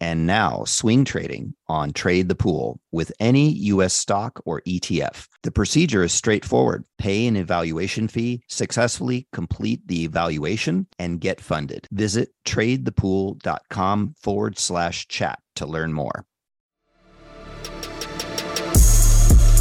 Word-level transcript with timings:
and 0.00 0.26
now 0.26 0.64
swing 0.64 1.04
trading 1.04 1.54
on 1.68 1.92
Trade 1.92 2.28
the 2.28 2.34
Pool 2.34 2.80
with 2.90 3.12
any 3.20 3.50
US 3.50 3.94
stock 3.94 4.40
or 4.44 4.62
ETF. 4.62 5.28
The 5.42 5.50
procedure 5.50 6.02
is 6.02 6.12
straightforward. 6.12 6.84
Pay 6.98 7.26
an 7.26 7.36
evaluation 7.36 8.08
fee, 8.08 8.42
successfully 8.48 9.28
complete 9.32 9.86
the 9.86 10.04
evaluation, 10.04 10.86
and 10.98 11.20
get 11.20 11.40
funded. 11.40 11.86
Visit 11.90 12.30
tradethepool.com 12.46 14.14
forward 14.18 14.58
slash 14.58 15.08
chat 15.08 15.38
to 15.56 15.66
learn 15.66 15.92
more. 15.92 16.24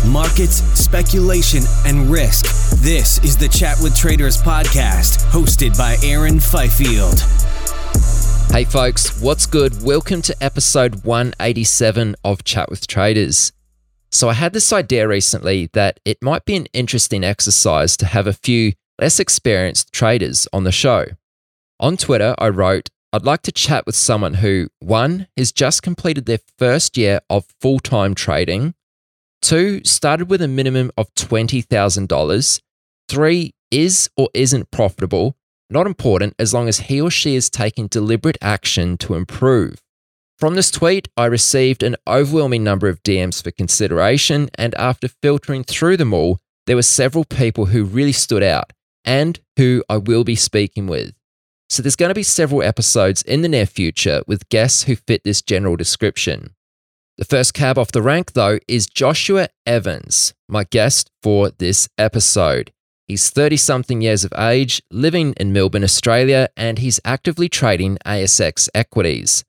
Markets, 0.07 0.63
speculation, 0.79 1.63
and 1.85 2.09
risk. 2.09 2.45
This 2.81 3.23
is 3.23 3.37
the 3.37 3.47
Chat 3.47 3.77
with 3.81 3.95
Traders 3.95 4.41
podcast, 4.41 5.23
hosted 5.29 5.77
by 5.77 5.97
Aaron 6.03 6.39
Fifield. 6.39 7.19
Hey 8.51 8.65
folks, 8.65 9.21
what's 9.21 9.45
good? 9.45 9.83
Welcome 9.83 10.23
to 10.23 10.35
episode 10.43 11.05
187 11.05 12.15
of 12.23 12.43
Chat 12.43 12.69
with 12.69 12.87
Traders. 12.87 13.53
So, 14.11 14.27
I 14.27 14.33
had 14.33 14.53
this 14.53 14.73
idea 14.73 15.07
recently 15.07 15.69
that 15.73 15.99
it 16.03 16.17
might 16.23 16.45
be 16.45 16.55
an 16.55 16.65
interesting 16.73 17.23
exercise 17.23 17.95
to 17.97 18.07
have 18.07 18.25
a 18.25 18.33
few 18.33 18.73
less 18.99 19.19
experienced 19.19 19.93
traders 19.93 20.47
on 20.51 20.63
the 20.63 20.71
show. 20.71 21.05
On 21.79 21.95
Twitter, 21.95 22.33
I 22.39 22.49
wrote, 22.49 22.89
I'd 23.13 23.23
like 23.23 23.43
to 23.43 23.51
chat 23.51 23.85
with 23.85 23.95
someone 23.95 24.33
who, 24.35 24.69
one, 24.79 25.27
has 25.37 25.51
just 25.51 25.83
completed 25.83 26.25
their 26.25 26.39
first 26.57 26.97
year 26.97 27.21
of 27.29 27.45
full 27.61 27.79
time 27.79 28.15
trading, 28.15 28.73
two, 29.43 29.83
started 29.85 30.27
with 30.27 30.41
a 30.41 30.47
minimum 30.47 30.91
of 30.97 31.13
$20,000, 31.13 32.61
three, 33.07 33.53
is 33.69 34.09
or 34.17 34.29
isn't 34.33 34.71
profitable, 34.71 35.37
not 35.69 35.87
important 35.87 36.35
as 36.39 36.53
long 36.53 36.67
as 36.67 36.81
he 36.81 36.99
or 36.99 37.11
she 37.11 37.35
is 37.35 37.49
taking 37.49 37.87
deliberate 37.87 38.37
action 38.41 38.97
to 38.97 39.15
improve. 39.15 39.81
From 40.37 40.55
this 40.55 40.71
tweet, 40.71 41.09
I 41.17 41.25
received 41.25 41.83
an 41.83 41.97
overwhelming 42.07 42.63
number 42.63 42.87
of 42.87 43.03
DMs 43.03 43.43
for 43.43 43.51
consideration, 43.51 44.49
and 44.55 44.73
after 44.75 45.09
filtering 45.09 45.65
through 45.65 45.97
them 45.97 46.13
all, 46.13 46.39
there 46.65 46.77
were 46.77 46.81
several 46.81 47.25
people 47.25 47.67
who 47.67 47.83
really 47.83 48.13
stood 48.13 48.43
out 48.43 48.71
and 49.03 49.39
who 49.57 49.83
I 49.89 49.97
will 49.97 50.23
be 50.23 50.35
speaking 50.35 50.87
with. 50.87 51.13
So 51.69 51.83
there's 51.83 51.95
going 51.95 52.09
to 52.09 52.15
be 52.15 52.23
several 52.23 52.63
episodes 52.63 53.21
in 53.23 53.41
the 53.41 53.49
near 53.49 53.65
future 53.65 54.21
with 54.27 54.47
guests 54.49 54.83
who 54.83 54.95
fit 54.95 55.23
this 55.23 55.41
general 55.41 55.75
description. 55.75 56.55
The 57.17 57.25
first 57.25 57.53
cab 57.53 57.77
off 57.77 57.91
the 57.91 58.01
rank, 58.01 58.31
though, 58.31 58.59
is 58.67 58.87
Joshua 58.87 59.49
Evans, 59.65 60.33
my 60.47 60.63
guest 60.63 61.11
for 61.21 61.49
this 61.49 61.89
episode. 61.97 62.71
He's 63.09 63.31
30 63.31 63.57
something 63.57 64.01
years 64.01 64.23
of 64.23 64.31
age, 64.37 64.83
living 64.91 65.33
in 65.37 65.51
Melbourne, 65.51 65.83
Australia, 65.83 66.47
and 66.55 66.77
he's 66.77 66.99
actively 67.03 67.49
trading 67.49 67.97
ASX 68.05 68.69
equities. 68.75 69.43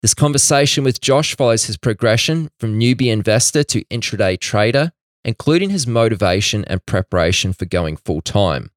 This 0.00 0.14
conversation 0.14 0.84
with 0.84 1.00
Josh 1.00 1.36
follows 1.36 1.64
his 1.64 1.76
progression 1.76 2.50
from 2.60 2.78
newbie 2.78 3.12
investor 3.12 3.64
to 3.64 3.84
intraday 3.86 4.38
trader, 4.38 4.92
including 5.24 5.70
his 5.70 5.88
motivation 5.88 6.64
and 6.66 6.86
preparation 6.86 7.52
for 7.52 7.64
going 7.64 7.96
full 7.96 8.20
time. 8.20 8.70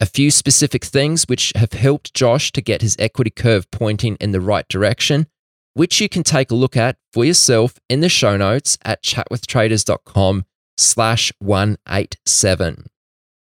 A 0.00 0.06
few 0.06 0.32
specific 0.32 0.84
things 0.84 1.28
which 1.28 1.52
have 1.54 1.72
helped 1.72 2.14
Josh 2.14 2.50
to 2.52 2.60
get 2.60 2.82
his 2.82 2.96
equity 2.98 3.30
curve 3.30 3.70
pointing 3.70 4.16
in 4.16 4.32
the 4.32 4.40
right 4.40 4.66
direction, 4.66 5.28
which 5.74 6.00
you 6.00 6.08
can 6.08 6.24
take 6.24 6.50
a 6.50 6.56
look 6.56 6.76
at 6.76 6.96
for 7.12 7.24
yourself 7.24 7.78
in 7.88 8.00
the 8.00 8.08
show 8.08 8.36
notes 8.36 8.76
at 8.84 9.04
chatwithtraders.com 9.04 10.46
slash 10.76 11.32
187 11.38 12.86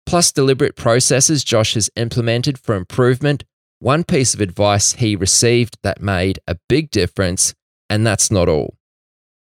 plus 0.09 0.33
deliberate 0.33 0.75
processes 0.75 1.45
Josh 1.45 1.75
has 1.75 1.91
implemented 1.95 2.59
for 2.59 2.75
improvement, 2.75 3.45
one 3.79 4.05
piece 4.05 4.33
of 4.33 4.41
advice 4.41 4.93
he 4.93 5.15
received 5.15 5.77
that 5.83 6.01
made 6.01 6.39
a 6.49 6.57
big 6.67 6.91
difference, 6.91 7.55
and 7.91 8.07
that's 8.07 8.31
not 8.31 8.49
all. 8.49 8.79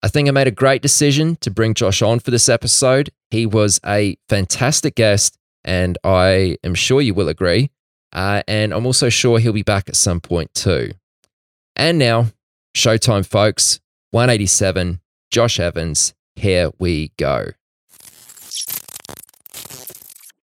I 0.03 0.09
think 0.09 0.29
I 0.29 0.31
made 0.31 0.49
a 0.49 0.51
great 0.51 0.83
decision 0.83 1.37
to 1.37 1.51
bring 1.51 1.73
Josh 1.73 2.03
on 2.03 2.21
for 2.21 2.31
this 2.31 2.51
episode. 2.51 3.09
He 3.31 3.47
was 3.47 3.81
a 3.87 4.19
fantastic 4.29 4.95
guest, 4.95 5.39
and 5.65 5.97
I 6.05 6.59
am 6.63 6.75
sure 6.75 7.01
you 7.01 7.15
will 7.15 7.31
agree. 7.31 7.71
Uh, 8.13 8.43
and 8.47 8.75
I'm 8.75 8.85
also 8.85 9.09
sure 9.09 9.39
he'll 9.39 9.55
be 9.55 9.63
back 9.63 9.89
at 9.89 9.97
some 9.97 10.21
point 10.21 10.53
too. 10.53 10.93
And 11.77 11.99
now, 11.99 12.27
showtime, 12.77 13.25
folks 13.25 13.81
187, 14.11 15.01
Josh 15.31 15.59
Evans, 15.59 16.13
here 16.37 16.71
we 16.79 17.13
go. 17.17 17.53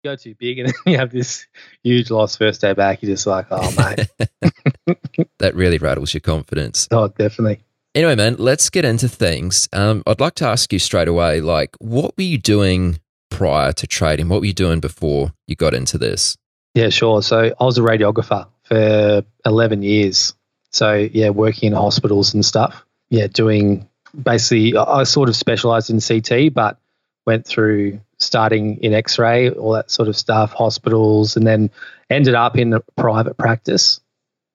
Go 0.07 0.15
too 0.15 0.35
big 0.35 0.59
and 0.59 0.73
you 0.85 0.97
have 0.97 1.11
this 1.11 1.47
huge 1.83 2.09
loss 2.09 2.35
first 2.37 2.61
day 2.61 2.73
back, 2.73 3.01
you're 3.01 3.13
just 3.13 3.27
like, 3.27 3.47
oh, 3.51 3.71
mate. 3.77 5.27
that 5.39 5.55
really 5.55 5.77
rattles 5.77 6.13
your 6.13 6.21
confidence. 6.21 6.87
Oh, 6.91 7.07
definitely. 7.09 7.61
Anyway, 7.95 8.15
man, 8.15 8.35
let's 8.37 8.69
get 8.69 8.85
into 8.85 9.09
things. 9.09 9.67
Um, 9.73 10.03
I'd 10.05 10.19
like 10.19 10.35
to 10.35 10.45
ask 10.45 10.71
you 10.71 10.79
straight 10.79 11.07
away, 11.07 11.41
like, 11.41 11.75
what 11.79 12.15
were 12.15 12.23
you 12.23 12.37
doing 12.37 12.99
prior 13.29 13.71
to 13.73 13.87
trading? 13.87 14.29
What 14.29 14.39
were 14.41 14.45
you 14.45 14.53
doing 14.53 14.79
before 14.79 15.33
you 15.47 15.55
got 15.55 15.73
into 15.73 15.97
this? 15.97 16.37
Yeah, 16.75 16.89
sure. 16.89 17.21
So 17.23 17.53
I 17.59 17.63
was 17.63 17.77
a 17.77 17.81
radiographer 17.81 18.47
for 18.63 19.23
11 19.45 19.81
years. 19.81 20.35
So, 20.71 20.93
yeah, 20.93 21.29
working 21.29 21.67
in 21.67 21.73
hospitals 21.73 22.33
and 22.33 22.45
stuff. 22.45 22.85
Yeah, 23.09 23.27
doing 23.27 23.87
basically, 24.21 24.77
I 24.77 25.03
sort 25.03 25.29
of 25.29 25.35
specialized 25.35 25.89
in 25.89 26.01
CT, 26.01 26.53
but 26.53 26.77
went 27.25 27.47
through 27.47 27.99
starting 28.19 28.77
in 28.83 28.93
X-ray, 28.93 29.49
all 29.51 29.73
that 29.73 29.91
sort 29.91 30.07
of 30.07 30.17
stuff, 30.17 30.51
hospitals, 30.51 31.37
and 31.37 31.45
then 31.45 31.69
ended 32.09 32.35
up 32.35 32.57
in 32.57 32.73
a 32.73 32.81
private 32.95 33.37
practice. 33.37 33.99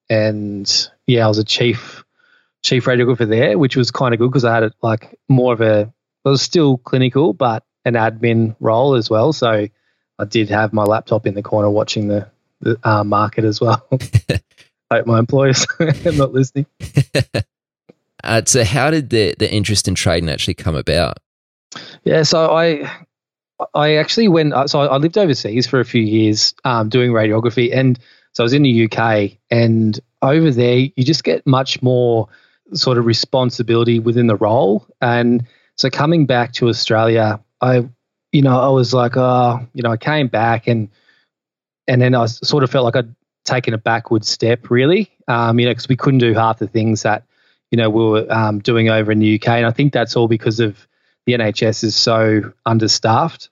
And 0.09 0.89
yeah, 1.07 1.25
I 1.25 1.27
was 1.27 1.37
a 1.37 1.43
chief 1.43 2.03
chief 2.61 2.85
radiographer 2.85 3.27
there, 3.27 3.57
which 3.57 3.75
was 3.75 3.91
kind 3.91 4.13
of 4.13 4.19
good 4.19 4.29
because 4.29 4.45
I 4.45 4.53
had 4.53 4.63
it 4.63 4.73
like 4.81 5.17
more 5.27 5.53
of 5.53 5.61
a 5.61 5.93
it 6.25 6.29
was 6.29 6.41
still 6.41 6.77
clinical, 6.77 7.33
but 7.33 7.63
an 7.85 7.95
admin 7.95 8.55
role 8.59 8.95
as 8.95 9.09
well. 9.09 9.33
So 9.33 9.67
I 10.19 10.25
did 10.25 10.49
have 10.49 10.73
my 10.73 10.83
laptop 10.83 11.27
in 11.27 11.33
the 11.33 11.41
corner 11.41 11.69
watching 11.69 12.07
the, 12.07 12.27
the 12.61 12.77
uh, 12.83 13.03
market 13.03 13.43
as 13.43 13.59
well. 13.59 13.87
Hope 14.91 15.05
my 15.05 15.19
employers 15.19 15.65
are 15.79 16.11
not 16.13 16.33
listening. 16.33 16.65
uh, 18.23 18.41
so, 18.45 18.63
how 18.63 18.91
did 18.91 19.09
the 19.09 19.35
the 19.39 19.51
interest 19.51 19.87
in 19.87 19.95
trading 19.95 20.29
actually 20.29 20.53
come 20.53 20.75
about? 20.75 21.17
Yeah, 22.03 22.23
so 22.23 22.55
I 22.55 23.05
I 23.73 23.95
actually 23.95 24.27
went. 24.27 24.53
Uh, 24.53 24.67
so 24.67 24.81
I 24.81 24.97
lived 24.97 25.17
overseas 25.17 25.67
for 25.67 25.79
a 25.79 25.85
few 25.85 26.01
years 26.01 26.53
um, 26.63 26.89
doing 26.89 27.11
radiography, 27.11 27.75
and 27.75 27.99
so 28.33 28.43
I 28.43 28.45
was 28.45 28.53
in 28.53 28.63
the 28.63 28.89
UK. 28.89 29.37
And 29.49 29.99
over 30.21 30.51
there, 30.51 30.77
you 30.77 31.03
just 31.03 31.23
get 31.23 31.45
much 31.45 31.81
more 31.81 32.29
sort 32.73 32.97
of 32.97 33.05
responsibility 33.05 33.99
within 33.99 34.27
the 34.27 34.35
role. 34.35 34.87
And 35.01 35.47
so 35.77 35.89
coming 35.89 36.25
back 36.25 36.53
to 36.53 36.69
Australia, 36.69 37.39
I, 37.61 37.87
you 38.31 38.41
know, 38.41 38.59
I 38.59 38.69
was 38.69 38.93
like, 38.93 39.15
oh, 39.15 39.67
you 39.73 39.83
know, 39.83 39.91
I 39.91 39.97
came 39.97 40.27
back 40.27 40.67
and 40.67 40.89
and 41.87 42.01
then 42.01 42.15
I 42.15 42.25
sort 42.25 42.63
of 42.63 42.71
felt 42.71 42.85
like 42.85 42.95
I'd 42.95 43.13
taken 43.43 43.73
a 43.73 43.77
backward 43.77 44.25
step, 44.25 44.69
really. 44.69 45.11
Um, 45.27 45.59
you 45.59 45.65
know, 45.65 45.71
because 45.71 45.89
we 45.89 45.97
couldn't 45.97 46.19
do 46.19 46.33
half 46.33 46.59
the 46.59 46.67
things 46.67 47.03
that 47.03 47.23
you 47.71 47.77
know 47.77 47.89
we 47.89 48.03
were 48.03 48.31
um, 48.31 48.59
doing 48.59 48.89
over 48.89 49.11
in 49.11 49.19
the 49.19 49.35
UK, 49.35 49.47
and 49.49 49.65
I 49.65 49.71
think 49.71 49.93
that's 49.93 50.15
all 50.15 50.27
because 50.27 50.59
of 50.59 50.87
the 51.25 51.33
NHS 51.33 51.83
is 51.83 51.95
so 51.95 52.53
understaffed. 52.65 53.49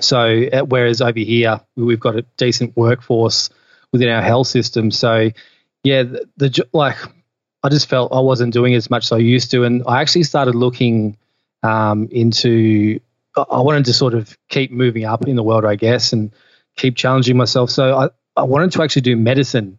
So 0.00 0.44
uh, 0.52 0.64
whereas 0.64 1.00
over 1.00 1.18
here 1.18 1.60
we've 1.76 2.00
got 2.00 2.16
a 2.16 2.22
decent 2.36 2.76
workforce 2.76 3.50
within 3.92 4.08
our 4.08 4.22
health 4.22 4.48
system, 4.48 4.90
so 4.90 5.30
yeah, 5.86 6.02
the, 6.02 6.28
the 6.36 6.68
like 6.72 6.96
I 7.62 7.68
just 7.68 7.88
felt 7.88 8.12
I 8.12 8.20
wasn't 8.20 8.52
doing 8.52 8.74
as 8.74 8.90
much 8.90 9.04
as 9.06 9.12
I 9.12 9.18
used 9.18 9.52
to, 9.52 9.64
and 9.64 9.82
I 9.86 10.00
actually 10.00 10.24
started 10.24 10.54
looking 10.54 11.16
um, 11.62 12.08
into. 12.10 13.00
I 13.36 13.60
wanted 13.60 13.84
to 13.84 13.92
sort 13.92 14.14
of 14.14 14.36
keep 14.48 14.72
moving 14.72 15.04
up 15.04 15.28
in 15.28 15.36
the 15.36 15.42
world, 15.42 15.64
I 15.64 15.76
guess, 15.76 16.12
and 16.12 16.32
keep 16.76 16.96
challenging 16.96 17.36
myself. 17.36 17.70
So 17.70 17.94
I, 17.94 18.08
I 18.34 18.44
wanted 18.44 18.72
to 18.72 18.82
actually 18.82 19.02
do 19.02 19.16
medicine. 19.16 19.78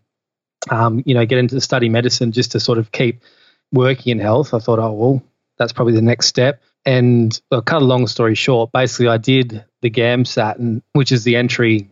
Um, 0.69 1.01
you 1.05 1.13
know, 1.13 1.25
get 1.25 1.39
into 1.39 1.59
study 1.61 1.89
medicine 1.89 2.31
just 2.31 2.51
to 2.51 2.59
sort 2.59 2.77
of 2.77 2.91
keep 2.91 3.21
working 3.71 4.11
in 4.11 4.19
health. 4.19 4.53
I 4.53 4.59
thought, 4.59 4.79
oh 4.79 4.93
well, 4.93 5.23
that's 5.57 5.73
probably 5.73 5.93
the 5.93 6.01
next 6.01 6.27
step. 6.27 6.61
And 6.87 7.37
I'll 7.51 7.61
cut 7.61 7.81
a 7.81 7.85
long 7.85 8.07
story 8.07 8.33
short, 8.33 8.71
basically 8.71 9.09
I 9.09 9.17
did 9.17 9.65
the 9.81 9.89
GAMSAT, 9.89 10.57
and, 10.57 10.81
which 10.93 11.11
is 11.11 11.25
the 11.25 11.35
entry 11.35 11.89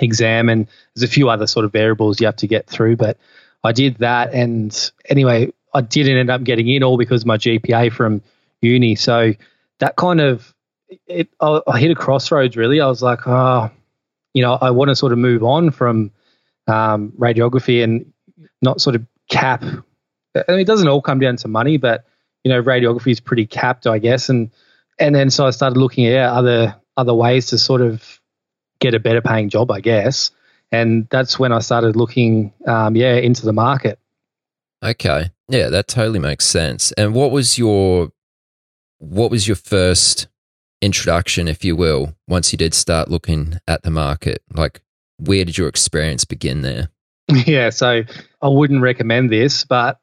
exam, 0.00 0.48
and 0.48 0.68
there's 0.94 1.02
a 1.02 1.12
few 1.12 1.28
other 1.28 1.48
sort 1.48 1.64
of 1.64 1.72
variables 1.72 2.20
you 2.20 2.26
have 2.26 2.36
to 2.36 2.46
get 2.46 2.68
through. 2.68 2.94
But 2.96 3.18
I 3.64 3.72
did 3.72 3.96
that, 3.96 4.32
and 4.32 4.92
anyway, 5.06 5.52
I 5.74 5.80
didn't 5.80 6.18
end 6.18 6.30
up 6.30 6.44
getting 6.44 6.68
in 6.68 6.84
all 6.84 6.96
because 6.96 7.22
of 7.22 7.26
my 7.26 7.36
GPA 7.36 7.92
from 7.92 8.22
uni. 8.60 8.94
So 8.94 9.32
that 9.80 9.96
kind 9.96 10.20
of 10.20 10.54
it, 11.08 11.28
I, 11.40 11.60
I 11.66 11.80
hit 11.80 11.90
a 11.90 11.96
crossroads. 11.96 12.56
Really, 12.56 12.80
I 12.80 12.86
was 12.86 13.02
like, 13.02 13.26
oh, 13.26 13.72
you 14.34 14.42
know, 14.42 14.54
I 14.54 14.70
want 14.70 14.90
to 14.90 14.94
sort 14.94 15.10
of 15.10 15.18
move 15.18 15.42
on 15.42 15.72
from 15.72 16.12
um, 16.68 17.12
radiography 17.18 17.82
and 17.82 18.12
not 18.60 18.80
sort 18.80 18.94
of 18.94 19.04
cap. 19.28 19.64
I 19.64 20.44
mean, 20.48 20.60
it 20.60 20.66
doesn't 20.68 20.86
all 20.86 21.02
come 21.02 21.18
down 21.18 21.34
to 21.38 21.48
money, 21.48 21.76
but 21.76 22.04
you 22.44 22.50
know, 22.50 22.62
radiography 22.62 23.12
is 23.12 23.20
pretty 23.20 23.46
capped, 23.46 23.86
I 23.86 23.98
guess, 23.98 24.28
and 24.28 24.50
and 24.98 25.14
then 25.14 25.30
so 25.30 25.46
I 25.46 25.50
started 25.50 25.78
looking 25.78 26.06
at 26.06 26.30
other 26.30 26.76
other 26.96 27.14
ways 27.14 27.46
to 27.46 27.58
sort 27.58 27.80
of 27.80 28.20
get 28.80 28.94
a 28.94 29.00
better 29.00 29.22
paying 29.22 29.48
job, 29.48 29.70
I 29.70 29.80
guess. 29.80 30.30
And 30.70 31.06
that's 31.10 31.38
when 31.38 31.52
I 31.52 31.58
started 31.58 31.96
looking, 31.96 32.52
um, 32.66 32.96
yeah, 32.96 33.14
into 33.14 33.44
the 33.44 33.52
market. 33.52 33.98
Okay, 34.82 35.30
yeah, 35.48 35.68
that 35.68 35.86
totally 35.86 36.18
makes 36.18 36.46
sense. 36.46 36.92
And 36.92 37.14
what 37.14 37.30
was 37.30 37.58
your 37.58 38.10
what 38.98 39.30
was 39.30 39.46
your 39.46 39.56
first 39.56 40.28
introduction, 40.80 41.48
if 41.48 41.64
you 41.64 41.76
will, 41.76 42.14
once 42.28 42.52
you 42.52 42.56
did 42.56 42.74
start 42.74 43.08
looking 43.08 43.58
at 43.68 43.82
the 43.82 43.90
market? 43.90 44.42
Like, 44.52 44.80
where 45.18 45.44
did 45.44 45.58
your 45.58 45.68
experience 45.68 46.24
begin 46.24 46.62
there? 46.62 46.88
Yeah, 47.46 47.70
so 47.70 48.02
I 48.42 48.48
wouldn't 48.48 48.82
recommend 48.82 49.30
this, 49.30 49.64
but 49.64 50.00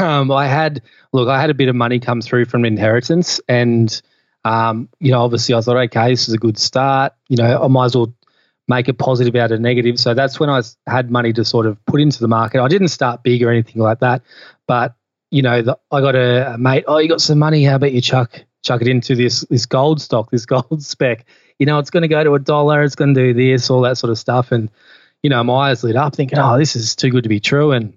um, 0.00 0.30
I 0.30 0.46
had 0.46 0.82
look, 1.12 1.28
I 1.28 1.40
had 1.40 1.50
a 1.50 1.54
bit 1.54 1.68
of 1.68 1.76
money 1.76 1.98
come 2.00 2.20
through 2.20 2.46
from 2.46 2.64
inheritance, 2.64 3.40
and 3.48 4.02
um, 4.44 4.88
you 5.00 5.10
know, 5.10 5.22
obviously, 5.22 5.54
I 5.54 5.60
thought, 5.60 5.76
okay, 5.76 6.10
this 6.10 6.28
is 6.28 6.34
a 6.34 6.38
good 6.38 6.58
start. 6.58 7.14
You 7.28 7.36
know, 7.36 7.62
I 7.62 7.68
might 7.68 7.86
as 7.86 7.96
well 7.96 8.14
make 8.68 8.88
a 8.88 8.94
positive 8.94 9.34
out 9.36 9.52
of 9.52 9.60
negative. 9.60 9.98
So 9.98 10.14
that's 10.14 10.40
when 10.40 10.48
I 10.48 10.62
had 10.86 11.10
money 11.10 11.32
to 11.34 11.44
sort 11.44 11.66
of 11.66 11.84
put 11.86 12.00
into 12.00 12.20
the 12.20 12.28
market. 12.28 12.62
I 12.62 12.68
didn't 12.68 12.88
start 12.88 13.22
big 13.22 13.42
or 13.42 13.50
anything 13.50 13.82
like 13.82 14.00
that, 14.00 14.22
but 14.66 14.94
you 15.30 15.42
know, 15.42 15.62
the, 15.62 15.78
I 15.90 16.00
got 16.00 16.14
a, 16.14 16.54
a, 16.54 16.58
mate. 16.58 16.84
Oh, 16.86 16.98
you 16.98 17.08
got 17.08 17.20
some 17.20 17.38
money? 17.38 17.64
How 17.64 17.76
about 17.76 17.92
you 17.92 18.00
chuck 18.00 18.44
chuck 18.62 18.80
it 18.80 18.88
into 18.88 19.14
this 19.14 19.40
this 19.50 19.66
gold 19.66 20.00
stock, 20.00 20.30
this 20.30 20.46
gold 20.46 20.82
spec? 20.82 21.26
You 21.58 21.66
know, 21.66 21.78
it's 21.78 21.90
going 21.90 22.02
to 22.02 22.08
go 22.08 22.22
to 22.22 22.34
a 22.34 22.38
dollar. 22.38 22.82
It's 22.82 22.96
going 22.96 23.14
to 23.14 23.32
do 23.32 23.34
this, 23.34 23.70
all 23.70 23.82
that 23.82 23.98
sort 23.98 24.10
of 24.10 24.18
stuff. 24.18 24.52
And 24.52 24.70
you 25.22 25.30
know, 25.30 25.42
my 25.42 25.70
eyes 25.70 25.82
lit 25.82 25.96
up, 25.96 26.14
thinking, 26.14 26.38
oh, 26.38 26.58
this 26.58 26.76
is 26.76 26.94
too 26.94 27.10
good 27.10 27.22
to 27.22 27.28
be 27.30 27.40
true. 27.40 27.72
And 27.72 27.96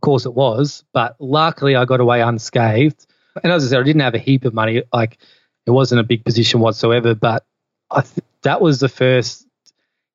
of 0.00 0.02
course, 0.02 0.24
it 0.24 0.32
was. 0.32 0.82
But 0.94 1.16
luckily, 1.18 1.76
I 1.76 1.84
got 1.84 2.00
away 2.00 2.22
unscathed. 2.22 3.06
And 3.44 3.52
as 3.52 3.66
I 3.66 3.68
said, 3.68 3.80
I 3.80 3.82
didn't 3.82 4.00
have 4.00 4.14
a 4.14 4.18
heap 4.18 4.46
of 4.46 4.54
money. 4.54 4.82
Like 4.94 5.18
it 5.66 5.72
wasn't 5.72 6.00
a 6.00 6.04
big 6.04 6.24
position 6.24 6.60
whatsoever. 6.60 7.14
But 7.14 7.44
th- 7.94 8.24
that 8.42 8.62
was 8.62 8.80
the 8.80 8.88
first 8.88 9.46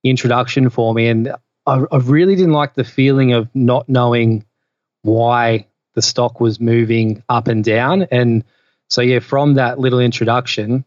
introduction 0.04 0.72
for 0.72 0.92
me, 0.94 1.08
and 1.08 1.34
I, 1.68 1.84
I 1.92 1.98
really 1.98 2.36
didn't 2.36 2.54
like 2.54 2.74
the 2.74 2.84
feeling 2.84 3.34
of 3.34 3.48
not 3.54 3.88
knowing 3.88 4.44
why 5.04 5.68
the 5.94 6.02
stock 6.02 6.40
was 6.40 6.60
moving 6.60 7.24
up 7.30 7.48
and 7.48 7.64
down. 7.64 8.08
And 8.10 8.44
so, 8.90 9.02
yeah, 9.02 9.20
from 9.20 9.54
that 9.54 9.78
little 9.78 10.00
introduction, 10.00 10.84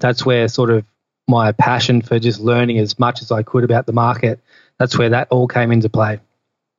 that's 0.00 0.26
where 0.26 0.48
sort 0.48 0.70
of 0.70 0.84
my 1.28 1.52
passion 1.52 2.02
for 2.02 2.18
just 2.18 2.40
learning 2.40 2.78
as 2.78 2.98
much 2.98 3.22
as 3.22 3.30
I 3.30 3.44
could 3.44 3.62
about 3.62 3.86
the 3.86 3.92
market, 3.92 4.40
that's 4.80 4.98
where 4.98 5.10
that 5.10 5.28
all 5.30 5.46
came 5.46 5.70
into 5.70 5.88
play. 5.88 6.18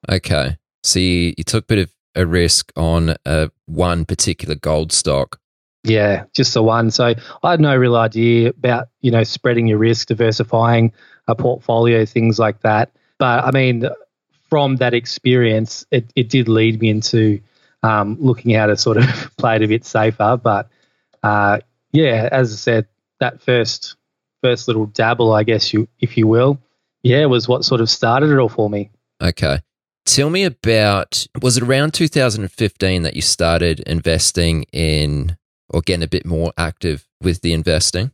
Okay. 0.10 0.58
So 0.88 1.00
you, 1.00 1.34
you 1.38 1.44
took 1.44 1.66
a 1.66 1.68
bit 1.68 1.80
of 1.80 1.94
a 2.16 2.26
risk 2.26 2.72
on 2.76 3.16
uh, 3.26 3.48
one 3.66 4.06
particular 4.06 4.56
gold 4.56 4.92
stock. 4.92 5.40
Yeah, 5.84 6.24
just 6.34 6.54
the 6.54 6.64
one. 6.64 6.92
So 6.92 7.14
I 7.44 7.52
had 7.52 7.60
no 7.60 7.76
real 7.76 7.96
idea 7.96 8.50
about, 8.50 8.88
you 9.02 9.12
know, 9.12 9.24
spreading 9.24 9.68
your 9.68 9.78
risk, 9.78 10.08
diversifying 10.08 10.94
a 11.28 11.36
portfolio, 11.36 12.06
things 12.06 12.40
like 12.40 12.62
that. 12.62 12.92
But 13.20 13.44
I 13.44 13.52
mean, 13.52 13.88
from 14.50 14.78
that 14.78 14.94
experience, 14.94 15.86
it, 15.92 16.12
it 16.16 16.30
did 16.30 16.48
lead 16.48 16.80
me 16.82 16.90
into 16.90 17.42
um, 17.84 18.18
looking 18.20 18.54
how 18.56 18.68
to 18.68 18.78
sort 18.78 18.98
of 18.98 19.32
play 19.38 19.58
it 19.58 19.64
a 19.64 19.68
bit 19.68 19.86
safer. 19.86 20.40
But 20.42 20.70
uh, 21.22 21.60
yeah, 21.92 22.30
as 22.32 22.54
I 22.54 22.56
said, 22.56 22.88
that 23.20 23.42
first 23.42 23.96
first 24.42 24.68
little 24.68 24.86
dabble, 24.86 25.34
I 25.34 25.44
guess 25.44 25.74
you 25.74 25.88
if 26.00 26.18
you 26.18 26.28
will, 26.28 26.60
yeah, 27.02 27.26
was 27.26 27.48
what 27.48 27.66
sort 27.66 27.82
of 27.82 27.90
started 27.90 28.30
it 28.30 28.38
all 28.38 28.50
for 28.50 28.70
me. 28.70 28.90
Okay. 29.22 29.60
Tell 30.08 30.30
me 30.30 30.46
about 30.46 31.28
was 31.42 31.58
it 31.58 31.64
around 31.64 31.94
2015 31.94 33.02
that 33.04 33.18
you 33.18 33.22
started 33.22 33.82
investing 33.82 34.64
in 34.72 35.36
or 35.70 35.82
getting 35.82 36.02
a 36.02 36.08
bit 36.08 36.26
more 36.26 36.54
active 36.58 37.06
with 37.22 37.42
the 37.42 37.52
investing? 37.52 38.12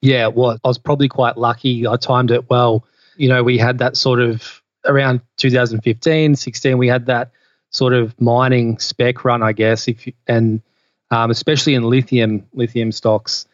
Yeah, 0.00 0.28
well, 0.28 0.58
I 0.64 0.68
was 0.68 0.78
probably 0.78 1.08
quite 1.08 1.36
lucky. 1.36 1.88
I 1.88 1.96
timed 1.96 2.30
it 2.30 2.48
well. 2.48 2.86
You 3.16 3.28
know, 3.28 3.42
we 3.42 3.58
had 3.58 3.78
that 3.78 3.96
sort 3.96 4.20
of 4.20 4.62
around 4.86 5.22
2015, 5.38 6.36
16, 6.36 6.78
we 6.78 6.86
had 6.86 7.06
that 7.06 7.32
sort 7.70 7.94
of 7.94 8.18
mining 8.20 8.78
spec 8.78 9.24
run, 9.24 9.42
I 9.42 9.52
guess, 9.52 9.88
if 9.88 10.06
you, 10.06 10.12
and 10.28 10.62
um, 11.10 11.32
especially 11.32 11.74
in 11.74 11.82
lithium 11.82 12.46
lithium 12.52 12.92
stocks 12.92 13.44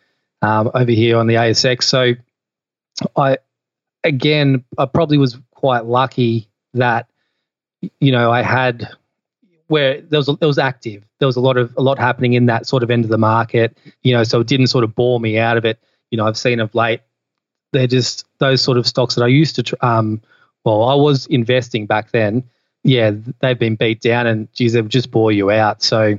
um, 0.43 0.71
over 0.75 0.93
here 0.93 1.17
on 1.17 1.27
the 1.27 1.37
ASX. 1.37 1.85
So 1.85 2.13
I 3.17 3.39
again, 4.05 4.65
I 4.77 4.85
probably 4.85 5.17
was 5.17 5.39
quite 5.55 5.87
lucky 5.87 6.51
that 6.75 7.09
you 8.01 8.13
know 8.13 8.31
I 8.31 8.43
had 8.43 8.89
where 9.67 10.01
there 10.01 10.19
was 10.19 10.27
there 10.27 10.49
was 10.49 10.59
active. 10.59 11.05
There 11.19 11.27
was 11.27 11.37
a 11.37 11.41
lot 11.41 11.57
of 11.57 11.75
a 11.77 11.83
lot 11.83 11.99
happening 11.99 12.33
in 12.33 12.47
that 12.47 12.67
sort 12.67 12.83
of 12.83 12.91
end 12.91 13.05
of 13.05 13.11
the 13.11 13.19
market. 13.19 13.77
You 14.03 14.15
know, 14.15 14.25
so 14.25 14.41
it 14.41 14.47
didn't 14.47 14.69
sort 14.69 14.85
of 14.85 14.95
bore 14.95 15.21
me 15.21 15.39
out 15.39 15.57
of 15.57 15.65
it 15.65 15.79
you 16.11 16.17
know 16.17 16.27
I've 16.27 16.37
seen 16.37 16.61
of 16.61 16.75
late. 16.75 17.01
They're 17.73 17.87
just 17.87 18.27
those 18.39 18.63
sort 18.63 18.79
of 18.79 18.87
stocks 18.87 19.15
that 19.17 19.25
I 19.25 19.29
used 19.29 19.57
to. 19.57 19.87
Um, 19.87 20.23
well, 20.65 20.85
I 20.85 20.95
was 20.95 21.27
investing 21.27 21.87
back 21.87 22.11
then. 22.11 22.45
Yeah, 22.83 23.13
they've 23.41 23.59
been 23.59 23.77
beat 23.77 24.01
down, 24.01 24.27
and 24.27 24.53
geez, 24.53 24.73
they've 24.73 24.89
just 24.89 25.11
bore 25.11 25.33
you 25.33 25.51
out. 25.51 25.83
So, 25.83 26.19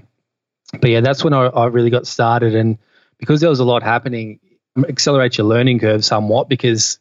but 0.80 0.90
yeah, 0.90 1.02
that's 1.02 1.24
when 1.24 1.34
I, 1.34 1.46
I 1.46 1.68
really 1.68 1.90
got 1.90 2.06
started, 2.06 2.56
and 2.56 2.78
because 3.18 3.42
there 3.42 3.50
was 3.50 3.60
a 3.60 3.66
lot 3.66 3.82
happening, 3.82 4.40
accelerate 4.88 5.38
your 5.38 5.48
learning 5.48 5.80
curve 5.80 6.06
somewhat 6.06 6.50
because 6.50 7.00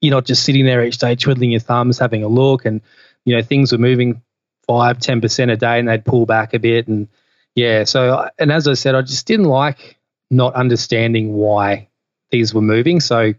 you're 0.00 0.14
not 0.14 0.24
just 0.24 0.42
sitting 0.42 0.66
there 0.66 0.84
each 0.84 0.98
day 0.98 1.14
twiddling 1.14 1.52
your 1.52 1.60
thumbs, 1.60 1.98
having 1.98 2.24
a 2.24 2.28
look, 2.28 2.64
and 2.64 2.80
you 3.24 3.36
know 3.36 3.42
things 3.42 3.72
were 3.72 3.78
moving 3.78 4.22
five, 4.66 4.98
ten 4.98 5.20
percent 5.20 5.50
a 5.50 5.56
day, 5.56 5.78
and 5.78 5.88
they'd 5.88 6.04
pull 6.04 6.26
back 6.26 6.54
a 6.54 6.58
bit, 6.58 6.88
and 6.88 7.08
yeah. 7.54 7.84
So, 7.84 8.28
and 8.38 8.52
as 8.52 8.68
I 8.68 8.74
said, 8.74 8.94
I 8.94 9.02
just 9.02 9.26
didn't 9.26 9.46
like 9.46 9.96
not 10.30 10.54
understanding 10.54 11.34
why 11.34 11.88
these 12.30 12.54
were 12.54 12.62
moving. 12.62 13.00
So 13.00 13.34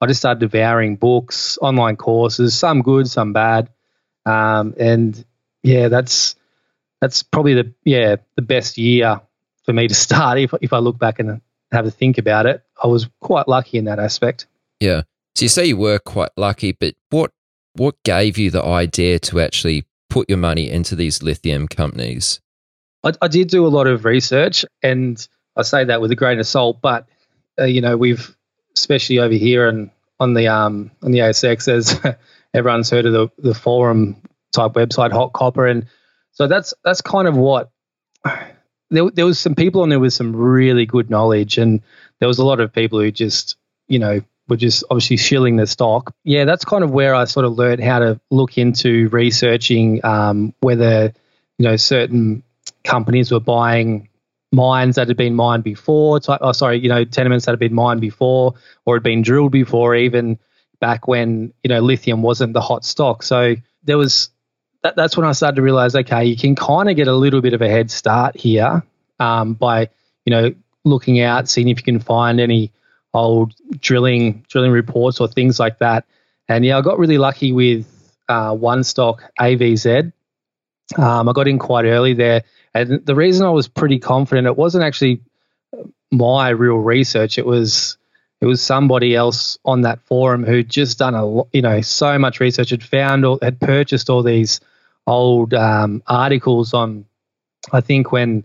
I 0.00 0.06
just 0.06 0.20
started 0.20 0.40
devouring 0.40 0.96
books, 0.96 1.58
online 1.60 1.96
courses, 1.96 2.56
some 2.56 2.82
good, 2.82 3.08
some 3.08 3.32
bad, 3.32 3.70
um, 4.26 4.74
and 4.78 5.24
yeah, 5.62 5.88
that's 5.88 6.36
that's 7.00 7.22
probably 7.22 7.54
the 7.54 7.74
yeah 7.84 8.16
the 8.36 8.42
best 8.42 8.78
year 8.78 9.20
for 9.64 9.72
me 9.72 9.88
to 9.88 9.94
start. 9.94 10.38
If 10.40 10.54
if 10.60 10.72
I 10.72 10.78
look 10.78 10.98
back 10.98 11.18
and 11.18 11.40
have 11.72 11.86
a 11.86 11.90
think 11.90 12.18
about 12.18 12.46
it, 12.46 12.62
I 12.82 12.86
was 12.86 13.08
quite 13.20 13.48
lucky 13.48 13.78
in 13.78 13.84
that 13.84 13.98
aspect. 13.98 14.46
Yeah. 14.80 15.02
So 15.36 15.44
you 15.44 15.48
say 15.48 15.66
you 15.66 15.76
were 15.76 15.98
quite 15.98 16.30
lucky, 16.36 16.72
but 16.72 16.94
what 17.10 17.30
what 17.74 18.02
gave 18.04 18.38
you 18.38 18.50
the 18.50 18.64
idea 18.64 19.18
to 19.18 19.40
actually 19.40 19.86
put 20.08 20.28
your 20.28 20.38
money 20.38 20.70
into 20.70 20.96
these 20.96 21.22
lithium 21.22 21.68
companies? 21.68 22.40
I, 23.04 23.12
I 23.22 23.28
did 23.28 23.48
do 23.48 23.66
a 23.66 23.68
lot 23.68 23.86
of 23.86 24.04
research, 24.04 24.64
and 24.82 25.26
I 25.56 25.62
say 25.62 25.84
that 25.84 26.00
with 26.00 26.10
a 26.10 26.16
grain 26.16 26.38
of 26.38 26.46
salt, 26.46 26.80
but 26.82 27.06
uh, 27.58 27.64
you 27.64 27.80
know 27.80 27.96
we've 27.96 28.36
especially 28.76 29.18
over 29.18 29.34
here 29.34 29.68
and 29.68 29.90
on 30.18 30.34
the 30.34 30.48
um 30.48 30.90
on 31.02 31.12
the 31.12 31.20
ASX, 31.20 31.68
as 31.68 32.00
everyone's 32.54 32.90
heard 32.90 33.06
of 33.06 33.12
the 33.12 33.28
the 33.38 33.54
forum 33.54 34.22
type 34.52 34.72
website, 34.72 35.12
Hot 35.12 35.32
Copper, 35.32 35.66
and 35.66 35.86
so 36.32 36.46
that's 36.46 36.74
that's 36.84 37.00
kind 37.00 37.26
of 37.26 37.36
what 37.36 37.70
there, 38.90 39.10
there 39.10 39.26
was 39.26 39.38
some 39.38 39.54
people 39.54 39.82
on 39.82 39.88
there 39.88 40.00
with 40.00 40.12
some 40.12 40.34
really 40.34 40.86
good 40.86 41.10
knowledge, 41.10 41.58
and 41.58 41.82
there 42.18 42.28
was 42.28 42.38
a 42.38 42.44
lot 42.44 42.60
of 42.60 42.72
people 42.72 43.00
who 43.00 43.10
just 43.10 43.56
you 43.88 43.98
know 43.98 44.20
were 44.50 44.56
just 44.56 44.84
obviously 44.90 45.16
shilling 45.16 45.56
the 45.56 45.66
stock. 45.66 46.12
Yeah, 46.24 46.44
that's 46.44 46.64
kind 46.64 46.84
of 46.84 46.90
where 46.90 47.14
I 47.14 47.24
sort 47.24 47.46
of 47.46 47.52
learned 47.52 47.82
how 47.82 48.00
to 48.00 48.20
look 48.30 48.58
into 48.58 49.08
researching 49.08 50.04
um, 50.04 50.52
whether 50.60 51.14
you 51.58 51.64
know 51.64 51.76
certain 51.76 52.42
companies 52.84 53.30
were 53.30 53.40
buying 53.40 54.08
mines 54.52 54.96
that 54.96 55.08
had 55.08 55.16
been 55.16 55.34
mined 55.34 55.64
before. 55.64 56.20
Oh, 56.28 56.52
sorry, 56.52 56.80
you 56.80 56.88
know, 56.88 57.04
tenements 57.04 57.46
that 57.46 57.52
had 57.52 57.60
been 57.60 57.74
mined 57.74 58.00
before 58.00 58.54
or 58.84 58.96
had 58.96 59.02
been 59.02 59.22
drilled 59.22 59.52
before, 59.52 59.94
even 59.94 60.38
back 60.80 61.06
when 61.06 61.54
you 61.62 61.68
know 61.68 61.80
lithium 61.80 62.20
wasn't 62.20 62.52
the 62.52 62.60
hot 62.60 62.84
stock. 62.84 63.22
So 63.22 63.54
there 63.84 63.96
was 63.96 64.30
that, 64.82 64.96
that's 64.96 65.16
when 65.16 65.26
I 65.26 65.32
started 65.32 65.56
to 65.56 65.62
realize, 65.62 65.94
okay, 65.94 66.24
you 66.24 66.36
can 66.36 66.54
kind 66.54 66.88
of 66.88 66.96
get 66.96 67.08
a 67.08 67.14
little 67.14 67.40
bit 67.40 67.52
of 67.52 67.62
a 67.62 67.68
head 67.68 67.90
start 67.90 68.36
here 68.36 68.82
um, 69.18 69.54
by, 69.54 69.90
you 70.24 70.30
know, 70.30 70.54
looking 70.84 71.20
out, 71.20 71.48
seeing 71.48 71.68
if 71.68 71.78
you 71.78 71.84
can 71.84 72.00
find 72.00 72.40
any 72.40 72.72
old 73.12 73.54
drilling 73.80 74.44
drilling 74.48 74.72
reports 74.72 75.20
or 75.20 75.28
things 75.28 75.58
like 75.58 75.78
that. 75.78 76.04
And 76.48 76.64
yeah, 76.64 76.78
I 76.78 76.80
got 76.80 76.98
really 76.98 77.18
lucky 77.18 77.52
with 77.52 77.86
uh, 78.28 78.54
one 78.54 78.84
stock 78.84 79.22
AVZ. 79.38 80.12
Um, 80.98 81.28
I 81.28 81.32
got 81.32 81.48
in 81.48 81.58
quite 81.58 81.84
early 81.84 82.14
there, 82.14 82.42
and 82.74 83.04
the 83.04 83.14
reason 83.14 83.46
I 83.46 83.50
was 83.50 83.68
pretty 83.68 83.98
confident 83.98 84.46
it 84.46 84.56
wasn't 84.56 84.84
actually 84.84 85.20
my 86.10 86.48
real 86.50 86.76
research. 86.76 87.38
It 87.38 87.46
was 87.46 87.96
it 88.40 88.46
was 88.46 88.62
somebody 88.62 89.14
else 89.14 89.58
on 89.64 89.82
that 89.82 90.00
forum 90.02 90.44
who'd 90.44 90.68
just 90.68 90.98
done 90.98 91.14
a 91.14 91.42
you 91.52 91.62
know 91.62 91.80
so 91.80 92.18
much 92.18 92.40
research, 92.40 92.70
had 92.70 92.82
found 92.82 93.24
or 93.24 93.38
had 93.42 93.60
purchased 93.60 94.10
all 94.10 94.22
these 94.22 94.60
old 95.06 95.54
um, 95.54 96.02
articles 96.06 96.74
on. 96.74 97.04
I 97.72 97.80
think 97.80 98.10
when 98.10 98.44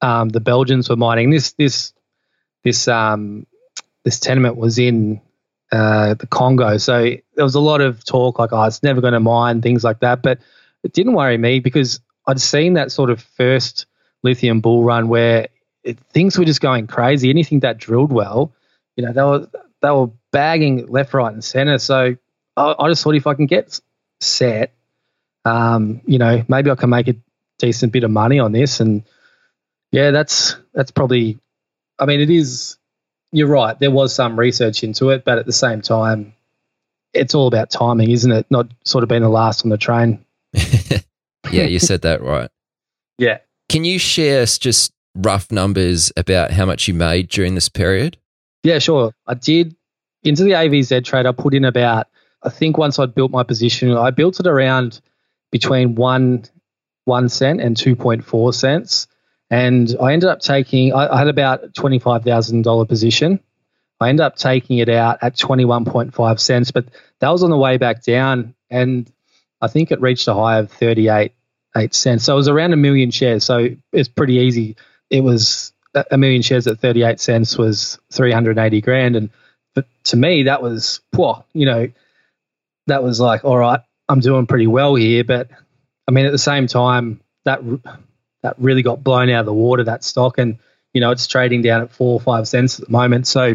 um, 0.00 0.28
the 0.28 0.40
Belgians 0.40 0.88
were 0.88 0.96
mining 0.96 1.30
this 1.30 1.52
this 1.52 1.92
this 2.64 2.88
um, 2.88 3.46
this 4.04 4.18
tenement 4.20 4.56
was 4.56 4.78
in 4.78 5.20
uh, 5.70 6.14
the 6.14 6.26
Congo, 6.26 6.76
so 6.76 7.02
there 7.02 7.44
was 7.44 7.54
a 7.54 7.60
lot 7.60 7.80
of 7.80 8.04
talk 8.04 8.38
like, 8.38 8.52
oh, 8.52 8.62
it's 8.64 8.82
never 8.82 9.00
going 9.00 9.14
to 9.14 9.20
mine 9.20 9.62
things 9.62 9.84
like 9.84 10.00
that. 10.00 10.22
But 10.22 10.38
it 10.82 10.92
didn't 10.92 11.14
worry 11.14 11.38
me 11.38 11.60
because 11.60 12.00
I'd 12.26 12.40
seen 12.40 12.74
that 12.74 12.92
sort 12.92 13.10
of 13.10 13.22
first 13.22 13.86
lithium 14.22 14.60
bull 14.60 14.84
run 14.84 15.08
where 15.08 15.48
it, 15.82 15.98
things 16.12 16.38
were 16.38 16.44
just 16.44 16.60
going 16.60 16.86
crazy. 16.86 17.30
Anything 17.30 17.60
that 17.60 17.78
drilled 17.78 18.12
well, 18.12 18.52
you 18.96 19.04
know, 19.04 19.12
they 19.12 19.22
were 19.22 19.48
they 19.80 19.90
were 19.90 20.10
bagging 20.30 20.86
left, 20.86 21.14
right, 21.14 21.32
and 21.32 21.44
center. 21.44 21.78
So 21.78 22.16
I, 22.56 22.74
I 22.78 22.88
just 22.88 23.02
thought 23.02 23.14
if 23.14 23.26
I 23.26 23.34
can 23.34 23.46
get 23.46 23.80
set, 24.20 24.74
um, 25.44 26.00
you 26.06 26.18
know, 26.18 26.44
maybe 26.48 26.70
I 26.70 26.74
can 26.74 26.90
make 26.90 27.08
a 27.08 27.16
decent 27.58 27.92
bit 27.92 28.04
of 28.04 28.10
money 28.10 28.38
on 28.38 28.52
this. 28.52 28.80
And 28.80 29.04
yeah, 29.90 30.10
that's 30.10 30.56
that's 30.72 30.90
probably. 30.90 31.38
I 31.98 32.06
mean, 32.06 32.20
it 32.20 32.30
is. 32.30 32.78
You're 33.32 33.48
right. 33.48 33.78
There 33.78 33.90
was 33.90 34.14
some 34.14 34.38
research 34.38 34.84
into 34.84 35.10
it, 35.10 35.24
but 35.24 35.38
at 35.38 35.46
the 35.46 35.52
same 35.52 35.80
time, 35.80 36.34
it's 37.14 37.34
all 37.34 37.46
about 37.46 37.70
timing, 37.70 38.10
isn't 38.10 38.30
it? 38.30 38.46
Not 38.50 38.68
sort 38.84 39.02
of 39.02 39.08
being 39.08 39.22
the 39.22 39.28
last 39.28 39.64
on 39.64 39.70
the 39.70 39.78
train. 39.78 40.24
yeah, 40.52 41.64
you 41.64 41.78
said 41.78 42.02
that 42.02 42.22
right. 42.22 42.50
Yeah. 43.18 43.38
Can 43.68 43.84
you 43.84 43.98
share 43.98 44.44
just 44.44 44.92
rough 45.14 45.50
numbers 45.50 46.12
about 46.16 46.50
how 46.50 46.66
much 46.66 46.88
you 46.88 46.94
made 46.94 47.28
during 47.28 47.54
this 47.54 47.68
period? 47.68 48.16
Yeah, 48.62 48.78
sure. 48.78 49.12
I 49.26 49.34
did 49.34 49.74
into 50.22 50.44
the 50.44 50.52
AVZ 50.52 51.04
trade. 51.04 51.26
I 51.26 51.32
put 51.32 51.54
in 51.54 51.64
about, 51.64 52.08
I 52.42 52.50
think 52.50 52.78
once 52.78 52.98
I'd 52.98 53.14
built 53.14 53.30
my 53.30 53.42
position, 53.42 53.96
I 53.96 54.10
built 54.10 54.40
it 54.40 54.46
around 54.46 55.00
between 55.50 55.94
one 55.94 56.44
one 57.04 57.28
cent 57.28 57.60
and 57.60 57.76
two 57.76 57.96
point 57.96 58.24
four 58.24 58.52
cents, 58.52 59.08
and 59.52 59.94
I 60.00 60.14
ended 60.14 60.30
up 60.30 60.40
taking. 60.40 60.94
I, 60.94 61.14
I 61.14 61.18
had 61.18 61.28
about 61.28 61.74
twenty 61.74 61.98
five 61.98 62.24
thousand 62.24 62.62
dollar 62.62 62.86
position. 62.86 63.38
I 64.00 64.08
ended 64.08 64.24
up 64.24 64.36
taking 64.36 64.78
it 64.78 64.88
out 64.88 65.18
at 65.20 65.36
twenty 65.36 65.66
one 65.66 65.84
point 65.84 66.14
five 66.14 66.40
cents, 66.40 66.70
but 66.70 66.86
that 67.20 67.28
was 67.28 67.42
on 67.42 67.50
the 67.50 67.58
way 67.58 67.76
back 67.76 68.02
down, 68.02 68.54
and 68.70 69.12
I 69.60 69.68
think 69.68 69.92
it 69.92 70.00
reached 70.00 70.26
a 70.26 70.34
high 70.34 70.58
of 70.58 70.72
thirty 70.72 71.08
eight 71.08 71.34
eight 71.76 71.94
cents. 71.94 72.24
So 72.24 72.32
it 72.32 72.36
was 72.36 72.48
around 72.48 72.72
a 72.72 72.76
million 72.76 73.10
shares. 73.10 73.44
So 73.44 73.68
it's 73.92 74.08
pretty 74.08 74.36
easy. 74.36 74.76
It 75.10 75.20
was 75.20 75.74
a 76.10 76.16
million 76.16 76.40
shares 76.40 76.66
at 76.66 76.80
38 76.80 77.20
cents 77.20 77.58
was 77.58 77.98
380 78.12 78.80
grand. 78.80 79.16
And 79.16 79.30
but 79.74 79.86
to 80.04 80.16
me, 80.16 80.44
that 80.44 80.62
was, 80.62 81.00
poor, 81.12 81.44
you 81.52 81.66
know, 81.66 81.90
that 82.86 83.02
was 83.02 83.20
like, 83.20 83.44
all 83.44 83.58
right, 83.58 83.80
I'm 84.08 84.20
doing 84.20 84.46
pretty 84.46 84.66
well 84.66 84.94
here. 84.94 85.24
But 85.24 85.50
I 86.08 86.12
mean, 86.12 86.26
at 86.26 86.32
the 86.32 86.38
same 86.38 86.66
time, 86.66 87.20
that 87.44 87.62
that 88.42 88.56
really 88.58 88.82
got 88.82 89.02
blown 89.02 89.30
out 89.30 89.40
of 89.40 89.46
the 89.46 89.52
water, 89.52 89.84
that 89.84 90.04
stock. 90.04 90.38
And, 90.38 90.58
you 90.92 91.00
know, 91.00 91.10
it's 91.10 91.26
trading 91.26 91.62
down 91.62 91.82
at 91.82 91.92
four 91.92 92.14
or 92.14 92.20
five 92.20 92.48
cents 92.48 92.78
at 92.78 92.86
the 92.86 92.92
moment. 92.92 93.26
So 93.26 93.54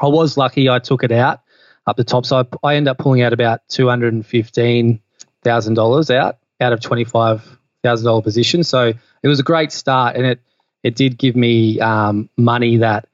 I 0.00 0.06
was 0.06 0.36
lucky 0.36 0.68
I 0.68 0.78
took 0.78 1.04
it 1.04 1.12
out 1.12 1.40
up 1.86 1.96
the 1.96 2.04
top. 2.04 2.26
So 2.26 2.38
I, 2.38 2.44
I 2.62 2.76
ended 2.76 2.90
up 2.90 2.98
pulling 2.98 3.22
out 3.22 3.32
about 3.32 3.66
$215,000 3.68 6.14
out, 6.14 6.38
out 6.60 6.72
of 6.72 6.80
$25,000 6.80 8.22
position. 8.22 8.62
So 8.64 8.92
it 9.22 9.28
was 9.28 9.40
a 9.40 9.42
great 9.42 9.72
start. 9.72 10.16
And 10.16 10.26
it, 10.26 10.40
it 10.82 10.96
did 10.96 11.18
give 11.18 11.36
me 11.36 11.80
um, 11.80 12.28
money 12.36 12.78
that, 12.78 13.08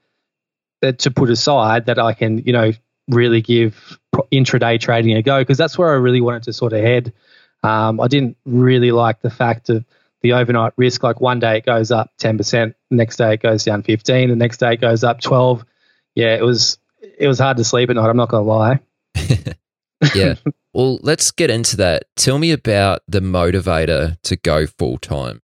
that 0.82 1.00
to 1.00 1.10
put 1.10 1.30
aside 1.30 1.86
that 1.86 1.98
I 1.98 2.14
can, 2.14 2.38
you 2.38 2.52
know, 2.52 2.70
really 3.08 3.40
give 3.40 3.98
intraday 4.32 4.78
trading 4.78 5.16
a 5.16 5.22
go 5.22 5.40
because 5.40 5.58
that's 5.58 5.76
where 5.76 5.90
I 5.90 5.94
really 5.94 6.20
wanted 6.20 6.44
to 6.44 6.52
sort 6.52 6.72
of 6.72 6.80
head. 6.80 7.12
Um, 7.62 8.00
I 8.00 8.08
didn't 8.08 8.36
really 8.44 8.92
like 8.92 9.20
the 9.20 9.30
fact 9.30 9.68
of 9.68 9.84
the 10.22 10.32
overnight 10.34 10.72
risk. 10.76 11.02
Like 11.02 11.20
one 11.20 11.40
day 11.40 11.58
it 11.58 11.66
goes 11.66 11.90
up 11.90 12.10
10%, 12.18 12.74
next 12.90 13.16
day 13.16 13.34
it 13.34 13.42
goes 13.42 13.64
down 13.64 13.82
15, 13.82 14.30
the 14.30 14.36
next 14.36 14.58
day 14.58 14.74
it 14.74 14.80
goes 14.80 15.04
up 15.04 15.20
12. 15.20 15.64
Yeah, 16.14 16.34
it 16.34 16.42
was 16.42 16.78
it 17.18 17.28
was 17.28 17.38
hard 17.38 17.56
to 17.56 17.64
sleep 17.64 17.90
at 17.90 17.96
night. 17.96 18.08
I'm 18.08 18.16
not 18.16 18.28
going 18.28 18.44
to 18.44 18.48
lie. 18.48 18.80
yeah. 20.14 20.34
Well, 20.72 20.98
let's 21.02 21.30
get 21.30 21.50
into 21.50 21.76
that. 21.78 22.04
Tell 22.16 22.38
me 22.38 22.52
about 22.52 23.00
the 23.08 23.20
motivator 23.20 24.20
to 24.22 24.36
go 24.36 24.66
full 24.66 24.98
time. 24.98 25.42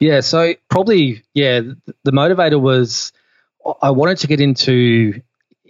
Yeah, 0.00 0.20
so 0.20 0.54
probably 0.68 1.22
yeah, 1.34 1.60
the 2.02 2.10
motivator 2.10 2.60
was 2.60 3.12
I 3.80 3.90
wanted 3.90 4.18
to 4.18 4.26
get 4.26 4.40
into 4.40 5.22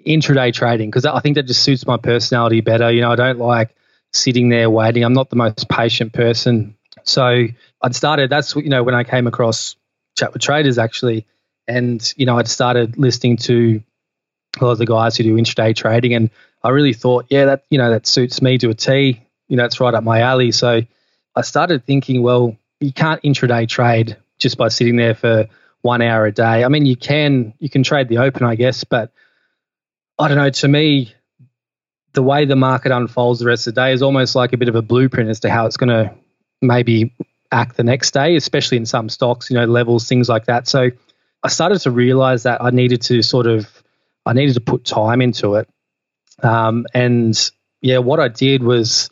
intraday 0.06 0.52
trading 0.52 0.90
because 0.90 1.04
I 1.04 1.20
think 1.20 1.36
that 1.36 1.44
just 1.44 1.62
suits 1.62 1.86
my 1.86 1.96
personality 1.96 2.60
better. 2.60 2.90
You 2.90 3.02
know, 3.02 3.12
I 3.12 3.16
don't 3.16 3.38
like 3.38 3.74
sitting 4.12 4.48
there 4.48 4.70
waiting. 4.70 5.04
I'm 5.04 5.12
not 5.12 5.30
the 5.30 5.36
most 5.36 5.68
patient 5.68 6.12
person. 6.12 6.76
So 7.04 7.46
I'd 7.84 7.94
started, 7.94 8.30
that's, 8.30 8.56
you 8.56 8.70
know, 8.70 8.82
when 8.82 8.94
I 8.94 9.04
came 9.04 9.26
across 9.26 9.76
Chat 10.16 10.32
with 10.32 10.40
Traders 10.40 10.78
actually. 10.78 11.26
And, 11.68 12.12
you 12.16 12.24
know, 12.24 12.38
I'd 12.38 12.48
started 12.48 12.96
listening 12.98 13.36
to 13.38 13.82
a 14.58 14.64
lot 14.64 14.72
of 14.72 14.78
the 14.78 14.86
guys 14.86 15.16
who 15.16 15.24
do 15.24 15.36
intraday 15.36 15.76
trading. 15.76 16.14
And 16.14 16.30
I 16.62 16.70
really 16.70 16.94
thought, 16.94 17.26
yeah, 17.28 17.44
that, 17.46 17.64
you 17.68 17.76
know, 17.76 17.90
that 17.90 18.06
suits 18.06 18.40
me 18.40 18.56
to 18.58 18.70
a 18.70 18.74
T. 18.74 19.22
You 19.48 19.56
know, 19.56 19.64
it's 19.66 19.80
right 19.80 19.92
up 19.92 20.02
my 20.02 20.20
alley. 20.20 20.50
So 20.50 20.80
I 21.36 21.42
started 21.42 21.84
thinking, 21.84 22.22
well, 22.22 22.56
you 22.80 22.92
can't 22.92 23.22
intraday 23.22 23.68
trade 23.68 24.16
just 24.38 24.56
by 24.56 24.68
sitting 24.68 24.96
there 24.96 25.14
for 25.14 25.46
one 25.82 26.00
hour 26.00 26.24
a 26.24 26.32
day. 26.32 26.64
I 26.64 26.68
mean, 26.68 26.86
you 26.86 26.96
can 26.96 27.52
you 27.58 27.68
can 27.68 27.82
trade 27.82 28.08
the 28.08 28.18
open, 28.18 28.44
I 28.44 28.54
guess, 28.54 28.84
but 28.84 29.12
I 30.18 30.28
don't 30.28 30.38
know. 30.38 30.48
To 30.48 30.68
me, 30.68 31.14
the 32.14 32.22
way 32.22 32.46
the 32.46 32.56
market 32.56 32.92
unfolds 32.92 33.40
the 33.40 33.46
rest 33.46 33.66
of 33.66 33.74
the 33.74 33.80
day 33.82 33.92
is 33.92 34.02
almost 34.02 34.34
like 34.34 34.54
a 34.54 34.56
bit 34.56 34.68
of 34.68 34.76
a 34.76 34.82
blueprint 34.82 35.28
as 35.28 35.40
to 35.40 35.50
how 35.50 35.66
it's 35.66 35.76
going 35.76 35.90
to 35.90 36.14
maybe 36.62 37.12
act 37.54 37.76
the 37.76 37.84
next 37.84 38.12
day, 38.12 38.36
especially 38.36 38.76
in 38.76 38.86
some 38.86 39.08
stocks, 39.08 39.48
you 39.50 39.56
know, 39.56 39.64
levels, 39.64 40.08
things 40.08 40.28
like 40.28 40.46
that. 40.46 40.66
So 40.68 40.90
I 41.42 41.48
started 41.48 41.78
to 41.80 41.90
realize 41.90 42.42
that 42.42 42.62
I 42.62 42.70
needed 42.70 43.02
to 43.02 43.22
sort 43.22 43.46
of, 43.46 43.68
I 44.26 44.32
needed 44.32 44.54
to 44.54 44.60
put 44.60 44.84
time 44.84 45.22
into 45.22 45.54
it. 45.54 45.68
Um, 46.42 46.86
and 46.92 47.50
yeah, 47.80 47.98
what 47.98 48.20
I 48.20 48.28
did 48.28 48.62
was 48.62 49.08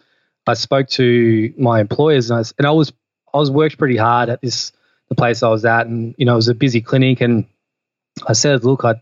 I 0.47 0.55
spoke 0.55 0.89
to 0.91 1.55
my 1.57 1.81
employers 1.81 2.31
and 2.31 2.41
I, 2.41 2.45
and 2.59 2.67
I 2.67 2.73
was, 2.73 2.93
I 3.33 3.39
was 3.39 3.51
worked 3.51 3.79
pretty 3.79 3.97
hard 3.97 4.29
at 4.29 4.41
this, 4.43 4.73
the 5.09 5.15
place 5.15 5.43
I 5.43 5.49
was 5.49 5.65
at 5.65 5.87
and, 5.87 6.15
you 6.19 6.27
know, 6.27 6.33
it 6.33 6.37
was 6.37 6.49
a 6.49 6.55
busy 6.55 6.81
clinic 6.81 7.21
and 7.21 7.47
I 8.27 8.35
said, 8.35 8.65
look, 8.65 8.85
I, 8.85 9.01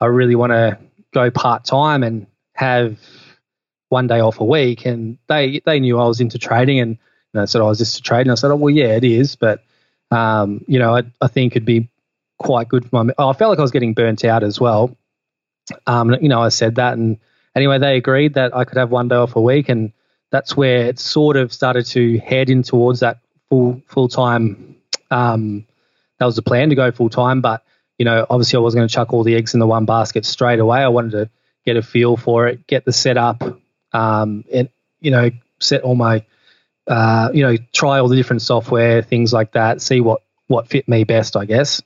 I 0.00 0.06
really 0.06 0.34
want 0.34 0.52
to 0.52 0.78
go 1.12 1.30
part 1.30 1.64
time 1.64 2.02
and 2.02 2.26
have 2.54 2.98
one 3.90 4.06
day 4.06 4.20
off 4.20 4.40
a 4.40 4.44
week. 4.44 4.86
And 4.86 5.18
they 5.28 5.60
they 5.64 5.80
knew 5.80 5.98
I 5.98 6.06
was 6.06 6.20
into 6.20 6.38
trading, 6.38 6.80
and 6.80 6.98
you 7.32 7.40
know, 7.40 7.46
said 7.46 7.60
I 7.60 7.64
was 7.64 7.78
just 7.78 8.08
And 8.10 8.30
I 8.30 8.34
said, 8.34 8.50
oh 8.50 8.56
well, 8.56 8.70
yeah, 8.70 8.96
it 8.96 9.04
is, 9.04 9.36
but 9.36 9.62
um, 10.10 10.64
you 10.66 10.78
know, 10.78 10.96
I, 10.96 11.02
I 11.20 11.28
think 11.28 11.52
it'd 11.52 11.64
be 11.64 11.88
quite 12.38 12.68
good 12.68 12.88
for 12.88 13.04
my. 13.04 13.12
I 13.18 13.32
felt 13.32 13.50
like 13.50 13.58
I 13.58 13.62
was 13.62 13.70
getting 13.70 13.94
burnt 13.94 14.24
out 14.24 14.42
as 14.42 14.60
well. 14.60 14.96
Um, 15.86 16.16
you 16.20 16.28
know, 16.28 16.42
I 16.42 16.48
said 16.48 16.76
that, 16.76 16.94
and 16.94 17.18
anyway, 17.54 17.78
they 17.78 17.96
agreed 17.96 18.34
that 18.34 18.54
I 18.54 18.64
could 18.64 18.78
have 18.78 18.90
one 18.90 19.08
day 19.08 19.16
off 19.16 19.36
a 19.36 19.40
week, 19.40 19.68
and 19.68 19.92
that's 20.30 20.56
where 20.56 20.86
it 20.86 20.98
sort 20.98 21.36
of 21.36 21.52
started 21.52 21.86
to 21.86 22.18
head 22.18 22.50
in 22.50 22.62
towards 22.62 23.00
that 23.00 23.18
full 23.48 23.82
full 23.86 24.08
time. 24.08 24.76
Um, 25.10 25.66
that 26.18 26.26
was 26.26 26.36
the 26.36 26.42
plan 26.42 26.70
to 26.70 26.74
go 26.74 26.90
full 26.90 27.10
time, 27.10 27.40
but 27.40 27.62
you 27.98 28.04
know, 28.04 28.26
obviously 28.30 28.56
I 28.56 28.60
wasn't 28.60 28.80
going 28.80 28.88
to 28.88 28.94
chuck 28.94 29.12
all 29.12 29.24
the 29.24 29.36
eggs 29.36 29.52
in 29.54 29.60
the 29.60 29.66
one 29.66 29.84
basket 29.84 30.24
straight 30.24 30.58
away. 30.58 30.78
I 30.78 30.88
wanted 30.88 31.10
to 31.12 31.30
get 31.66 31.76
a 31.76 31.82
feel 31.82 32.16
for 32.16 32.46
it, 32.46 32.66
get 32.66 32.84
the 32.84 32.92
setup, 32.92 33.42
um, 33.92 34.44
and 34.52 34.70
you 35.00 35.10
know, 35.10 35.30
set 35.58 35.82
all 35.82 35.94
my, 35.94 36.24
uh, 36.86 37.30
you 37.32 37.42
know, 37.42 37.56
try 37.72 37.98
all 37.98 38.08
the 38.08 38.16
different 38.16 38.42
software, 38.42 39.02
things 39.02 39.32
like 39.32 39.52
that, 39.52 39.80
see 39.80 40.00
what 40.00 40.22
what 40.48 40.68
fit 40.68 40.88
me 40.88 41.04
best, 41.04 41.36
I 41.36 41.44
guess. 41.44 41.80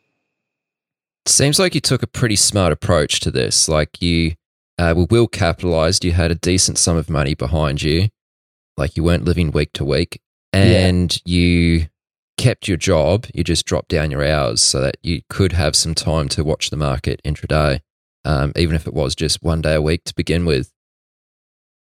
Seems 1.27 1.59
like 1.59 1.75
you 1.75 1.81
took 1.81 2.03
a 2.03 2.07
pretty 2.07 2.37
smart 2.37 2.73
approach 2.73 3.21
to 3.21 3.31
this. 3.31 3.69
Like 3.69 4.01
you 4.01 4.35
uh, 4.79 4.95
were 4.97 5.07
well 5.11 5.27
capitalized, 5.27 6.05
you 6.05 6.13
had 6.13 6.31
a 6.31 6.35
decent 6.35 6.79
sum 6.79 6.97
of 6.97 7.11
money 7.11 7.35
behind 7.35 7.83
you, 7.83 8.09
like 8.77 8.97
you 8.97 9.05
weren't 9.05 9.25
living 9.25 9.51
week 9.51 9.73
to 9.75 9.85
week, 9.85 10.21
and 10.53 11.21
yeah. 11.25 11.37
you 11.37 11.87
kept 12.37 12.69
your 12.69 12.77
job, 12.77 13.27
you 13.35 13.45
just 13.45 13.67
dropped 13.67 13.89
down 13.89 14.11
your 14.11 14.25
hours 14.25 14.61
so 14.61 14.81
that 14.81 14.97
you 15.03 15.23
could 15.29 15.53
have 15.53 15.77
some 15.77 15.95
time 15.95 16.29
to 16.29 16.45
watch 16.45 16.71
the 16.71 16.77
market 16.77 17.21
intraday, 17.25 17.81
um, 18.25 18.53
even 18.57 18.75
if 18.75 18.87
it 18.87 18.95
was 18.95 19.15
just 19.15 19.43
one 19.43 19.61
day 19.61 19.75
a 19.75 19.83
week 19.83 20.05
to 20.05 20.15
begin 20.15 20.45
with. 20.45 20.71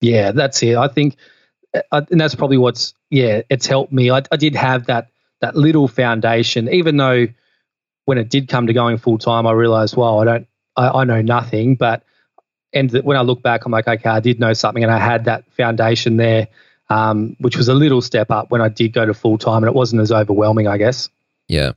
Yeah, 0.02 0.32
that's 0.32 0.64
it. 0.64 0.76
I 0.76 0.88
think, 0.88 1.16
and 1.92 2.20
that's 2.20 2.36
probably 2.36 2.58
what's 2.58 2.94
yeah, 3.10 3.42
it's 3.50 3.66
helped 3.66 3.92
me. 3.92 4.12
I, 4.12 4.22
I 4.32 4.38
did 4.38 4.56
have 4.56 4.88
that 4.88 5.10
that 5.42 5.56
little 5.56 5.88
foundation, 5.88 6.70
even 6.70 6.98
though 6.98 7.28
when 8.06 8.18
it 8.18 8.30
did 8.30 8.48
come 8.48 8.68
to 8.68 8.74
going 8.74 8.98
full 8.98 9.18
time, 9.18 9.46
I 9.48 9.52
realized, 9.52 9.96
well, 9.96 10.20
I 10.20 10.26
don't, 10.26 10.48
I, 10.76 10.90
I 10.90 11.04
know 11.04 11.22
nothing. 11.22 11.76
But 11.76 12.04
and 12.74 12.92
when 12.92 13.18
I 13.18 13.22
look 13.22 13.42
back, 13.42 13.66
I'm 13.66 13.72
like, 13.72 13.88
okay, 13.88 14.10
I 14.10 14.20
did 14.20 14.40
know 14.40 14.54
something, 14.54 14.84
and 14.84 14.92
I 14.92 14.98
had 14.98 15.26
that 15.26 15.46
foundation 15.54 16.18
there, 16.18 16.48
um, 16.90 17.36
which 17.40 17.58
was 17.58 17.68
a 17.68 17.74
little 17.74 18.02
step 18.02 18.32
up 18.32 18.52
when 18.52 18.62
I 18.62 18.70
did 18.70 18.94
go 18.94 19.06
to 19.06 19.14
full 19.14 19.38
time, 19.38 19.64
and 19.64 19.68
it 19.68 19.76
wasn't 19.76 20.02
as 20.02 20.12
overwhelming, 20.12 20.68
I 20.68 20.78
guess. 20.78 21.10
Yeah. 21.48 21.74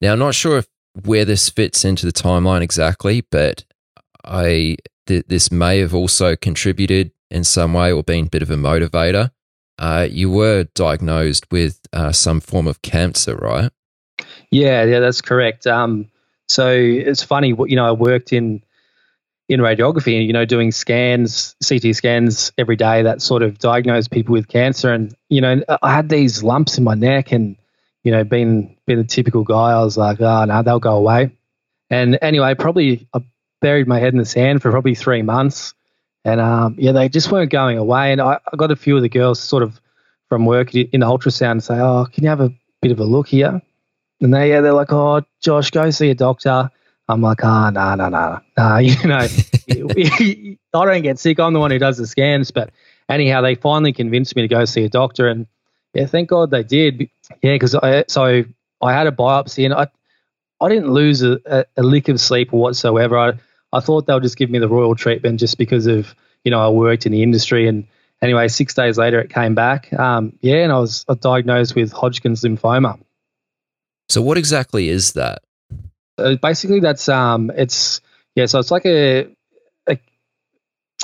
Now, 0.00 0.12
I'm 0.12 0.18
not 0.18 0.34
sure 0.34 0.58
if 0.58 0.66
where 1.04 1.24
this 1.24 1.48
fits 1.50 1.84
into 1.84 2.06
the 2.06 2.12
timeline 2.12 2.62
exactly, 2.62 3.22
but 3.30 3.64
I 4.24 4.76
th- 5.06 5.26
this 5.28 5.50
may 5.50 5.78
have 5.80 5.94
also 5.94 6.36
contributed 6.36 7.10
in 7.30 7.44
some 7.44 7.74
way 7.74 7.92
or 7.92 8.02
being 8.02 8.26
a 8.26 8.30
bit 8.30 8.42
of 8.42 8.50
a 8.50 8.56
motivator. 8.56 9.30
Uh, 9.78 10.06
you 10.08 10.30
were 10.30 10.64
diagnosed 10.74 11.50
with 11.50 11.80
uh, 11.92 12.12
some 12.12 12.40
form 12.40 12.66
of 12.66 12.80
cancer, 12.82 13.36
right? 13.36 13.70
Yeah, 14.50 14.84
yeah, 14.84 15.00
that's 15.00 15.20
correct. 15.20 15.66
Um, 15.66 16.08
so 16.46 16.70
it's 16.70 17.22
funny, 17.22 17.48
you 17.48 17.76
know, 17.76 17.86
I 17.86 17.92
worked 17.92 18.32
in 18.32 18.62
in 19.48 19.60
radiography 19.60 20.16
and 20.16 20.26
you 20.26 20.32
know 20.32 20.44
doing 20.44 20.72
scans, 20.72 21.54
CT 21.66 21.94
scans 21.94 22.52
every 22.56 22.76
day 22.76 23.02
that 23.02 23.20
sort 23.20 23.42
of 23.42 23.58
diagnosed 23.58 24.10
people 24.10 24.32
with 24.32 24.48
cancer, 24.48 24.92
and 24.92 25.14
you 25.28 25.40
know 25.40 25.62
I 25.82 25.92
had 25.94 26.08
these 26.08 26.42
lumps 26.42 26.78
in 26.78 26.84
my 26.84 26.94
neck, 26.94 27.32
and 27.32 27.56
you 28.02 28.12
know 28.12 28.24
being 28.24 28.76
being 28.86 28.98
a 28.98 29.04
typical 29.04 29.44
guy, 29.44 29.72
I 29.72 29.82
was 29.82 29.96
like, 29.96 30.20
oh 30.20 30.44
no, 30.44 30.62
they'll 30.62 30.78
go 30.78 30.96
away. 30.96 31.36
And 31.90 32.18
anyway, 32.22 32.54
probably 32.54 33.06
I 33.12 33.22
buried 33.60 33.86
my 33.86 33.98
head 33.98 34.12
in 34.12 34.18
the 34.18 34.24
sand 34.24 34.62
for 34.62 34.70
probably 34.70 34.94
three 34.94 35.22
months, 35.22 35.74
and 36.24 36.40
um, 36.40 36.76
yeah, 36.78 36.92
they 36.92 37.08
just 37.08 37.30
weren't 37.30 37.50
going 37.50 37.78
away. 37.78 38.12
And 38.12 38.20
I, 38.20 38.38
I 38.52 38.56
got 38.56 38.70
a 38.70 38.76
few 38.76 38.96
of 38.96 39.02
the 39.02 39.08
girls 39.08 39.40
sort 39.40 39.62
of 39.62 39.80
from 40.28 40.46
work 40.46 40.74
in 40.74 41.00
the 41.00 41.06
ultrasound 41.06 41.52
and 41.52 41.64
say, 41.64 41.78
oh, 41.78 42.06
can 42.12 42.24
you 42.24 42.30
have 42.30 42.40
a 42.40 42.52
bit 42.80 42.92
of 42.92 42.98
a 42.98 43.04
look 43.04 43.28
here? 43.28 43.60
And 44.20 44.32
they 44.32 44.50
yeah, 44.50 44.60
they're 44.60 44.72
like, 44.72 44.92
oh, 44.92 45.22
Josh, 45.40 45.70
go 45.70 45.90
see 45.90 46.10
a 46.10 46.14
doctor. 46.14 46.70
I'm 47.08 47.20
like, 47.20 47.44
ah, 47.44 47.66
oh, 47.66 47.70
no, 47.70 47.94
no, 47.94 48.08
no, 48.08 48.40
no. 48.56 48.78
You 48.78 49.08
know, 49.08 49.26
I 50.74 50.84
don't 50.86 51.02
get 51.02 51.18
sick. 51.18 51.38
I'm 51.38 51.52
the 51.52 51.60
one 51.60 51.70
who 51.70 51.78
does 51.78 51.98
the 51.98 52.06
scans. 52.06 52.50
But 52.50 52.70
anyhow, 53.08 53.42
they 53.42 53.54
finally 53.54 53.92
convinced 53.92 54.34
me 54.36 54.42
to 54.42 54.48
go 54.48 54.64
see 54.64 54.84
a 54.84 54.88
doctor, 54.88 55.28
and 55.28 55.46
yeah, 55.92 56.06
thank 56.06 56.30
God 56.30 56.50
they 56.50 56.62
did. 56.62 57.10
Yeah, 57.42 57.54
because 57.54 57.74
I 57.74 58.04
so 58.08 58.44
I 58.80 58.92
had 58.92 59.06
a 59.06 59.12
biopsy, 59.12 59.64
and 59.64 59.74
I 59.74 59.88
I 60.60 60.68
didn't 60.68 60.92
lose 60.92 61.22
a, 61.22 61.38
a, 61.44 61.64
a 61.76 61.82
lick 61.82 62.08
of 62.08 62.20
sleep 62.20 62.52
whatsoever. 62.52 63.18
I 63.18 63.32
I 63.74 63.80
thought 63.80 64.06
they 64.06 64.14
would 64.14 64.22
just 64.22 64.36
give 64.36 64.50
me 64.50 64.58
the 64.58 64.68
royal 64.68 64.94
treatment 64.94 65.40
just 65.40 65.58
because 65.58 65.86
of 65.86 66.14
you 66.44 66.50
know 66.50 66.60
I 66.60 66.68
worked 66.68 67.06
in 67.06 67.12
the 67.12 67.22
industry 67.22 67.68
and 67.68 67.86
anyway, 68.24 68.48
six 68.48 68.74
days 68.74 68.98
later 68.98 69.20
it 69.20 69.30
came 69.30 69.54
back. 69.54 69.92
Um, 69.92 70.36
yeah, 70.40 70.56
and 70.56 70.72
I 70.72 70.78
was 70.78 71.04
diagnosed 71.20 71.74
with 71.74 71.92
Hodgkin's 71.92 72.42
lymphoma. 72.42 72.98
So 74.08 74.22
what 74.22 74.38
exactly 74.38 74.88
is 74.88 75.12
that? 75.12 75.42
Uh, 76.18 76.36
basically, 76.36 76.80
that's 76.80 77.08
um, 77.08 77.50
it's 77.54 78.00
yeah. 78.34 78.46
So 78.46 78.58
it's 78.58 78.70
like 78.70 78.86
a, 78.86 79.28
a 79.88 79.98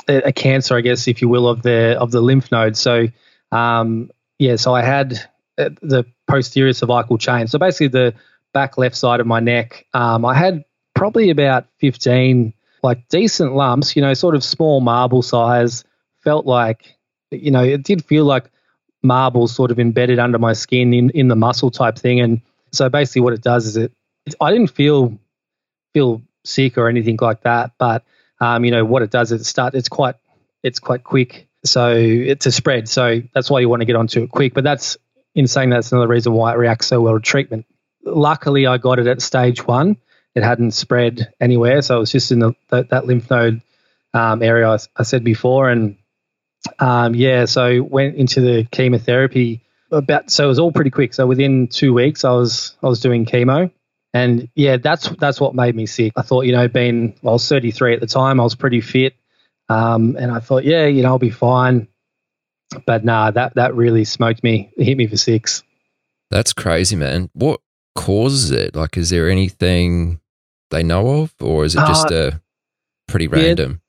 a 0.07 0.31
cancer, 0.31 0.75
I 0.75 0.81
guess, 0.81 1.07
if 1.07 1.21
you 1.21 1.29
will, 1.29 1.47
of 1.47 1.61
the 1.61 1.97
of 1.99 2.11
the 2.11 2.21
lymph 2.21 2.51
node. 2.51 2.77
So 2.77 3.07
um, 3.51 4.11
yeah. 4.39 4.55
So 4.55 4.73
I 4.73 4.81
had 4.81 5.29
uh, 5.57 5.69
the 5.81 6.05
posterior 6.27 6.73
cervical 6.73 7.17
chain. 7.17 7.47
So 7.47 7.59
basically, 7.59 7.89
the 7.89 8.13
back 8.53 8.77
left 8.77 8.95
side 8.95 9.19
of 9.19 9.27
my 9.27 9.39
neck. 9.39 9.85
Um, 9.93 10.25
I 10.25 10.33
had 10.33 10.63
probably 10.95 11.29
about 11.29 11.67
fifteen 11.79 12.53
like 12.83 13.07
decent 13.09 13.53
lumps. 13.53 13.95
You 13.95 14.01
know, 14.01 14.13
sort 14.13 14.35
of 14.35 14.43
small 14.43 14.81
marble 14.81 15.21
size. 15.21 15.83
Felt 16.23 16.45
like 16.45 16.95
you 17.31 17.51
know, 17.51 17.63
it 17.63 17.83
did 17.83 18.05
feel 18.05 18.25
like 18.25 18.49
marbles 19.03 19.55
sort 19.55 19.71
of 19.71 19.79
embedded 19.79 20.19
under 20.19 20.37
my 20.37 20.53
skin 20.53 20.93
in 20.93 21.09
in 21.11 21.27
the 21.27 21.35
muscle 21.35 21.71
type 21.71 21.97
thing 21.97 22.19
and 22.19 22.41
so 22.71 22.89
basically, 22.89 23.21
what 23.21 23.33
it 23.33 23.41
does 23.41 23.65
is 23.65 23.77
it. 23.77 23.91
I 24.39 24.51
didn't 24.51 24.71
feel 24.71 25.17
feel 25.93 26.21
sick 26.43 26.77
or 26.77 26.87
anything 26.87 27.17
like 27.21 27.41
that, 27.41 27.71
but 27.77 28.03
um, 28.39 28.63
you 28.65 28.71
know 28.71 28.85
what 28.85 29.01
it 29.01 29.11
does 29.11 29.31
is 29.31 29.41
it 29.41 29.45
start. 29.45 29.75
It's 29.75 29.89
quite 29.89 30.15
it's 30.63 30.79
quite 30.79 31.03
quick, 31.03 31.47
so 31.65 31.91
it's 31.91 32.45
a 32.45 32.51
spread. 32.51 32.87
So 32.87 33.21
that's 33.33 33.49
why 33.49 33.59
you 33.59 33.69
want 33.69 33.81
to 33.81 33.85
get 33.85 33.95
onto 33.95 34.23
it 34.23 34.31
quick. 34.31 34.53
But 34.53 34.63
that's 34.63 34.97
in 35.35 35.47
saying 35.47 35.69
that's 35.69 35.91
another 35.91 36.07
reason 36.07 36.33
why 36.33 36.53
it 36.53 36.57
reacts 36.57 36.87
so 36.87 37.01
well 37.01 37.13
to 37.13 37.19
treatment. 37.19 37.65
Luckily, 38.03 38.67
I 38.67 38.77
got 38.77 38.99
it 38.99 39.07
at 39.07 39.21
stage 39.21 39.65
one. 39.65 39.97
It 40.33 40.43
hadn't 40.43 40.71
spread 40.71 41.33
anywhere, 41.41 41.81
so 41.81 41.97
it 41.97 41.99
was 41.99 42.11
just 42.11 42.31
in 42.31 42.39
the, 42.39 42.53
the 42.69 42.83
that 42.89 43.05
lymph 43.05 43.29
node 43.29 43.61
um, 44.13 44.41
area 44.41 44.69
I, 44.69 44.77
I, 44.95 45.03
said 45.03 45.23
before, 45.23 45.69
and 45.69 45.97
um, 46.79 47.15
yeah, 47.15 47.45
so 47.45 47.81
went 47.83 48.15
into 48.15 48.39
the 48.39 48.65
chemotherapy 48.71 49.61
about 49.91 50.31
so 50.31 50.45
it 50.45 50.47
was 50.47 50.59
all 50.59 50.71
pretty 50.71 50.89
quick. 50.89 51.13
So 51.13 51.27
within 51.27 51.67
two 51.67 51.93
weeks, 51.93 52.23
I 52.23 52.31
was 52.31 52.75
I 52.81 52.87
was 52.87 53.01
doing 53.01 53.25
chemo, 53.25 53.71
and 54.13 54.49
yeah, 54.55 54.77
that's 54.77 55.09
that's 55.09 55.39
what 55.41 55.53
made 55.53 55.75
me 55.75 55.85
sick. 55.85 56.13
I 56.15 56.21
thought, 56.21 56.45
you 56.45 56.53
know, 56.53 56.67
being 56.67 57.17
well, 57.21 57.33
I 57.33 57.35
was 57.35 57.47
33 57.47 57.95
at 57.95 57.99
the 57.99 58.07
time, 58.07 58.39
I 58.39 58.43
was 58.43 58.55
pretty 58.55 58.81
fit, 58.81 59.15
um, 59.67 60.15
and 60.17 60.31
I 60.31 60.39
thought, 60.39 60.63
yeah, 60.63 60.85
you 60.85 61.03
know, 61.03 61.09
I'll 61.09 61.19
be 61.19 61.29
fine. 61.29 61.87
But 62.85 63.03
nah, 63.03 63.31
that 63.31 63.55
that 63.55 63.75
really 63.75 64.05
smoked 64.05 64.43
me. 64.43 64.71
It 64.77 64.83
hit 64.85 64.97
me 64.97 65.07
for 65.07 65.17
six. 65.17 65.63
That's 66.29 66.53
crazy, 66.53 66.95
man. 66.95 67.29
What 67.33 67.59
causes 67.95 68.51
it? 68.51 68.73
Like, 68.73 68.95
is 68.95 69.09
there 69.09 69.29
anything 69.29 70.20
they 70.71 70.83
know 70.83 71.21
of, 71.21 71.33
or 71.39 71.65
is 71.65 71.75
it 71.75 71.79
just 71.79 72.11
uh, 72.11 72.31
a 72.33 72.41
pretty 73.07 73.27
random? 73.27 73.81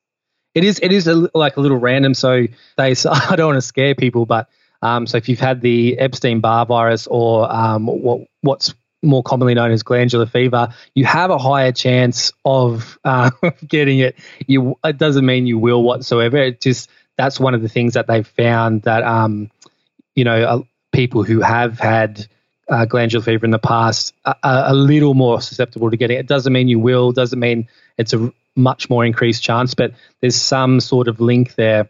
Yeah, 0.54 0.60
it 0.60 0.64
is. 0.64 0.80
It 0.82 0.92
is 0.92 1.06
a, 1.06 1.28
like 1.34 1.56
a 1.56 1.60
little 1.60 1.78
random. 1.78 2.14
So 2.14 2.46
they. 2.76 2.94
I 3.10 3.36
don't 3.36 3.46
want 3.46 3.56
to 3.56 3.62
scare 3.62 3.94
people, 3.94 4.26
but 4.26 4.48
um, 4.82 5.06
so 5.06 5.16
if 5.16 5.28
you've 5.28 5.40
had 5.40 5.60
the 5.60 5.98
Epstein 5.98 6.40
Barr 6.40 6.66
virus 6.66 7.06
or 7.06 7.50
um, 7.50 7.86
what 7.86 8.26
what's 8.42 8.74
more 9.02 9.22
commonly 9.22 9.54
known 9.54 9.70
as 9.70 9.82
glandular 9.82 10.26
fever, 10.26 10.68
you 10.94 11.04
have 11.04 11.30
a 11.30 11.38
higher 11.38 11.72
chance 11.72 12.32
of 12.44 12.98
uh, 13.04 13.30
getting 13.66 14.00
it. 14.00 14.16
You 14.46 14.76
it 14.84 14.98
doesn't 14.98 15.24
mean 15.24 15.46
you 15.46 15.58
will 15.58 15.82
whatsoever. 15.82 16.36
It 16.36 16.60
just 16.60 16.90
that's 17.16 17.38
one 17.38 17.54
of 17.54 17.62
the 17.62 17.68
things 17.68 17.94
that 17.94 18.06
they've 18.06 18.26
found 18.26 18.82
that 18.82 19.02
um, 19.04 19.50
you 20.14 20.24
know 20.24 20.42
uh, 20.42 20.62
people 20.92 21.22
who 21.22 21.40
have 21.40 21.78
had 21.78 22.26
uh, 22.72 22.84
glandular 22.84 23.22
fever 23.22 23.44
in 23.44 23.50
the 23.50 23.58
past 23.58 24.14
are, 24.24 24.36
a 24.42 24.74
little 24.74 25.14
more 25.14 25.40
susceptible 25.40 25.90
to 25.90 25.96
getting 25.96 26.16
it. 26.16 26.20
It 26.20 26.26
doesn't 26.26 26.52
mean 26.52 26.68
you 26.68 26.78
will. 26.78 27.12
Doesn't 27.12 27.38
mean 27.38 27.68
it's 27.98 28.12
a 28.12 28.32
much 28.56 28.90
more 28.90 29.04
increased 29.04 29.42
chance, 29.42 29.74
but 29.74 29.92
there's 30.20 30.36
some 30.36 30.80
sort 30.80 31.08
of 31.08 31.20
link 31.20 31.54
there. 31.54 31.88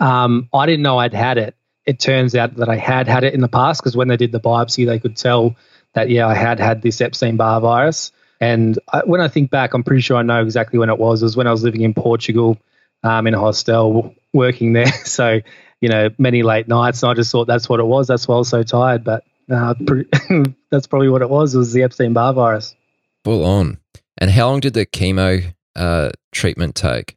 Um, 0.00 0.48
I 0.52 0.66
didn't 0.66 0.82
know 0.82 0.98
I'd 0.98 1.14
had 1.14 1.38
it 1.38 1.54
it 1.88 1.98
turns 1.98 2.34
out 2.34 2.54
that 2.56 2.68
I 2.68 2.76
had 2.76 3.08
had 3.08 3.24
it 3.24 3.32
in 3.32 3.40
the 3.40 3.48
past 3.48 3.80
because 3.80 3.96
when 3.96 4.08
they 4.08 4.18
did 4.18 4.30
the 4.30 4.38
biopsy, 4.38 4.84
they 4.84 4.98
could 4.98 5.16
tell 5.16 5.56
that, 5.94 6.10
yeah, 6.10 6.28
I 6.28 6.34
had 6.34 6.60
had 6.60 6.82
this 6.82 7.00
Epstein 7.00 7.38
Barr 7.38 7.62
virus. 7.62 8.12
And 8.42 8.78
I, 8.92 9.00
when 9.06 9.22
I 9.22 9.28
think 9.28 9.50
back, 9.50 9.72
I'm 9.72 9.82
pretty 9.82 10.02
sure 10.02 10.18
I 10.18 10.22
know 10.22 10.42
exactly 10.42 10.78
when 10.78 10.90
it 10.90 10.98
was. 10.98 11.22
It 11.22 11.24
was 11.24 11.34
when 11.34 11.46
I 11.46 11.50
was 11.50 11.64
living 11.64 11.80
in 11.80 11.94
Portugal 11.94 12.58
um, 13.02 13.26
in 13.26 13.32
a 13.32 13.38
hostel 13.40 14.14
working 14.34 14.74
there. 14.74 14.92
So, 15.06 15.40
you 15.80 15.88
know, 15.88 16.10
many 16.18 16.42
late 16.42 16.68
nights. 16.68 17.02
And 17.02 17.10
I 17.10 17.14
just 17.14 17.32
thought 17.32 17.46
that's 17.46 17.70
what 17.70 17.80
it 17.80 17.86
was. 17.86 18.06
That's 18.06 18.28
why 18.28 18.34
I 18.34 18.38
was 18.38 18.50
so 18.50 18.62
tired. 18.62 19.02
But 19.02 19.24
uh, 19.50 19.74
that's 20.70 20.86
probably 20.86 21.08
what 21.08 21.22
it 21.22 21.30
was. 21.30 21.54
It 21.54 21.58
was 21.58 21.72
the 21.72 21.82
Epstein 21.82 22.12
Barr 22.12 22.32
virus. 22.32 22.74
Full 23.24 23.44
on. 23.44 23.78
And 24.18 24.30
how 24.30 24.48
long 24.48 24.60
did 24.60 24.74
the 24.74 24.86
chemo 24.86 25.54
uh, 25.76 26.10
treatment 26.32 26.74
take? 26.74 27.16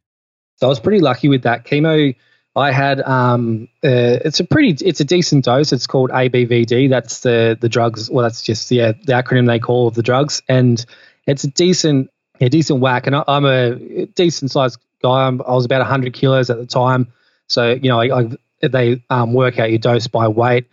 So 0.57 0.67
I 0.67 0.69
was 0.69 0.79
pretty 0.79 0.99
lucky 0.99 1.29
with 1.29 1.43
that. 1.43 1.65
Chemo 1.65 2.15
I 2.55 2.71
had 2.71 3.01
um, 3.01 3.69
uh, 3.83 4.19
it's 4.25 4.39
a 4.39 4.43
pretty 4.43 4.85
it's 4.85 4.99
a 4.99 5.05
decent 5.05 5.45
dose. 5.45 5.71
It's 5.71 5.87
called 5.87 6.09
ABVD. 6.09 6.89
That's 6.89 7.21
the 7.21 7.57
the 7.59 7.69
drugs. 7.69 8.09
Well, 8.09 8.23
that's 8.23 8.41
just 8.41 8.69
yeah 8.71 8.91
the 8.91 9.13
acronym 9.13 9.47
they 9.47 9.59
call 9.59 9.87
of 9.87 9.93
the 9.93 10.03
drugs, 10.03 10.41
and 10.49 10.83
it's 11.25 11.45
a 11.45 11.47
decent 11.47 12.09
a 12.41 12.49
decent 12.49 12.81
whack. 12.81 13.07
And 13.07 13.15
I, 13.15 13.23
am 13.27 13.45
a 13.45 14.05
decent 14.07 14.51
sized 14.51 14.79
guy. 15.01 15.27
I'm, 15.27 15.41
i 15.43 15.53
was 15.53 15.65
about 15.65 15.79
100 15.79 16.13
kilos 16.13 16.49
at 16.49 16.57
the 16.57 16.65
time, 16.65 17.13
so 17.47 17.71
you 17.71 17.89
know 17.89 18.01
I, 18.01 18.19
I, 18.19 18.67
they 18.67 19.01
um, 19.09 19.33
work 19.33 19.57
out 19.57 19.69
your 19.69 19.79
dose 19.79 20.07
by 20.07 20.27
weight. 20.27 20.67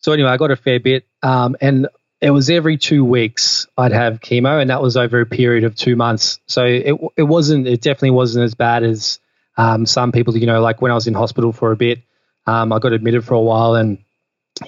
So 0.00 0.12
anyway, 0.12 0.30
I 0.30 0.36
got 0.36 0.50
a 0.50 0.56
fair 0.56 0.80
bit, 0.80 1.06
um, 1.22 1.56
and 1.60 1.88
it 2.20 2.30
was 2.30 2.48
every 2.48 2.78
two 2.78 3.04
weeks 3.04 3.66
I'd 3.76 3.92
have 3.92 4.20
chemo, 4.20 4.60
and 4.60 4.70
that 4.70 4.82
was 4.82 4.96
over 4.96 5.20
a 5.20 5.26
period 5.26 5.64
of 5.64 5.74
two 5.74 5.96
months. 5.96 6.38
So 6.46 6.64
it 6.64 6.94
it 7.16 7.22
wasn't 7.24 7.66
it 7.66 7.80
definitely 7.80 8.12
wasn't 8.12 8.44
as 8.44 8.54
bad 8.54 8.84
as 8.84 9.20
um, 9.56 9.86
some 9.86 10.12
people, 10.12 10.36
you 10.36 10.46
know, 10.46 10.60
like 10.60 10.80
when 10.82 10.90
I 10.90 10.94
was 10.94 11.06
in 11.06 11.14
hospital 11.14 11.52
for 11.52 11.72
a 11.72 11.76
bit, 11.76 12.02
um, 12.46 12.72
I 12.72 12.78
got 12.78 12.92
admitted 12.92 13.24
for 13.24 13.34
a 13.34 13.40
while, 13.40 13.74
and 13.74 13.98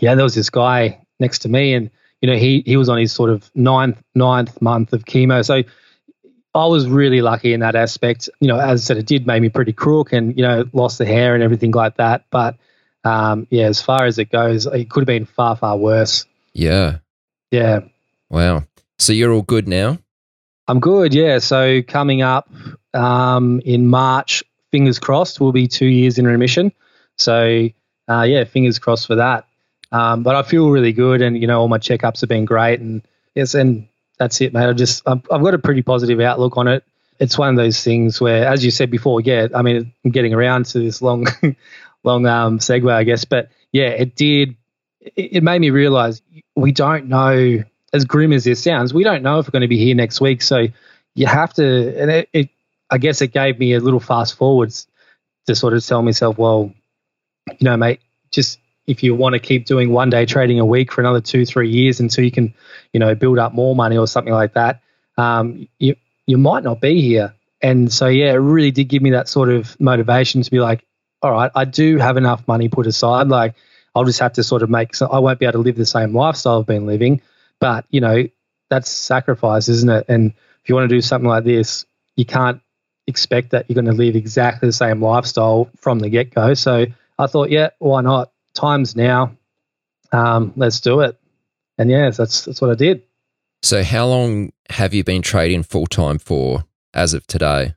yeah, 0.00 0.14
there 0.14 0.24
was 0.24 0.34
this 0.34 0.50
guy 0.50 1.00
next 1.20 1.40
to 1.40 1.48
me, 1.48 1.74
and 1.74 1.90
you 2.20 2.28
know, 2.28 2.36
he 2.36 2.62
he 2.66 2.76
was 2.76 2.88
on 2.88 2.98
his 2.98 3.12
sort 3.12 3.30
of 3.30 3.50
ninth 3.54 4.02
ninth 4.14 4.60
month 4.60 4.92
of 4.92 5.04
chemo, 5.04 5.44
so 5.44 5.62
I 6.54 6.66
was 6.66 6.88
really 6.88 7.20
lucky 7.20 7.52
in 7.52 7.60
that 7.60 7.76
aspect. 7.76 8.28
You 8.40 8.48
know, 8.48 8.58
as 8.58 8.82
I 8.82 8.84
said, 8.84 8.96
it 8.96 9.06
did 9.06 9.26
make 9.26 9.40
me 9.40 9.48
pretty 9.48 9.72
crook, 9.72 10.12
and 10.12 10.36
you 10.36 10.42
know, 10.42 10.64
lost 10.72 10.98
the 10.98 11.06
hair 11.06 11.34
and 11.34 11.42
everything 11.42 11.70
like 11.70 11.96
that. 11.96 12.24
But 12.30 12.56
um, 13.08 13.46
yeah, 13.50 13.66
as 13.66 13.80
far 13.80 14.04
as 14.04 14.18
it 14.18 14.30
goes, 14.30 14.66
it 14.66 14.90
could 14.90 15.00
have 15.02 15.06
been 15.06 15.24
far 15.24 15.56
far 15.56 15.76
worse. 15.76 16.26
Yeah. 16.52 16.98
Yeah. 17.50 17.80
Wow. 18.28 18.64
So 18.98 19.12
you're 19.12 19.32
all 19.32 19.42
good 19.42 19.66
now. 19.68 19.98
I'm 20.66 20.80
good. 20.80 21.14
Yeah. 21.14 21.38
So 21.38 21.82
coming 21.82 22.20
up 22.20 22.50
um, 22.92 23.60
in 23.64 23.86
March, 23.86 24.42
fingers 24.70 24.98
crossed, 24.98 25.40
we'll 25.40 25.52
be 25.52 25.66
two 25.66 25.86
years 25.86 26.18
in 26.18 26.26
remission. 26.26 26.72
So, 27.16 27.68
uh, 28.08 28.22
yeah, 28.22 28.44
fingers 28.44 28.78
crossed 28.78 29.06
for 29.06 29.16
that. 29.16 29.46
Um, 29.90 30.22
but 30.22 30.36
I 30.36 30.42
feel 30.42 30.68
really 30.68 30.92
good, 30.92 31.22
and 31.22 31.40
you 31.40 31.46
know, 31.46 31.60
all 31.60 31.68
my 31.68 31.78
checkups 31.78 32.20
have 32.20 32.28
been 32.28 32.44
great, 32.44 32.78
and 32.80 33.00
yes, 33.34 33.54
and 33.54 33.88
that's 34.18 34.38
it, 34.42 34.52
mate. 34.52 34.68
I 34.68 34.72
just 34.74 35.02
I've, 35.06 35.22
I've 35.30 35.42
got 35.42 35.54
a 35.54 35.58
pretty 35.58 35.80
positive 35.80 36.20
outlook 36.20 36.58
on 36.58 36.68
it. 36.68 36.84
It's 37.18 37.38
one 37.38 37.48
of 37.48 37.56
those 37.56 37.82
things 37.82 38.20
where, 38.20 38.46
as 38.46 38.62
you 38.62 38.70
said 38.70 38.90
before, 38.90 39.22
yeah, 39.22 39.48
I 39.54 39.62
mean, 39.62 39.92
I'm 40.04 40.10
getting 40.10 40.34
around 40.34 40.66
to 40.66 40.78
this 40.78 41.00
long, 41.00 41.26
long 42.08 42.26
um, 42.26 42.58
segue, 42.58 42.92
I 42.92 43.04
guess, 43.04 43.24
but 43.24 43.50
yeah, 43.72 43.88
it 43.88 44.16
did. 44.16 44.56
It, 45.00 45.42
made 45.42 45.60
me 45.60 45.70
realize 45.70 46.20
we 46.56 46.72
don't 46.72 47.06
know, 47.06 47.62
as 47.92 48.04
grim 48.04 48.32
as 48.32 48.44
this 48.44 48.62
sounds, 48.62 48.92
we 48.92 49.04
don't 49.04 49.22
know 49.22 49.38
if 49.38 49.46
we're 49.46 49.52
going 49.52 49.62
to 49.62 49.68
be 49.68 49.78
here 49.78 49.94
next 49.94 50.20
week. 50.20 50.42
So 50.42 50.66
you 51.14 51.26
have 51.26 51.54
to, 51.54 52.00
and 52.00 52.10
it, 52.10 52.28
it 52.32 52.48
I 52.90 52.98
guess 52.98 53.22
it 53.22 53.32
gave 53.32 53.58
me 53.58 53.74
a 53.74 53.80
little 53.80 54.00
fast 54.00 54.34
forwards 54.34 54.86
to 55.46 55.54
sort 55.54 55.74
of 55.74 55.84
tell 55.84 56.02
myself, 56.02 56.36
well, 56.36 56.72
you 57.46 57.64
know, 57.64 57.76
mate, 57.76 58.00
just 58.30 58.58
if 58.86 59.02
you 59.02 59.14
want 59.14 59.34
to 59.34 59.38
keep 59.38 59.66
doing 59.66 59.92
one 59.92 60.10
day 60.10 60.26
trading 60.26 60.58
a 60.60 60.66
week 60.66 60.92
for 60.92 61.00
another 61.00 61.20
two, 61.20 61.44
three 61.44 61.70
years 61.70 62.00
until 62.00 62.24
you 62.24 62.30
can, 62.30 62.54
you 62.92 63.00
know, 63.00 63.14
build 63.14 63.38
up 63.38 63.52
more 63.52 63.76
money 63.76 63.96
or 63.96 64.06
something 64.06 64.32
like 64.32 64.54
that, 64.54 64.80
um, 65.16 65.68
you 65.78 65.94
you 66.26 66.38
might 66.38 66.64
not 66.64 66.80
be 66.80 67.00
here. 67.00 67.34
And 67.60 67.92
so 67.92 68.06
yeah, 68.06 68.32
it 68.32 68.36
really 68.36 68.70
did 68.70 68.84
give 68.84 69.02
me 69.02 69.10
that 69.10 69.28
sort 69.28 69.48
of 69.48 69.78
motivation 69.80 70.42
to 70.42 70.50
be 70.50 70.60
like, 70.60 70.84
all 71.22 71.32
right, 71.32 71.50
I 71.54 71.64
do 71.64 71.98
have 71.98 72.16
enough 72.16 72.46
money 72.46 72.68
put 72.68 72.86
aside. 72.86 73.28
Like 73.28 73.54
I'll 73.94 74.04
just 74.04 74.20
have 74.20 74.34
to 74.34 74.44
sort 74.44 74.62
of 74.62 74.70
make. 74.70 74.94
So 74.94 75.06
I 75.06 75.18
won't 75.18 75.38
be 75.38 75.46
able 75.46 75.54
to 75.54 75.58
live 75.58 75.76
the 75.76 75.86
same 75.86 76.14
lifestyle 76.14 76.60
I've 76.60 76.66
been 76.66 76.86
living, 76.86 77.20
but 77.60 77.84
you 77.90 78.00
know, 78.00 78.28
that's 78.70 78.90
sacrifice, 78.90 79.68
isn't 79.68 79.90
it? 79.90 80.06
And 80.08 80.32
if 80.62 80.68
you 80.68 80.74
want 80.74 80.88
to 80.88 80.94
do 80.94 81.00
something 81.00 81.28
like 81.28 81.44
this, 81.44 81.86
you 82.16 82.24
can't 82.24 82.60
expect 83.06 83.50
that 83.50 83.66
you're 83.68 83.74
going 83.74 83.86
to 83.86 83.92
live 83.92 84.14
exactly 84.14 84.68
the 84.68 84.72
same 84.72 85.00
lifestyle 85.00 85.70
from 85.76 85.98
the 85.98 86.10
get 86.10 86.34
go. 86.34 86.54
So 86.54 86.86
I 87.18 87.26
thought, 87.26 87.50
yeah, 87.50 87.70
why 87.78 88.02
not? 88.02 88.30
Time's 88.54 88.94
now. 88.94 89.36
Um, 90.12 90.52
let's 90.56 90.80
do 90.80 91.00
it. 91.00 91.18
And 91.78 91.90
yeah, 91.90 92.10
that's 92.10 92.44
that's 92.44 92.60
what 92.60 92.70
I 92.70 92.74
did. 92.74 93.02
So 93.62 93.82
how 93.82 94.06
long 94.06 94.52
have 94.70 94.94
you 94.94 95.04
been 95.04 95.22
trading 95.22 95.62
full 95.62 95.86
time 95.86 96.18
for 96.18 96.64
as 96.94 97.14
of 97.14 97.26
today? 97.26 97.74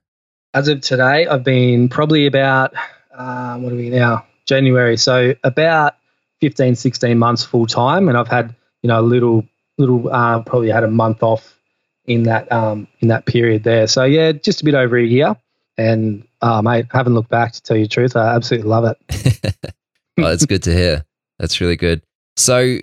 As 0.54 0.68
of 0.68 0.82
today, 0.82 1.28
I've 1.28 1.44
been 1.44 1.88
probably 1.88 2.26
about 2.26 2.74
uh, 3.16 3.58
what 3.58 3.74
are 3.74 3.76
we 3.76 3.90
now? 3.90 4.26
January. 4.46 4.98
So 4.98 5.34
about 5.44 5.96
15, 6.42 6.76
16 6.76 7.18
months 7.18 7.44
full 7.44 7.68
time, 7.68 8.08
and 8.10 8.18
I've 8.18 8.28
had 8.28 8.56
you 8.82 8.88
know 8.88 9.00
a 9.00 9.04
little 9.04 9.46
little 9.78 10.12
uh, 10.12 10.42
probably 10.42 10.70
had 10.70 10.84
a 10.84 10.90
month 10.90 11.24
off 11.24 11.58
in 12.06 12.24
that 12.24 12.52
um, 12.52 12.88
in 13.00 13.10
that 13.10 13.26
period 13.26 13.64
there. 13.64 13.88
So 13.88 14.04
yeah, 14.04 14.32
just 14.32 14.62
a 14.62 14.66
bit 14.66 14.76
over 14.76 14.98
a 14.98 15.06
year. 15.06 15.36
And 15.78 16.28
uh, 16.42 16.62
mate, 16.62 16.88
haven't 16.92 17.14
looked 17.14 17.30
back 17.30 17.54
to 17.54 17.62
tell 17.62 17.78
you 17.78 17.84
the 17.84 17.90
truth. 17.90 18.16
I 18.16 18.36
absolutely 18.36 18.70
love 18.70 18.86
it. 18.86 19.48
oh, 20.20 20.24
that's 20.24 20.46
good 20.46 20.64
to 20.64 20.74
hear. 20.74 21.06
That's 21.40 21.62
really 21.62 21.78
good. 21.78 22.02
So 22.36 22.80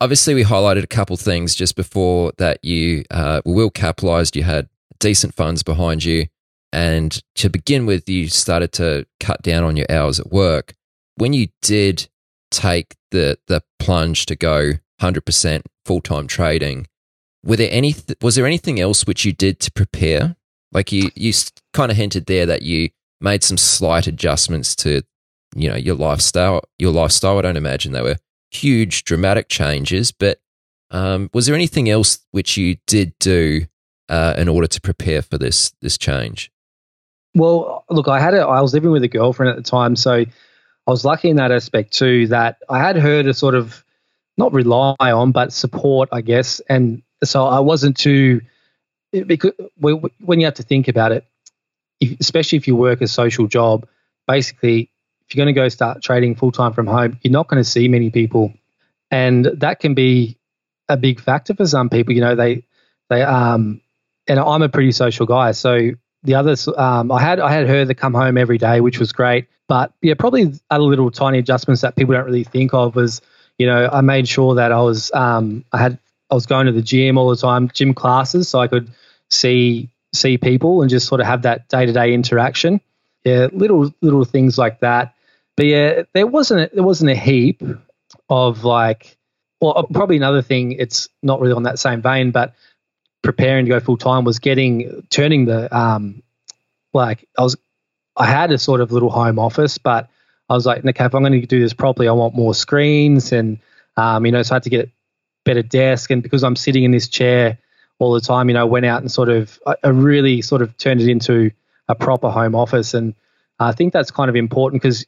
obviously, 0.00 0.34
we 0.34 0.44
highlighted 0.44 0.82
a 0.82 0.88
couple 0.88 1.16
things 1.16 1.54
just 1.54 1.76
before 1.76 2.32
that. 2.38 2.58
You 2.64 3.04
uh, 3.10 3.42
were 3.44 3.54
well 3.54 3.70
capitalized. 3.70 4.36
You 4.36 4.44
had 4.44 4.68
decent 4.98 5.34
funds 5.34 5.62
behind 5.62 6.04
you, 6.04 6.26
and 6.72 7.22
to 7.34 7.50
begin 7.50 7.84
with, 7.84 8.08
you 8.08 8.28
started 8.28 8.72
to 8.72 9.06
cut 9.20 9.42
down 9.42 9.64
on 9.64 9.76
your 9.76 9.86
hours 9.90 10.18
at 10.18 10.32
work. 10.32 10.74
When 11.16 11.32
you 11.32 11.48
did 11.60 12.08
take 12.50 12.94
the 13.10 13.38
the 13.46 13.62
plunge 13.78 14.26
to 14.26 14.36
go 14.36 14.72
100% 15.00 15.62
full 15.84 16.00
time 16.00 16.26
trading, 16.26 16.86
were 17.44 17.56
there 17.56 17.68
any 17.70 17.94
was 18.20 18.36
there 18.36 18.46
anything 18.46 18.80
else 18.80 19.06
which 19.06 19.24
you 19.24 19.32
did 19.32 19.60
to 19.60 19.72
prepare? 19.72 20.36
Like 20.72 20.92
you 20.92 21.10
you 21.14 21.32
kind 21.74 21.90
of 21.90 21.96
hinted 21.96 22.26
there 22.26 22.46
that 22.46 22.62
you 22.62 22.90
made 23.20 23.44
some 23.44 23.58
slight 23.58 24.06
adjustments 24.06 24.74
to 24.76 25.02
you 25.54 25.68
know 25.68 25.76
your 25.76 25.96
lifestyle 25.96 26.62
your 26.78 26.92
lifestyle. 26.92 27.38
I 27.38 27.42
don't 27.42 27.56
imagine 27.56 27.92
they 27.92 28.02
were 28.02 28.16
huge 28.50 29.04
dramatic 29.04 29.48
changes 29.48 30.12
but 30.12 30.38
um, 30.90 31.30
was 31.32 31.46
there 31.46 31.54
anything 31.54 31.88
else 31.88 32.18
which 32.32 32.58
you 32.58 32.76
did 32.86 33.14
do 33.18 33.62
uh, 34.10 34.34
in 34.36 34.46
order 34.46 34.66
to 34.66 34.80
prepare 34.80 35.22
for 35.22 35.38
this 35.38 35.72
this 35.80 35.96
change 35.96 36.50
well 37.34 37.84
look 37.90 38.08
i 38.08 38.20
had 38.20 38.34
a, 38.34 38.40
i 38.40 38.60
was 38.60 38.74
living 38.74 38.90
with 38.90 39.02
a 39.02 39.08
girlfriend 39.08 39.50
at 39.50 39.56
the 39.56 39.62
time 39.62 39.96
so 39.96 40.12
i 40.12 40.90
was 40.90 41.04
lucky 41.04 41.30
in 41.30 41.36
that 41.36 41.50
aspect 41.50 41.92
too 41.92 42.26
that 42.26 42.58
i 42.68 42.78
had 42.78 42.96
her 42.96 43.22
to 43.22 43.32
sort 43.34 43.54
of 43.54 43.84
not 44.36 44.52
rely 44.52 44.94
on 45.00 45.32
but 45.32 45.52
support 45.52 46.08
i 46.12 46.20
guess 46.20 46.60
and 46.68 47.02
so 47.24 47.46
I 47.46 47.60
wasn't 47.60 47.96
too 47.96 48.40
because 49.12 49.52
when 49.78 50.40
you 50.40 50.46
have 50.46 50.54
to 50.54 50.62
think 50.62 50.88
about 50.88 51.12
it, 51.12 51.26
especially 52.20 52.58
if 52.58 52.66
you 52.66 52.76
work 52.76 53.00
a 53.00 53.08
social 53.08 53.46
job, 53.46 53.86
basically 54.26 54.90
if 55.26 55.34
you're 55.34 55.44
going 55.44 55.54
to 55.54 55.60
go 55.60 55.68
start 55.68 56.02
trading 56.02 56.34
full 56.34 56.52
time 56.52 56.72
from 56.72 56.86
home, 56.86 57.18
you're 57.22 57.32
not 57.32 57.48
going 57.48 57.62
to 57.62 57.68
see 57.68 57.88
many 57.88 58.10
people, 58.10 58.52
and 59.10 59.44
that 59.44 59.80
can 59.80 59.94
be 59.94 60.36
a 60.88 60.96
big 60.96 61.20
factor 61.20 61.54
for 61.54 61.66
some 61.66 61.88
people. 61.88 62.14
You 62.14 62.22
know, 62.22 62.34
they 62.34 62.64
they 63.08 63.22
um, 63.22 63.80
and 64.26 64.40
I'm 64.40 64.62
a 64.62 64.68
pretty 64.68 64.92
social 64.92 65.26
guy, 65.26 65.52
so 65.52 65.90
the 66.22 66.34
others 66.34 66.68
um, 66.68 67.10
I 67.10 67.20
had 67.20 67.40
I 67.40 67.50
had 67.52 67.66
her 67.68 67.84
to 67.84 67.94
come 67.94 68.14
home 68.14 68.36
every 68.36 68.58
day, 68.58 68.80
which 68.80 68.98
was 68.98 69.12
great. 69.12 69.46
But 69.68 69.92
yeah, 70.02 70.14
probably 70.18 70.52
other 70.70 70.84
little 70.84 71.10
tiny 71.10 71.38
adjustments 71.38 71.82
that 71.82 71.96
people 71.96 72.14
don't 72.14 72.26
really 72.26 72.44
think 72.44 72.74
of 72.74 72.94
was, 72.94 73.22
you 73.58 73.66
know, 73.66 73.88
I 73.90 74.00
made 74.00 74.28
sure 74.28 74.54
that 74.56 74.72
I 74.72 74.80
was 74.80 75.10
um, 75.12 75.64
I 75.72 75.78
had 75.78 75.98
I 76.30 76.34
was 76.34 76.46
going 76.46 76.66
to 76.66 76.72
the 76.72 76.82
gym 76.82 77.18
all 77.18 77.30
the 77.30 77.36
time, 77.36 77.70
gym 77.72 77.94
classes, 77.94 78.48
so 78.48 78.58
I 78.60 78.68
could 78.68 78.90
see 79.30 79.88
see 80.14 80.38
people 80.38 80.82
and 80.82 80.90
just 80.90 81.06
sort 81.06 81.20
of 81.20 81.26
have 81.26 81.42
that 81.42 81.68
day 81.68 81.86
to 81.86 81.92
day 81.92 82.12
interaction. 82.12 82.80
Yeah, 83.24 83.48
little 83.52 83.92
little 84.00 84.24
things 84.24 84.58
like 84.58 84.80
that. 84.80 85.14
But 85.56 85.66
yeah, 85.66 86.02
there 86.12 86.26
wasn't 86.26 86.74
there 86.74 86.82
wasn't 86.82 87.10
a 87.10 87.16
heap 87.16 87.62
of 88.28 88.64
like, 88.64 89.16
well, 89.60 89.86
probably 89.92 90.16
another 90.16 90.42
thing. 90.42 90.72
It's 90.72 91.08
not 91.22 91.40
really 91.40 91.54
on 91.54 91.64
that 91.64 91.78
same 91.78 92.02
vein, 92.02 92.30
but 92.30 92.54
preparing 93.22 93.64
to 93.64 93.68
go 93.68 93.80
full 93.80 93.96
time 93.96 94.24
was 94.24 94.38
getting 94.38 95.06
turning 95.10 95.44
the 95.44 95.74
um 95.76 96.22
like 96.92 97.28
I 97.38 97.42
was 97.42 97.56
I 98.16 98.26
had 98.26 98.52
a 98.52 98.58
sort 98.58 98.80
of 98.80 98.92
little 98.92 99.10
home 99.10 99.38
office, 99.38 99.78
but 99.78 100.08
I 100.48 100.54
was 100.54 100.66
like, 100.66 100.84
okay, 100.84 101.04
if 101.04 101.14
I'm 101.14 101.22
going 101.22 101.40
to 101.40 101.46
do 101.46 101.60
this 101.60 101.72
properly, 101.72 102.08
I 102.08 102.12
want 102.12 102.34
more 102.34 102.54
screens 102.54 103.32
and 103.32 103.58
um, 103.96 104.26
you 104.26 104.32
know, 104.32 104.42
so 104.42 104.54
I 104.54 104.56
had 104.56 104.62
to 104.64 104.70
get 104.70 104.90
better 105.44 105.62
desk. 105.62 106.10
And 106.10 106.22
because 106.22 106.44
I'm 106.44 106.56
sitting 106.56 106.84
in 106.84 106.90
this 106.90 107.08
chair 107.08 107.58
all 107.98 108.12
the 108.12 108.20
time, 108.20 108.48
you 108.48 108.54
know, 108.54 108.66
went 108.66 108.86
out 108.86 109.00
and 109.00 109.10
sort 109.10 109.28
of, 109.28 109.58
I 109.82 109.88
really 109.88 110.42
sort 110.42 110.62
of 110.62 110.76
turned 110.76 111.00
it 111.00 111.08
into 111.08 111.50
a 111.88 111.94
proper 111.94 112.30
home 112.30 112.54
office. 112.54 112.94
And 112.94 113.14
I 113.58 113.72
think 113.72 113.92
that's 113.92 114.10
kind 114.10 114.28
of 114.28 114.36
important 114.36 114.82
because, 114.82 115.06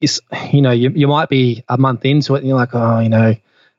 it's 0.00 0.20
you 0.52 0.60
know, 0.60 0.72
you, 0.72 0.90
you 0.90 1.08
might 1.08 1.28
be 1.28 1.64
a 1.68 1.78
month 1.78 2.04
into 2.04 2.34
it 2.34 2.38
and 2.38 2.48
you're 2.48 2.56
like, 2.56 2.74
oh, 2.74 2.98
you 3.00 3.08
know, 3.08 3.34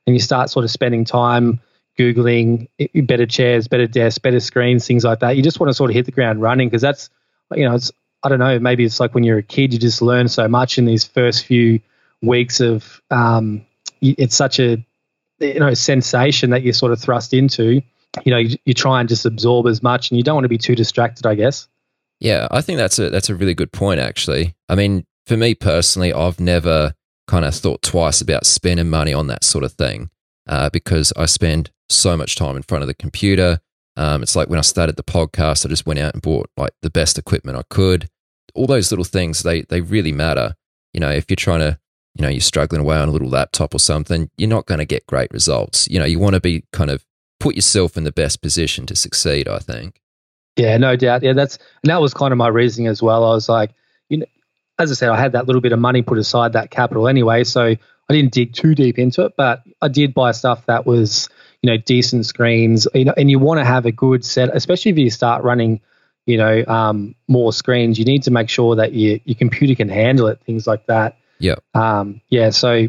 and 0.06 0.16
you 0.16 0.20
start 0.20 0.50
sort 0.50 0.64
of 0.64 0.70
spending 0.70 1.04
time 1.04 1.60
Googling 1.98 2.68
better 3.06 3.26
chairs, 3.26 3.68
better 3.68 3.86
desks, 3.86 4.18
better 4.18 4.40
screens, 4.40 4.86
things 4.86 5.04
like 5.04 5.20
that. 5.20 5.36
You 5.36 5.42
just 5.42 5.58
want 5.58 5.70
to 5.70 5.74
sort 5.74 5.90
of 5.90 5.94
hit 5.94 6.06
the 6.06 6.12
ground 6.12 6.40
running 6.40 6.68
because 6.68 6.82
that's, 6.82 7.10
you 7.54 7.68
know, 7.68 7.74
it's, 7.74 7.90
I 8.22 8.28
don't 8.28 8.38
know, 8.38 8.58
maybe 8.58 8.84
it's 8.84 9.00
like 9.00 9.14
when 9.14 9.24
you're 9.24 9.38
a 9.38 9.42
kid, 9.42 9.72
you 9.72 9.78
just 9.78 10.02
learn 10.02 10.28
so 10.28 10.48
much 10.48 10.78
in 10.78 10.84
these 10.84 11.04
first 11.04 11.44
few 11.44 11.80
weeks 12.22 12.60
of, 12.60 13.00
um, 13.10 13.64
it's 14.00 14.36
such 14.36 14.60
a 14.60 14.84
you 15.40 15.60
know 15.60 15.74
sensation 15.74 16.50
that 16.50 16.62
you're 16.62 16.72
sort 16.72 16.92
of 16.92 17.00
thrust 17.00 17.32
into. 17.32 17.82
You 18.24 18.30
know 18.30 18.38
you, 18.38 18.56
you 18.64 18.74
try 18.74 19.00
and 19.00 19.08
just 19.08 19.26
absorb 19.26 19.66
as 19.66 19.82
much 19.82 20.10
and 20.10 20.18
you 20.18 20.24
don't 20.24 20.34
want 20.34 20.44
to 20.44 20.48
be 20.48 20.58
too 20.58 20.74
distracted 20.74 21.26
i 21.26 21.34
guess. 21.34 21.68
Yeah 22.20 22.48
i 22.50 22.60
think 22.60 22.78
that's 22.78 22.98
a 22.98 23.10
that's 23.10 23.28
a 23.28 23.34
really 23.34 23.54
good 23.54 23.72
point 23.72 24.00
actually. 24.00 24.54
I 24.68 24.74
mean 24.74 25.04
for 25.26 25.36
me 25.36 25.54
personally 25.54 26.12
i've 26.12 26.40
never 26.40 26.94
kind 27.26 27.44
of 27.44 27.54
thought 27.54 27.82
twice 27.82 28.20
about 28.22 28.46
spending 28.46 28.88
money 28.88 29.12
on 29.12 29.26
that 29.26 29.44
sort 29.44 29.62
of 29.62 29.72
thing 29.72 30.10
uh, 30.48 30.70
because 30.70 31.12
i 31.16 31.26
spend 31.26 31.70
so 31.88 32.16
much 32.16 32.36
time 32.36 32.56
in 32.56 32.62
front 32.62 32.82
of 32.82 32.88
the 32.88 32.94
computer 32.94 33.60
um, 33.96 34.22
it's 34.22 34.36
like 34.36 34.48
when 34.48 34.58
i 34.58 34.62
started 34.62 34.96
the 34.96 35.02
podcast 35.02 35.64
i 35.64 35.68
just 35.68 35.86
went 35.86 35.98
out 35.98 36.12
and 36.12 36.22
bought 36.22 36.50
like 36.56 36.72
the 36.82 36.90
best 36.90 37.18
equipment 37.18 37.56
i 37.56 37.62
could 37.70 38.08
all 38.54 38.66
those 38.66 38.90
little 38.90 39.04
things 39.04 39.42
they 39.42 39.62
they 39.62 39.80
really 39.80 40.12
matter 40.12 40.54
you 40.92 41.00
know 41.00 41.10
if 41.10 41.30
you're 41.30 41.36
trying 41.36 41.60
to 41.60 41.78
you 42.18 42.22
know, 42.22 42.28
you're 42.28 42.40
struggling 42.40 42.82
away 42.82 42.96
on 42.96 43.08
a 43.08 43.12
little 43.12 43.28
laptop 43.28 43.74
or 43.74 43.78
something, 43.78 44.28
you're 44.36 44.48
not 44.48 44.66
going 44.66 44.78
to 44.78 44.84
get 44.84 45.06
great 45.06 45.30
results. 45.32 45.88
You 45.88 46.00
know, 46.00 46.04
you 46.04 46.18
want 46.18 46.34
to 46.34 46.40
be 46.40 46.64
kind 46.72 46.90
of 46.90 47.04
put 47.38 47.54
yourself 47.54 47.96
in 47.96 48.02
the 48.02 48.12
best 48.12 48.42
position 48.42 48.86
to 48.86 48.96
succeed, 48.96 49.46
I 49.46 49.60
think. 49.60 50.00
Yeah, 50.56 50.76
no 50.76 50.96
doubt. 50.96 51.22
Yeah, 51.22 51.34
that's 51.34 51.58
and 51.84 51.90
that 51.90 52.00
was 52.00 52.12
kind 52.12 52.32
of 52.32 52.38
my 52.38 52.48
reasoning 52.48 52.88
as 52.88 53.00
well. 53.00 53.24
I 53.24 53.30
was 53.30 53.48
like, 53.48 53.70
you 54.08 54.18
know, 54.18 54.26
as 54.80 54.90
I 54.90 54.94
said, 54.94 55.10
I 55.10 55.20
had 55.20 55.32
that 55.32 55.46
little 55.46 55.60
bit 55.60 55.70
of 55.70 55.78
money 55.78 56.02
put 56.02 56.18
aside, 56.18 56.54
that 56.54 56.72
capital 56.72 57.06
anyway, 57.06 57.44
so 57.44 57.76
I 58.08 58.14
didn't 58.14 58.32
dig 58.32 58.54
too 58.54 58.74
deep 58.74 58.98
into 58.98 59.24
it, 59.24 59.34
but 59.36 59.62
I 59.82 59.88
did 59.88 60.14
buy 60.14 60.32
stuff 60.32 60.64
that 60.66 60.86
was, 60.86 61.28
you 61.62 61.70
know, 61.70 61.76
decent 61.76 62.24
screens, 62.24 62.86
you 62.94 63.04
know, 63.04 63.14
and 63.16 63.30
you 63.30 63.38
want 63.38 63.60
to 63.60 63.64
have 63.64 63.84
a 63.84 63.92
good 63.92 64.24
set, 64.24 64.54
especially 64.54 64.92
if 64.92 64.98
you 64.98 65.10
start 65.10 65.44
running, 65.44 65.80
you 66.24 66.38
know, 66.38 66.64
um, 66.66 67.14
more 67.28 67.52
screens. 67.52 67.98
You 67.98 68.06
need 68.06 68.22
to 68.22 68.30
make 68.30 68.48
sure 68.48 68.76
that 68.76 68.94
your 68.94 69.18
your 69.24 69.34
computer 69.34 69.74
can 69.74 69.90
handle 69.90 70.26
it, 70.28 70.40
things 70.46 70.66
like 70.66 70.86
that. 70.86 71.18
Yeah. 71.38 71.56
Um, 71.74 72.20
yeah. 72.28 72.50
So 72.50 72.88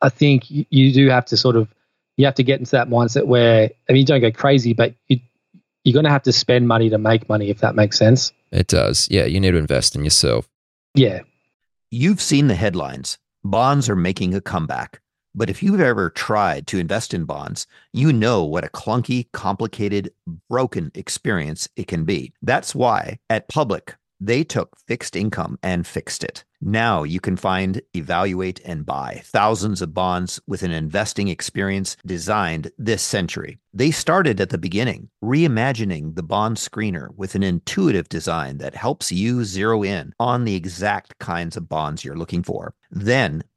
I 0.00 0.08
think 0.08 0.50
you, 0.50 0.64
you, 0.70 0.92
do 0.92 1.08
have 1.08 1.26
to 1.26 1.36
sort 1.36 1.56
of 1.56 1.68
you 2.16 2.24
have 2.26 2.36
to 2.36 2.44
get 2.44 2.60
into 2.60 2.72
that 2.72 2.88
mindset 2.88 3.26
where 3.26 3.70
I 3.88 3.92
mean 3.92 4.00
you 4.00 4.06
don't 4.06 4.20
go 4.20 4.30
crazy, 4.30 4.72
but 4.72 4.94
you 5.08 5.18
you're 5.82 5.94
going 5.94 6.04
to 6.04 6.10
have 6.10 6.24
to 6.24 6.32
spend 6.32 6.68
money 6.68 6.90
to 6.90 6.98
make 6.98 7.28
money 7.28 7.50
if 7.50 7.58
that 7.60 7.74
makes 7.74 7.98
sense. 7.98 8.32
It 8.52 8.68
does. 8.68 9.08
Yeah. 9.10 9.24
You 9.24 9.40
need 9.40 9.52
to 9.52 9.56
invest 9.56 9.96
in 9.96 10.04
yourself. 10.04 10.48
Yeah. 10.94 11.20
You've 11.90 12.20
seen 12.20 12.48
the 12.48 12.54
headlines. 12.54 13.18
Bonds 13.42 13.88
are 13.88 13.96
making 13.96 14.34
a 14.34 14.40
comeback. 14.42 15.00
But 15.34 15.48
if 15.48 15.62
you've 15.62 15.80
ever 15.80 16.10
tried 16.10 16.66
to 16.66 16.78
invest 16.78 17.14
in 17.14 17.24
bonds, 17.24 17.66
you 17.92 18.12
know 18.12 18.44
what 18.44 18.64
a 18.64 18.68
clunky, 18.68 19.32
complicated, 19.32 20.12
broken 20.50 20.90
experience 20.94 21.66
it 21.74 21.86
can 21.86 22.04
be. 22.04 22.34
That's 22.42 22.74
why 22.74 23.18
at 23.30 23.48
Public, 23.48 23.96
they 24.20 24.44
took 24.44 24.76
fixed 24.86 25.16
income 25.16 25.58
and 25.62 25.86
fixed 25.86 26.22
it. 26.22 26.44
Now 26.62 27.04
you 27.04 27.20
can 27.20 27.36
find, 27.36 27.80
evaluate, 27.96 28.60
and 28.64 28.84
buy 28.84 29.22
thousands 29.24 29.80
of 29.80 29.94
bonds 29.94 30.40
with 30.46 30.62
an 30.62 30.72
investing 30.72 31.28
experience 31.28 31.96
designed 32.04 32.70
this 32.76 33.02
century. 33.02 33.58
They 33.72 33.90
started 33.90 34.40
at 34.40 34.50
the 34.50 34.58
beginning, 34.58 35.08
reimagining 35.24 36.16
the 36.16 36.22
bond 36.22 36.58
screener 36.58 37.14
with 37.16 37.34
an 37.34 37.42
intuitive 37.42 38.08
design 38.08 38.58
that 38.58 38.74
helps 38.74 39.10
you 39.10 39.44
zero 39.44 39.82
in 39.82 40.12
on 40.18 40.44
the 40.44 40.56
exact 40.56 41.18
kinds 41.18 41.56
of 41.56 41.68
bonds 41.68 42.04
you're 42.04 42.16
looking 42.16 42.42
for. 42.42 42.74
Then 42.90 43.42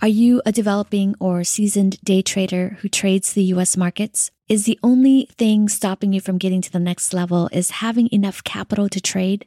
Are 0.00 0.08
you 0.08 0.42
a 0.44 0.52
developing 0.52 1.14
or 1.20 1.44
seasoned 1.44 2.00
day 2.02 2.22
trader 2.22 2.78
who 2.80 2.88
trades 2.88 3.32
the 3.32 3.44
US 3.54 3.76
markets? 3.76 4.30
Is 4.48 4.64
the 4.64 4.78
only 4.82 5.28
thing 5.38 5.68
stopping 5.68 6.12
you 6.12 6.20
from 6.20 6.38
getting 6.38 6.60
to 6.62 6.72
the 6.72 6.78
next 6.78 7.12
level 7.12 7.48
is 7.52 7.70
having 7.70 8.08
enough 8.12 8.42
capital 8.44 8.88
to 8.88 9.00
trade? 9.00 9.46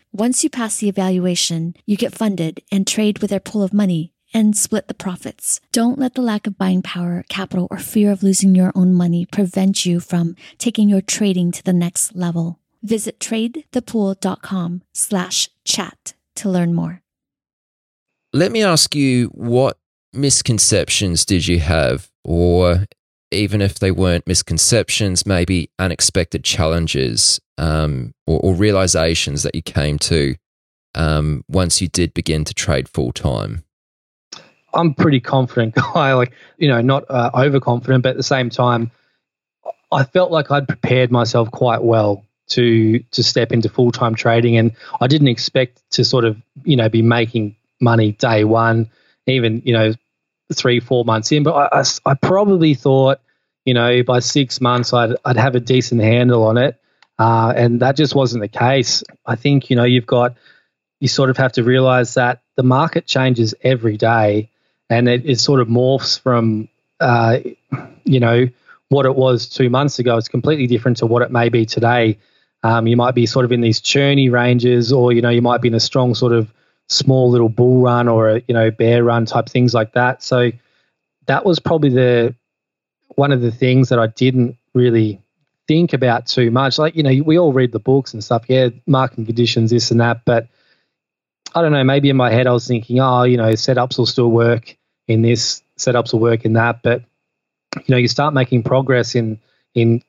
Once 0.13 0.43
you 0.43 0.49
pass 0.49 0.77
the 0.77 0.89
evaluation, 0.89 1.73
you 1.85 1.95
get 1.95 2.13
funded 2.13 2.61
and 2.69 2.85
trade 2.85 3.19
with 3.19 3.29
their 3.29 3.39
pool 3.39 3.63
of 3.63 3.73
money 3.73 4.11
and 4.33 4.57
split 4.57 4.89
the 4.89 4.93
profits. 4.93 5.61
Don't 5.71 5.97
let 5.97 6.15
the 6.15 6.21
lack 6.21 6.45
of 6.45 6.57
buying 6.57 6.81
power, 6.81 7.23
capital, 7.29 7.65
or 7.71 7.77
fear 7.77 8.11
of 8.11 8.21
losing 8.21 8.53
your 8.53 8.73
own 8.75 8.93
money 8.93 9.25
prevent 9.25 9.85
you 9.85 10.01
from 10.01 10.35
taking 10.57 10.89
your 10.89 10.99
trading 10.99 11.49
to 11.53 11.63
the 11.63 11.71
next 11.71 12.13
level. 12.13 12.59
Visit 12.83 13.19
tradethepool.com 13.19 14.81
slash 14.91 15.49
chat 15.63 16.13
to 16.35 16.49
learn 16.49 16.73
more. 16.73 17.01
Let 18.33 18.51
me 18.51 18.63
ask 18.63 18.93
you 18.93 19.27
what 19.27 19.77
misconceptions 20.11 21.23
did 21.23 21.47
you 21.47 21.59
have, 21.59 22.11
or 22.25 22.85
even 23.31 23.61
if 23.61 23.79
they 23.79 23.91
weren't 23.91 24.27
misconceptions, 24.27 25.25
maybe 25.25 25.69
unexpected 25.79 26.43
challenges 26.43 27.39
um, 27.61 28.13
or, 28.25 28.39
or, 28.39 28.55
realizations 28.55 29.43
that 29.43 29.53
you 29.53 29.61
came 29.61 29.99
to 29.99 30.35
um, 30.95 31.45
once 31.47 31.79
you 31.79 31.87
did 31.87 32.11
begin 32.13 32.43
to 32.45 32.55
trade 32.55 32.89
full 32.89 33.11
time? 33.11 33.63
I'm 34.73 34.95
pretty 34.95 35.19
confident 35.19 35.75
guy, 35.93 36.13
like, 36.13 36.33
you 36.57 36.67
know, 36.67 36.81
not 36.81 37.05
uh, 37.07 37.29
overconfident, 37.35 38.01
but 38.01 38.09
at 38.09 38.17
the 38.17 38.23
same 38.23 38.49
time, 38.49 38.89
I 39.91 40.03
felt 40.05 40.31
like 40.31 40.49
I'd 40.49 40.67
prepared 40.67 41.11
myself 41.11 41.51
quite 41.51 41.83
well 41.83 42.25
to 42.49 42.99
to 43.11 43.23
step 43.23 43.51
into 43.51 43.69
full 43.69 43.91
time 43.91 44.15
trading, 44.15 44.57
and 44.57 44.71
I 44.99 45.07
didn't 45.07 45.27
expect 45.27 45.81
to 45.91 46.03
sort 46.03 46.25
of 46.25 46.41
you 46.63 46.75
know 46.75 46.89
be 46.89 47.01
making 47.01 47.55
money 47.79 48.13
day 48.13 48.43
one, 48.43 48.89
even 49.27 49.61
you 49.65 49.73
know 49.73 49.93
three 50.53 50.79
four 50.79 51.05
months 51.05 51.31
in. 51.31 51.43
But 51.43 51.53
I, 51.53 51.79
I, 51.79 51.83
I 52.11 52.13
probably 52.15 52.73
thought 52.73 53.19
you 53.65 53.73
know 53.73 54.01
by 54.03 54.19
six 54.19 54.59
months 54.59 54.93
I'd 54.93 55.15
I'd 55.25 55.37
have 55.37 55.55
a 55.55 55.59
decent 55.59 56.01
handle 56.01 56.43
on 56.43 56.57
it, 56.57 56.80
uh, 57.21 57.53
and 57.55 57.81
that 57.81 57.95
just 57.95 58.15
wasn't 58.15 58.41
the 58.41 58.47
case. 58.47 59.03
I 59.27 59.35
think 59.35 59.69
you 59.69 59.75
know 59.75 59.83
you've 59.83 60.07
got 60.07 60.37
you 60.99 61.07
sort 61.07 61.29
of 61.29 61.37
have 61.37 61.51
to 61.53 61.63
realize 61.63 62.15
that 62.15 62.41
the 62.55 62.63
market 62.63 63.05
changes 63.05 63.53
every 63.61 63.95
day 63.95 64.49
and 64.89 65.07
it, 65.07 65.29
it 65.29 65.39
sort 65.39 65.59
of 65.59 65.67
morphs 65.67 66.19
from 66.19 66.67
uh, 66.99 67.37
you 68.05 68.19
know 68.19 68.47
what 68.89 69.05
it 69.05 69.15
was 69.15 69.47
two 69.47 69.69
months 69.69 69.99
ago. 69.99 70.17
It's 70.17 70.29
completely 70.29 70.65
different 70.65 70.97
to 70.97 71.05
what 71.05 71.21
it 71.21 71.29
may 71.31 71.49
be 71.49 71.67
today. 71.67 72.17
Um, 72.63 72.87
you 72.87 72.97
might 72.97 73.13
be 73.13 73.27
sort 73.27 73.45
of 73.45 73.51
in 73.51 73.61
these 73.61 73.81
churny 73.81 74.31
ranges, 74.31 74.91
or 74.91 75.13
you 75.13 75.21
know 75.21 75.29
you 75.29 75.43
might 75.43 75.61
be 75.61 75.67
in 75.67 75.75
a 75.75 75.79
strong 75.79 76.15
sort 76.15 76.33
of 76.33 76.51
small 76.89 77.29
little 77.29 77.49
bull 77.49 77.83
run 77.83 78.07
or 78.07 78.29
a 78.29 78.41
you 78.47 78.55
know 78.55 78.71
bear 78.71 79.03
run 79.03 79.27
type 79.27 79.47
things 79.47 79.75
like 79.75 79.93
that. 79.93 80.23
So 80.23 80.51
that 81.27 81.45
was 81.45 81.59
probably 81.59 81.89
the 81.89 82.35
one 83.09 83.31
of 83.31 83.41
the 83.41 83.51
things 83.51 83.89
that 83.89 83.99
I 83.99 84.07
didn't 84.07 84.57
really 84.73 85.20
think 85.71 85.93
about 85.93 86.27
too 86.27 86.51
much. 86.51 86.77
Like 86.77 86.97
you 86.97 87.03
know 87.03 87.23
we 87.23 87.39
all 87.39 87.53
read 87.53 87.71
the 87.71 87.79
books 87.79 88.13
and 88.13 88.21
stuff. 88.21 88.43
Yeah, 88.49 88.69
market 88.85 89.25
conditions, 89.25 89.71
this 89.71 89.89
and 89.89 90.01
that, 90.01 90.25
but 90.25 90.47
I 91.55 91.61
don't 91.61 91.71
know. 91.71 91.83
Maybe 91.83 92.09
in 92.09 92.17
my 92.17 92.29
head 92.29 92.45
I 92.45 92.51
was 92.51 92.67
thinking, 92.67 92.99
oh, 92.99 93.23
you 93.23 93.37
know, 93.37 93.53
setups 93.53 93.97
will 93.97 94.05
still 94.05 94.29
work 94.29 94.77
in 95.07 95.21
this, 95.21 95.63
setups 95.79 96.11
will 96.11 96.19
work 96.19 96.43
in 96.43 96.53
that. 96.53 96.81
But 96.83 97.03
you 97.77 97.83
know, 97.87 97.97
you 97.97 98.09
start 98.09 98.33
making 98.33 98.63
progress 98.63 99.15
in 99.15 99.39
in 99.73 100.03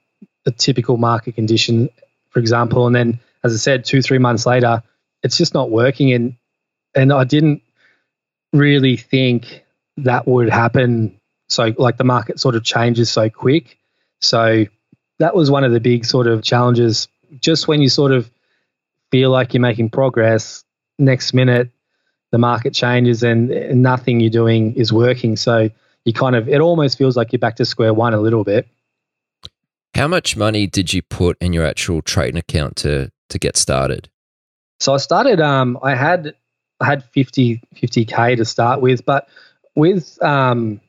a 0.45 0.51
typical 0.51 0.97
market 0.97 1.37
condition, 1.37 1.89
for 2.31 2.41
example, 2.41 2.89
and 2.89 2.97
then 2.97 3.21
as 3.45 3.55
I 3.55 3.59
said, 3.59 3.85
two 3.85 4.03
three 4.03 4.19
months 4.19 4.47
later, 4.47 4.83
it's 5.23 5.37
just 5.39 5.55
not 5.55 5.71
working. 5.71 6.13
And 6.13 6.35
and 6.97 7.13
I 7.13 7.23
didn't 7.23 7.63
really 8.53 8.97
think 8.97 9.65
that 9.99 10.27
would 10.27 10.51
happen. 10.51 11.21
So 11.49 11.73
like 11.79 11.99
the 11.99 12.05
market 12.05 12.41
sort 12.41 12.57
of 12.57 12.65
changes 12.65 13.11
so 13.13 13.31
quick. 13.31 13.79
So 14.21 14.67
that 15.23 15.37
was 15.37 15.53
one 15.53 15.63
of 15.63 15.71
the 15.71 15.79
big 15.79 16.05
sort 16.05 16.27
of 16.27 16.43
challenges. 16.43 17.07
Just 17.41 17.69
when 17.69 17.81
you 17.81 17.89
sort 17.89 18.11
of 18.11 18.29
feel 19.13 19.31
like 19.31 19.55
you're 19.55 19.61
making 19.61 19.91
progress, 19.91 20.65
next 20.99 21.33
minute 21.33 21.71
the 22.33 22.39
market 22.39 22.75
changes 22.75 23.23
and, 23.23 23.51
nothing 23.81 24.19
you're 24.19 24.31
doing 24.31 24.75
is 24.75 24.93
working. 24.93 25.37
So 25.37 25.71
you 26.05 26.13
kind 26.13 26.35
of, 26.35 26.49
it 26.49 26.61
almost 26.61 26.99
feels 26.99 27.17
like 27.17 27.33
you're 27.33 27.39
back 27.39 27.57
to 27.57 27.65
square 27.65 27.95
one 27.95 28.15
a 28.15 28.21
little 28.21 28.43
bit. 28.43 28.67
How 29.95 30.09
much 30.09 30.37
money 30.37 30.67
did 30.67 30.93
you 30.93 31.03
put 31.03 31.37
in 31.41 31.53
your 31.53 31.65
actual 31.65 32.03
trading 32.03 32.39
account 32.39 32.77
to 32.77 33.13
to 33.29 33.39
get 33.39 33.57
started? 33.57 34.09
So 34.81 34.95
I 34.95 34.97
started. 34.97 35.41
Um, 35.41 35.79
I 35.83 35.95
had 35.95 36.35
I 36.81 36.87
had 36.87 37.05
50 37.05 37.61
k 38.07 38.37
to 38.37 38.45
start 38.47 38.81
with, 38.81 39.05
but 39.05 39.29
with 39.77 40.21
um, 40.23 40.81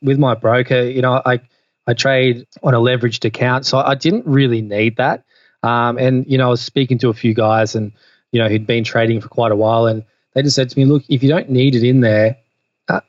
with 0.00 0.18
my 0.18 0.34
broker, 0.36 0.82
you 0.84 1.02
know, 1.02 1.20
I 1.26 1.40
I 1.86 1.94
trade 1.94 2.46
on 2.62 2.74
a 2.74 2.78
leveraged 2.78 3.24
account, 3.24 3.66
so 3.66 3.78
I 3.78 3.94
didn't 3.94 4.26
really 4.26 4.62
need 4.62 4.96
that. 4.96 5.24
Um, 5.62 5.98
and 5.98 6.24
you 6.26 6.38
know, 6.38 6.46
I 6.46 6.50
was 6.50 6.62
speaking 6.62 6.98
to 6.98 7.08
a 7.08 7.14
few 7.14 7.34
guys, 7.34 7.74
and 7.74 7.92
you 8.32 8.40
know, 8.40 8.48
who'd 8.48 8.66
been 8.66 8.84
trading 8.84 9.20
for 9.20 9.28
quite 9.28 9.52
a 9.52 9.56
while, 9.56 9.86
and 9.86 10.04
they 10.34 10.42
just 10.42 10.56
said 10.56 10.70
to 10.70 10.78
me, 10.78 10.84
"Look, 10.84 11.04
if 11.08 11.22
you 11.22 11.28
don't 11.28 11.50
need 11.50 11.74
it 11.74 11.84
in 11.84 12.00
there, 12.00 12.36
uh, 12.88 13.00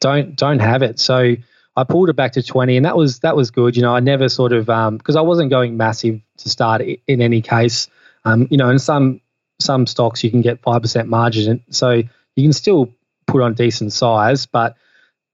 don't 0.00 0.36
don't 0.36 0.60
have 0.60 0.82
it." 0.82 0.98
So 0.98 1.34
I 1.76 1.84
pulled 1.84 2.08
it 2.08 2.16
back 2.16 2.32
to 2.32 2.42
twenty, 2.42 2.76
and 2.76 2.84
that 2.84 2.96
was 2.96 3.20
that 3.20 3.36
was 3.36 3.50
good. 3.50 3.76
You 3.76 3.82
know, 3.82 3.94
I 3.94 4.00
never 4.00 4.28
sort 4.28 4.52
of 4.52 4.66
because 4.66 5.16
um, 5.16 5.18
I 5.18 5.22
wasn't 5.22 5.50
going 5.50 5.76
massive 5.76 6.20
to 6.38 6.48
start 6.48 6.82
in 6.82 7.20
any 7.20 7.42
case. 7.42 7.88
Um, 8.24 8.48
you 8.50 8.56
know, 8.56 8.70
in 8.70 8.78
some 8.78 9.20
some 9.60 9.86
stocks 9.86 10.24
you 10.24 10.30
can 10.30 10.40
get 10.40 10.62
five 10.62 10.82
percent 10.82 11.08
margin, 11.08 11.62
so 11.70 11.90
you 11.90 12.44
can 12.44 12.52
still 12.52 12.92
put 13.26 13.42
on 13.42 13.54
decent 13.54 13.92
size. 13.92 14.46
But 14.46 14.76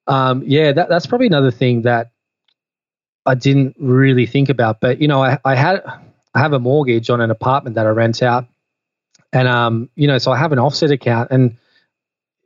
um, 0.06 0.42
yeah, 0.46 0.72
that, 0.72 0.88
that's 0.88 1.06
probably 1.06 1.26
another 1.26 1.50
thing 1.50 1.82
that 1.82 2.10
I 3.26 3.34
didn't 3.34 3.76
really 3.78 4.26
think 4.26 4.48
about. 4.48 4.80
But 4.80 5.00
you 5.00 5.08
know, 5.08 5.22
I, 5.22 5.38
I 5.44 5.54
had 5.54 5.82
I 6.34 6.38
have 6.38 6.52
a 6.52 6.58
mortgage 6.58 7.10
on 7.10 7.20
an 7.20 7.30
apartment 7.30 7.76
that 7.76 7.86
I 7.86 7.90
rent 7.90 8.22
out 8.22 8.46
and 9.32 9.48
um, 9.48 9.90
you 9.94 10.06
know, 10.06 10.18
so 10.18 10.32
I 10.32 10.38
have 10.38 10.52
an 10.52 10.58
offset 10.58 10.90
account, 10.90 11.30
and 11.30 11.56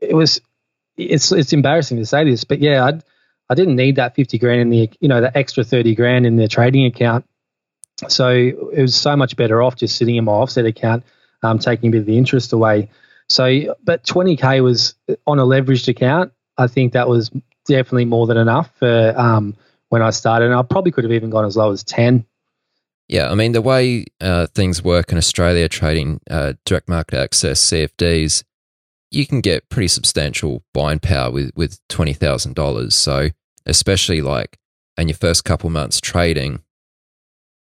it 0.01 0.15
was 0.15 0.41
it's 0.97 1.31
it's 1.33 1.53
embarrassing 1.53 1.99
to 1.99 2.07
say 2.07 2.25
this, 2.25 2.45
but 2.45 2.61
yeah, 2.61 2.85
I 2.85 3.01
I 3.49 3.55
didn't 3.55 3.77
need 3.77 3.97
that 3.97 4.15
fifty 4.15 4.39
grand 4.39 4.61
in 4.61 4.71
the 4.71 4.91
you 5.01 5.09
know 5.09 5.21
the 5.21 5.37
extra 5.37 5.65
thirty 5.65 5.95
grand 5.95 6.27
in 6.27 6.37
the 6.37 6.49
trading 6.49 6.87
account, 6.87 7.27
so 8.09 8.29
it 8.31 8.81
was 8.81 8.95
so 8.95 9.17
much 9.17 9.37
better 9.37 9.63
off 9.63 9.77
just 9.77 9.97
sitting 9.97 10.17
in 10.17 10.25
my 10.25 10.33
offset 10.33 10.67
account, 10.67 11.05
um, 11.43 11.59
taking 11.59 11.91
a 11.91 11.93
bit 11.93 12.01
of 12.01 12.07
the 12.07 12.19
interest 12.19 12.53
away. 12.53 12.91
So, 13.29 13.77
but 13.85 14.05
twenty 14.05 14.37
k 14.37 14.61
was 14.61 14.95
on 15.27 15.39
a 15.39 15.45
leveraged 15.45 15.89
account. 15.89 16.33
I 16.59 16.67
think 16.67 16.95
that 16.95 17.09
was 17.09 17.31
definitely 17.67 18.07
more 18.07 18.27
than 18.27 18.37
enough 18.37 18.71
for 18.79 19.15
um, 19.17 19.57
when 19.91 20.03
I 20.03 20.11
started. 20.11 20.47
And 20.47 20.55
I 20.55 20.63
probably 20.63 20.91
could 20.91 21.05
have 21.05 21.13
even 21.13 21.31
gone 21.31 21.45
as 21.45 21.57
low 21.57 21.71
as 21.71 21.85
ten 21.85 22.25
Yeah, 23.09 23.31
I 23.31 23.35
mean 23.35 23.53
the 23.53 23.63
way 23.63 24.07
uh, 24.21 24.47
things 24.55 24.83
work 24.83 25.13
in 25.13 25.19
Australia, 25.19 25.69
trading 25.69 26.21
uh, 26.31 26.55
direct 26.65 26.89
market 26.89 27.19
access 27.19 27.63
CFDs, 27.71 28.43
you 29.11 29.27
can 29.27 29.41
get 29.41 29.69
pretty 29.69 29.89
substantial 29.89 30.63
buying 30.73 31.01
power 31.01 31.31
with 31.31 31.53
with 31.55 31.79
twenty 31.89 32.15
thousand 32.15 32.55
dollars. 32.55 32.95
So 32.95 33.29
especially 33.67 34.23
like 34.23 34.59
in 34.97 35.09
your 35.09 35.17
first 35.17 35.45
couple 35.45 35.71
months 35.71 36.01
trading, 36.01 36.63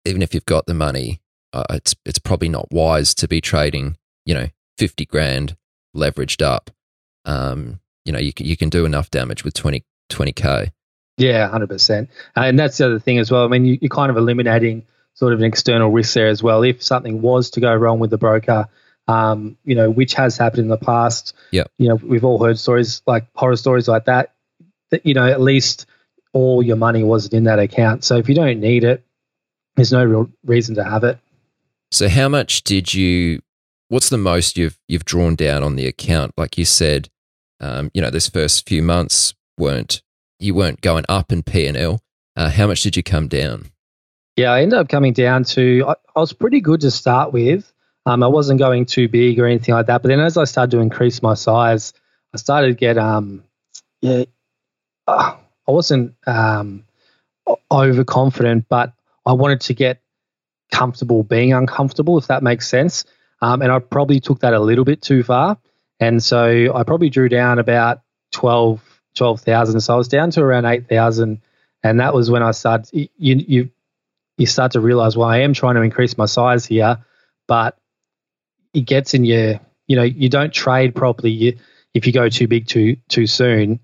even 0.05 0.21
if 0.21 0.33
you've 0.33 0.45
got 0.45 0.65
the 0.65 0.73
money, 0.73 1.21
uh, 1.53 1.63
it's 1.69 1.95
it's 2.05 2.19
probably 2.19 2.49
not 2.49 2.71
wise 2.71 3.13
to 3.15 3.27
be 3.27 3.41
trading. 3.41 3.97
You 4.25 4.33
know, 4.33 4.47
fifty 4.77 5.05
grand 5.05 5.55
leveraged 5.95 6.41
up. 6.41 6.71
Um, 7.25 7.79
you 8.05 8.11
know, 8.11 8.19
you 8.19 8.33
can, 8.33 8.45
you 8.45 8.57
can 8.57 8.69
do 8.69 8.85
enough 8.85 9.09
damage 9.09 9.43
with 9.43 9.53
20 9.53 9.83
k. 10.33 10.71
Yeah, 11.17 11.47
hundred 11.47 11.69
percent. 11.69 12.09
And 12.35 12.57
that's 12.57 12.77
the 12.77 12.87
other 12.87 12.99
thing 12.99 13.19
as 13.19 13.31
well. 13.31 13.43
I 13.43 13.47
mean, 13.47 13.65
you, 13.65 13.77
you're 13.81 13.89
kind 13.89 14.09
of 14.09 14.17
eliminating 14.17 14.85
sort 15.13 15.33
of 15.33 15.39
an 15.39 15.45
external 15.45 15.91
risk 15.91 16.13
there 16.13 16.27
as 16.27 16.41
well. 16.41 16.63
If 16.63 16.81
something 16.81 17.21
was 17.21 17.51
to 17.51 17.59
go 17.59 17.73
wrong 17.73 17.99
with 17.99 18.09
the 18.09 18.17
broker, 18.17 18.67
um, 19.07 19.57
you 19.63 19.75
know, 19.75 19.89
which 19.89 20.13
has 20.15 20.37
happened 20.37 20.63
in 20.63 20.67
the 20.69 20.77
past. 20.77 21.35
Yeah. 21.51 21.65
You 21.77 21.89
know, 21.89 21.95
we've 21.95 22.23
all 22.23 22.43
heard 22.43 22.57
stories 22.57 23.01
like 23.05 23.27
horror 23.35 23.55
stories 23.55 23.87
like 23.87 24.05
that. 24.05 24.33
That 24.91 25.05
you 25.05 25.13
know, 25.13 25.25
at 25.25 25.41
least 25.41 25.85
all 26.33 26.63
your 26.63 26.75
money 26.75 27.03
wasn't 27.03 27.33
in 27.33 27.43
that 27.45 27.59
account. 27.59 28.03
So 28.03 28.17
if 28.17 28.29
you 28.29 28.35
don't 28.35 28.59
need 28.59 28.83
it, 28.83 29.03
there's 29.75 29.91
no 29.91 30.03
real 30.03 30.29
reason 30.45 30.75
to 30.75 30.83
have 30.83 31.03
it. 31.03 31.19
So 31.91 32.09
how 32.09 32.29
much 32.29 32.63
did 32.63 32.93
you? 32.93 33.41
What's 33.89 34.09
the 34.09 34.17
most 34.17 34.57
you've 34.57 34.79
you've 34.87 35.05
drawn 35.05 35.35
down 35.35 35.63
on 35.63 35.75
the 35.75 35.85
account? 35.85 36.33
Like 36.37 36.57
you 36.57 36.65
said, 36.65 37.09
um, 37.59 37.91
you 37.93 38.01
know, 38.01 38.09
this 38.09 38.29
first 38.29 38.67
few 38.67 38.81
months 38.81 39.33
weren't 39.57 40.01
you 40.43 40.53
weren't 40.53 40.81
going 40.81 41.05
up 41.09 41.31
in 41.31 41.43
P 41.43 41.65
and 41.65 41.77
L. 41.77 42.01
Uh, 42.35 42.49
how 42.49 42.67
much 42.67 42.81
did 42.81 42.97
you 42.97 43.03
come 43.03 43.27
down? 43.27 43.71
Yeah, 44.35 44.51
I 44.51 44.61
ended 44.61 44.79
up 44.79 44.89
coming 44.89 45.13
down 45.13 45.43
to. 45.45 45.85
I, 45.87 45.95
I 46.15 46.19
was 46.19 46.33
pretty 46.33 46.61
good 46.61 46.81
to 46.81 46.91
start 46.91 47.31
with. 47.31 47.71
Um, 48.05 48.23
I 48.23 48.27
wasn't 48.27 48.59
going 48.59 48.85
too 48.85 49.07
big 49.07 49.39
or 49.39 49.45
anything 49.45 49.73
like 49.73 49.85
that. 49.85 50.01
But 50.01 50.09
then 50.09 50.19
as 50.19 50.37
I 50.37 50.43
started 50.43 50.71
to 50.71 50.79
increase 50.79 51.21
my 51.21 51.35
size, 51.35 51.93
I 52.33 52.37
started 52.37 52.67
to 52.67 52.73
get 52.73 52.97
um, 52.97 53.43
yeah, 54.01 54.25
uh, 55.07 55.35
I 55.67 55.71
wasn't 55.71 56.15
um, 56.27 56.83
overconfident, 57.71 58.67
but 58.67 58.93
I 59.25 59.33
wanted 59.33 59.61
to 59.61 59.73
get 59.73 60.01
comfortable 60.71 61.23
being 61.23 61.53
uncomfortable, 61.53 62.17
if 62.17 62.27
that 62.27 62.43
makes 62.43 62.67
sense. 62.67 63.05
Um, 63.41 63.61
and 63.61 63.71
I 63.71 63.79
probably 63.79 64.19
took 64.19 64.39
that 64.39 64.53
a 64.53 64.59
little 64.59 64.85
bit 64.85 65.01
too 65.01 65.23
far. 65.23 65.57
And 65.99 66.21
so 66.21 66.75
I 66.75 66.83
probably 66.83 67.09
drew 67.09 67.29
down 67.29 67.59
about 67.59 68.01
12, 68.33 68.81
12,000. 69.15 69.79
So 69.81 69.93
I 69.93 69.97
was 69.97 70.07
down 70.07 70.31
to 70.31 70.41
around 70.41 70.65
8,000. 70.65 71.41
And 71.83 71.99
that 71.99 72.13
was 72.13 72.31
when 72.31 72.43
I 72.43 72.51
started, 72.51 72.89
you, 72.93 73.09
you, 73.17 73.69
you 74.37 74.45
start 74.45 74.71
to 74.73 74.79
realize, 74.79 75.17
well, 75.17 75.27
I 75.27 75.39
am 75.39 75.53
trying 75.53 75.75
to 75.75 75.81
increase 75.81 76.17
my 76.17 76.25
size 76.25 76.65
here, 76.65 76.97
but 77.47 77.77
it 78.73 78.81
gets 78.81 79.13
in 79.13 79.25
your, 79.25 79.59
you 79.87 79.95
know, 79.95 80.03
you 80.03 80.29
don't 80.29 80.53
trade 80.53 80.95
properly. 80.95 81.31
You, 81.31 81.57
if 81.93 82.07
you 82.07 82.13
go 82.13 82.29
too 82.29 82.47
big 82.47 82.67
too 82.67 82.97
too 83.07 83.27
soon, 83.27 83.79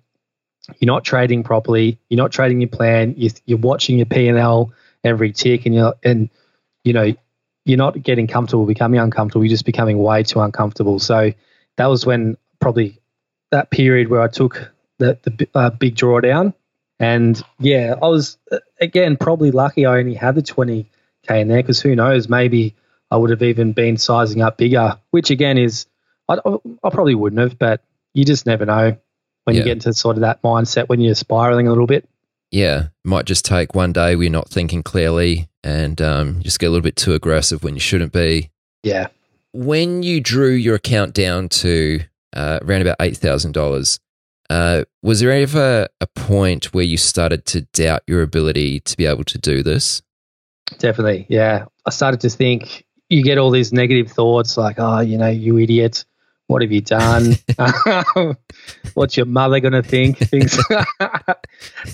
you're 0.79 0.87
not 0.87 1.03
trading 1.03 1.43
properly. 1.43 1.99
You're 2.09 2.17
not 2.17 2.31
trading 2.31 2.61
your 2.61 2.69
plan. 2.69 3.13
You're, 3.17 3.31
you're 3.45 3.59
watching 3.59 3.97
your 3.97 4.05
P 4.05 4.27
and 4.27 4.37
L 4.37 4.73
every 5.03 5.31
tick, 5.31 5.65
and 5.65 5.75
you're, 5.75 5.95
and 6.03 6.29
you 6.83 6.93
know 6.93 7.13
you're 7.65 7.77
not 7.77 8.01
getting 8.01 8.27
comfortable, 8.27 8.65
becoming 8.65 8.99
uncomfortable. 8.99 9.43
You're 9.43 9.51
just 9.51 9.65
becoming 9.65 9.99
way 9.99 10.23
too 10.23 10.39
uncomfortable. 10.39 10.99
So 10.99 11.31
that 11.77 11.85
was 11.85 12.05
when 12.05 12.37
probably 12.59 12.99
that 13.51 13.69
period 13.69 14.09
where 14.09 14.21
I 14.21 14.27
took 14.27 14.71
the 14.99 15.17
the 15.23 15.49
uh, 15.55 15.69
big 15.71 15.95
drawdown, 15.95 16.53
and 16.99 17.41
yeah, 17.59 17.95
I 18.01 18.07
was 18.07 18.37
uh, 18.51 18.59
again 18.79 19.17
probably 19.17 19.51
lucky. 19.51 19.85
I 19.85 19.97
only 19.97 20.13
had 20.13 20.35
the 20.35 20.43
20k 20.43 20.85
in 21.29 21.47
there 21.47 21.61
because 21.61 21.81
who 21.81 21.95
knows, 21.95 22.29
maybe 22.29 22.75
I 23.09 23.17
would 23.17 23.31
have 23.31 23.41
even 23.41 23.73
been 23.73 23.97
sizing 23.97 24.41
up 24.41 24.57
bigger. 24.57 24.97
Which 25.11 25.31
again 25.31 25.57
is 25.57 25.87
I, 26.27 26.37
I 26.83 26.89
probably 26.89 27.15
wouldn't 27.15 27.41
have, 27.41 27.57
but 27.57 27.83
you 28.13 28.23
just 28.23 28.45
never 28.45 28.65
know 28.65 28.97
when 29.45 29.55
yeah. 29.55 29.61
you 29.61 29.65
get 29.65 29.71
into 29.73 29.93
sort 29.93 30.17
of 30.17 30.21
that 30.21 30.41
mindset 30.41 30.87
when 30.89 31.01
you're 31.01 31.15
spiraling 31.15 31.67
a 31.67 31.71
little 31.71 31.87
bit. 31.87 32.07
Yeah, 32.51 32.87
might 33.03 33.25
just 33.25 33.45
take 33.45 33.75
one 33.75 33.93
day 33.93 34.15
where 34.15 34.23
you're 34.23 34.31
not 34.31 34.49
thinking 34.49 34.83
clearly 34.83 35.49
and 35.63 36.01
um, 36.01 36.41
just 36.41 36.59
get 36.59 36.67
a 36.67 36.69
little 36.69 36.83
bit 36.83 36.95
too 36.95 37.13
aggressive 37.13 37.63
when 37.63 37.75
you 37.75 37.79
shouldn't 37.79 38.11
be. 38.13 38.49
Yeah. 38.83 39.07
When 39.53 40.03
you 40.03 40.21
drew 40.21 40.51
your 40.51 40.75
account 40.75 41.13
down 41.13 41.49
to 41.49 42.01
uh, 42.35 42.59
around 42.61 42.81
about 42.81 42.97
eight 42.99 43.17
thousand 43.17 43.53
uh, 44.49 44.83
was 45.01 45.19
there 45.19 45.31
ever 45.31 45.87
a 46.01 46.07
point 46.07 46.73
where 46.73 46.83
you 46.83 46.97
started 46.97 47.45
to 47.47 47.61
doubt 47.73 48.01
your 48.07 48.21
ability 48.21 48.79
to 48.81 48.97
be 48.97 49.05
able 49.05 49.23
to 49.25 49.37
do 49.37 49.61
this? 49.61 50.01
Definitely, 50.77 51.25
yeah. 51.29 51.65
I 51.85 51.89
started 51.89 52.21
to 52.21 52.29
think 52.29 52.85
you 53.09 53.23
get 53.23 53.37
all 53.37 53.51
these 53.51 53.73
negative 53.73 54.11
thoughts 54.11 54.57
like, 54.57 54.75
"Oh, 54.79 54.99
you 54.99 55.17
know, 55.17 55.29
you 55.29 55.57
idiot." 55.57 56.05
What 56.47 56.63
have 56.63 56.71
you 56.71 56.81
done? 56.81 57.35
What's 58.95 59.15
your 59.15 59.27
mother 59.27 59.59
going 59.59 59.73
to 59.73 59.83
think? 59.83 60.17
Things. 60.17 60.57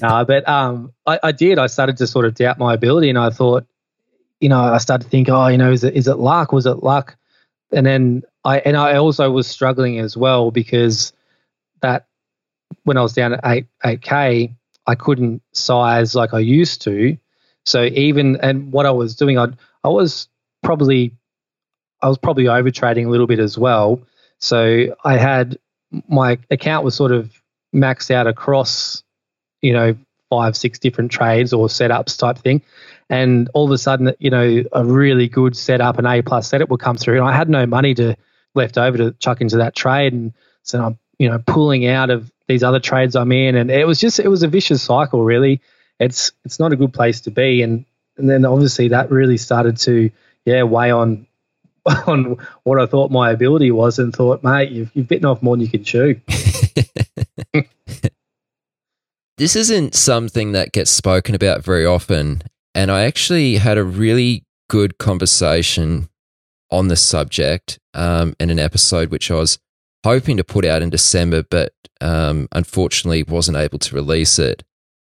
no, 0.01 0.23
but 0.25 0.47
um, 0.47 0.93
I, 1.05 1.19
I, 1.23 1.31
did. 1.33 1.59
I 1.59 1.67
started 1.67 1.97
to 1.97 2.07
sort 2.07 2.25
of 2.25 2.35
doubt 2.35 2.57
my 2.57 2.73
ability, 2.73 3.09
and 3.09 3.17
I 3.17 3.31
thought, 3.31 3.65
you 4.39 4.47
know, 4.47 4.61
I 4.61 4.77
started 4.77 5.03
to 5.03 5.09
think, 5.09 5.27
oh, 5.27 5.47
you 5.47 5.57
know, 5.57 5.73
is 5.73 5.83
it 5.83 5.95
is 5.95 6.07
it 6.07 6.19
luck? 6.19 6.53
Was 6.53 6.65
it 6.65 6.83
luck? 6.83 7.17
And 7.73 7.85
then 7.85 8.23
I 8.45 8.59
and 8.59 8.77
I 8.77 8.95
also 8.95 9.29
was 9.29 9.45
struggling 9.45 9.99
as 9.99 10.15
well 10.15 10.51
because 10.51 11.11
that 11.81 12.07
when 12.83 12.97
I 12.97 13.01
was 13.01 13.13
down 13.13 13.33
at 13.33 13.41
eight 13.45 13.67
eight 13.83 14.01
k, 14.01 14.55
I 14.85 14.95
couldn't 14.95 15.41
size 15.53 16.15
like 16.15 16.33
I 16.33 16.39
used 16.39 16.81
to. 16.83 17.17
So 17.65 17.83
even 17.83 18.37
and 18.37 18.71
what 18.71 18.85
I 18.85 18.91
was 18.91 19.15
doing, 19.15 19.37
I 19.37 19.47
I 19.83 19.89
was 19.89 20.27
probably 20.63 21.13
I 22.01 22.09
was 22.09 22.17
probably 22.17 22.47
over 22.47 22.71
trading 22.71 23.05
a 23.05 23.09
little 23.09 23.27
bit 23.27 23.39
as 23.39 23.57
well. 23.57 24.01
So 24.39 24.95
I 25.03 25.17
had 25.17 25.57
my 26.07 26.37
account 26.51 26.83
was 26.83 26.95
sort 26.95 27.11
of 27.11 27.31
maxed 27.73 28.11
out 28.11 28.27
across, 28.27 29.03
you 29.61 29.73
know, 29.73 29.95
five, 30.29 30.55
six 30.57 30.79
different 30.79 31.11
trades 31.11 31.53
or 31.53 31.67
setups 31.67 32.17
type 32.17 32.37
thing. 32.37 32.61
And 33.09 33.49
all 33.53 33.65
of 33.65 33.71
a 33.71 33.77
sudden, 33.77 34.13
you 34.19 34.29
know, 34.29 34.63
a 34.71 34.83
really 34.83 35.27
good 35.27 35.55
setup, 35.55 35.99
an 35.99 36.05
A 36.05 36.21
plus 36.21 36.47
setup 36.47 36.69
will 36.69 36.77
come 36.77 36.97
through. 36.97 37.19
And 37.19 37.27
I 37.27 37.33
had 37.35 37.49
no 37.49 37.65
money 37.65 37.93
to 37.95 38.15
left 38.55 38.77
over 38.77 38.97
to 38.97 39.11
chuck 39.13 39.41
into 39.41 39.57
that 39.57 39.75
trade. 39.75 40.13
And 40.13 40.33
so 40.63 40.83
I'm, 40.83 40.99
you 41.19 41.29
know, 41.29 41.39
pulling 41.45 41.85
out 41.85 42.09
of 42.09 42.31
these 42.47 42.63
other 42.63 42.79
trades 42.79 43.15
I'm 43.15 43.31
in. 43.31 43.55
And 43.55 43.71
it 43.71 43.87
was 43.87 43.99
just, 43.99 44.19
it 44.19 44.27
was 44.27 44.43
a 44.43 44.47
vicious 44.47 44.81
cycle, 44.81 45.23
really. 45.23 45.61
It's, 45.99 46.31
it's 46.43 46.59
not 46.59 46.73
a 46.73 46.75
good 46.75 46.93
place 46.93 47.21
to 47.21 47.31
be. 47.31 47.61
And, 47.61 47.85
and 48.17 48.29
then 48.29 48.45
obviously 48.45 48.89
that 48.89 49.11
really 49.11 49.37
started 49.37 49.77
to, 49.77 50.11
yeah, 50.45 50.63
weigh 50.63 50.91
on 50.91 51.27
on 52.07 52.37
what 52.63 52.79
I 52.79 52.85
thought 52.87 53.11
my 53.11 53.31
ability 53.31 53.71
was 53.71 53.99
and 53.99 54.13
thought, 54.13 54.43
mate, 54.43 54.71
you've, 54.71 54.91
you've 54.93 55.07
bitten 55.07 55.25
off 55.25 55.43
more 55.43 55.55
than 55.55 55.61
you 55.61 55.69
can 55.69 55.83
chew. 55.83 56.19
this 59.37 59.55
isn't 59.55 59.93
something 59.93 60.53
that 60.53 60.71
gets 60.71 60.91
spoken 60.91 61.35
about 61.35 61.63
very 61.63 61.85
often. 61.85 62.41
And 62.73 62.91
I 62.91 63.03
actually 63.03 63.57
had 63.57 63.77
a 63.77 63.83
really 63.83 64.43
good 64.67 64.97
conversation 64.97 66.09
on 66.71 66.87
the 66.87 66.95
subject 66.95 67.79
um, 67.93 68.35
in 68.39 68.49
an 68.49 68.59
episode 68.59 69.11
which 69.11 69.29
I 69.29 69.35
was 69.35 69.59
hoping 70.05 70.37
to 70.37 70.43
put 70.43 70.63
out 70.65 70.83
in 70.83 70.91
December, 70.91 71.41
but 71.41 71.73
um, 71.99 72.47
unfortunately 72.51 73.23
wasn't 73.23 73.57
able 73.57 73.79
to 73.79 73.95
release 73.95 74.37
it. 74.37 74.63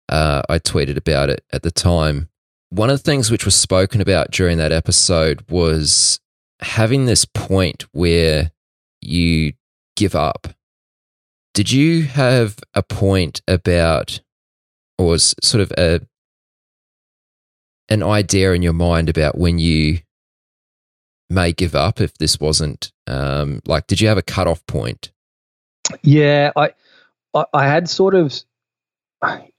Uh, 0.09 0.41
I 0.49 0.59
tweeted 0.59 0.97
about 0.97 1.29
it 1.29 1.41
at 1.53 1.63
the 1.63 1.71
time. 1.71 2.27
One 2.69 2.89
of 2.89 2.97
the 2.97 3.03
things 3.09 3.31
which 3.31 3.45
was 3.45 3.55
spoken 3.55 4.01
about 4.01 4.31
during 4.31 4.57
that 4.57 4.73
episode 4.73 5.49
was 5.49 6.19
having 6.59 7.05
this 7.05 7.23
point 7.23 7.85
where 7.93 8.51
you 8.99 9.53
give 9.95 10.15
up. 10.15 10.49
Did 11.53 11.71
you 11.71 12.03
have 12.03 12.57
a 12.73 12.83
point 12.83 13.41
about, 13.47 14.19
or 14.97 15.07
was 15.07 15.33
sort 15.41 15.62
of 15.62 15.71
a 15.77 16.02
an 17.87 18.04
idea 18.04 18.52
in 18.52 18.62
your 18.62 18.73
mind 18.73 19.08
about 19.08 19.37
when 19.37 19.60
you 19.60 20.00
may 21.30 21.52
give 21.52 21.75
up 21.75 22.02
if 22.02 22.17
this 22.17 22.40
wasn't 22.40 22.92
um, 23.08 23.62
like? 23.65 23.88
Did 23.88 24.02
you 24.02 24.08
have 24.08 24.17
a 24.17 24.23
cutoff 24.23 24.65
point? 24.65 25.12
Yeah, 26.02 26.52
I 26.56 26.73
I 27.54 27.67
had 27.67 27.90
sort 27.90 28.15
of, 28.15 28.34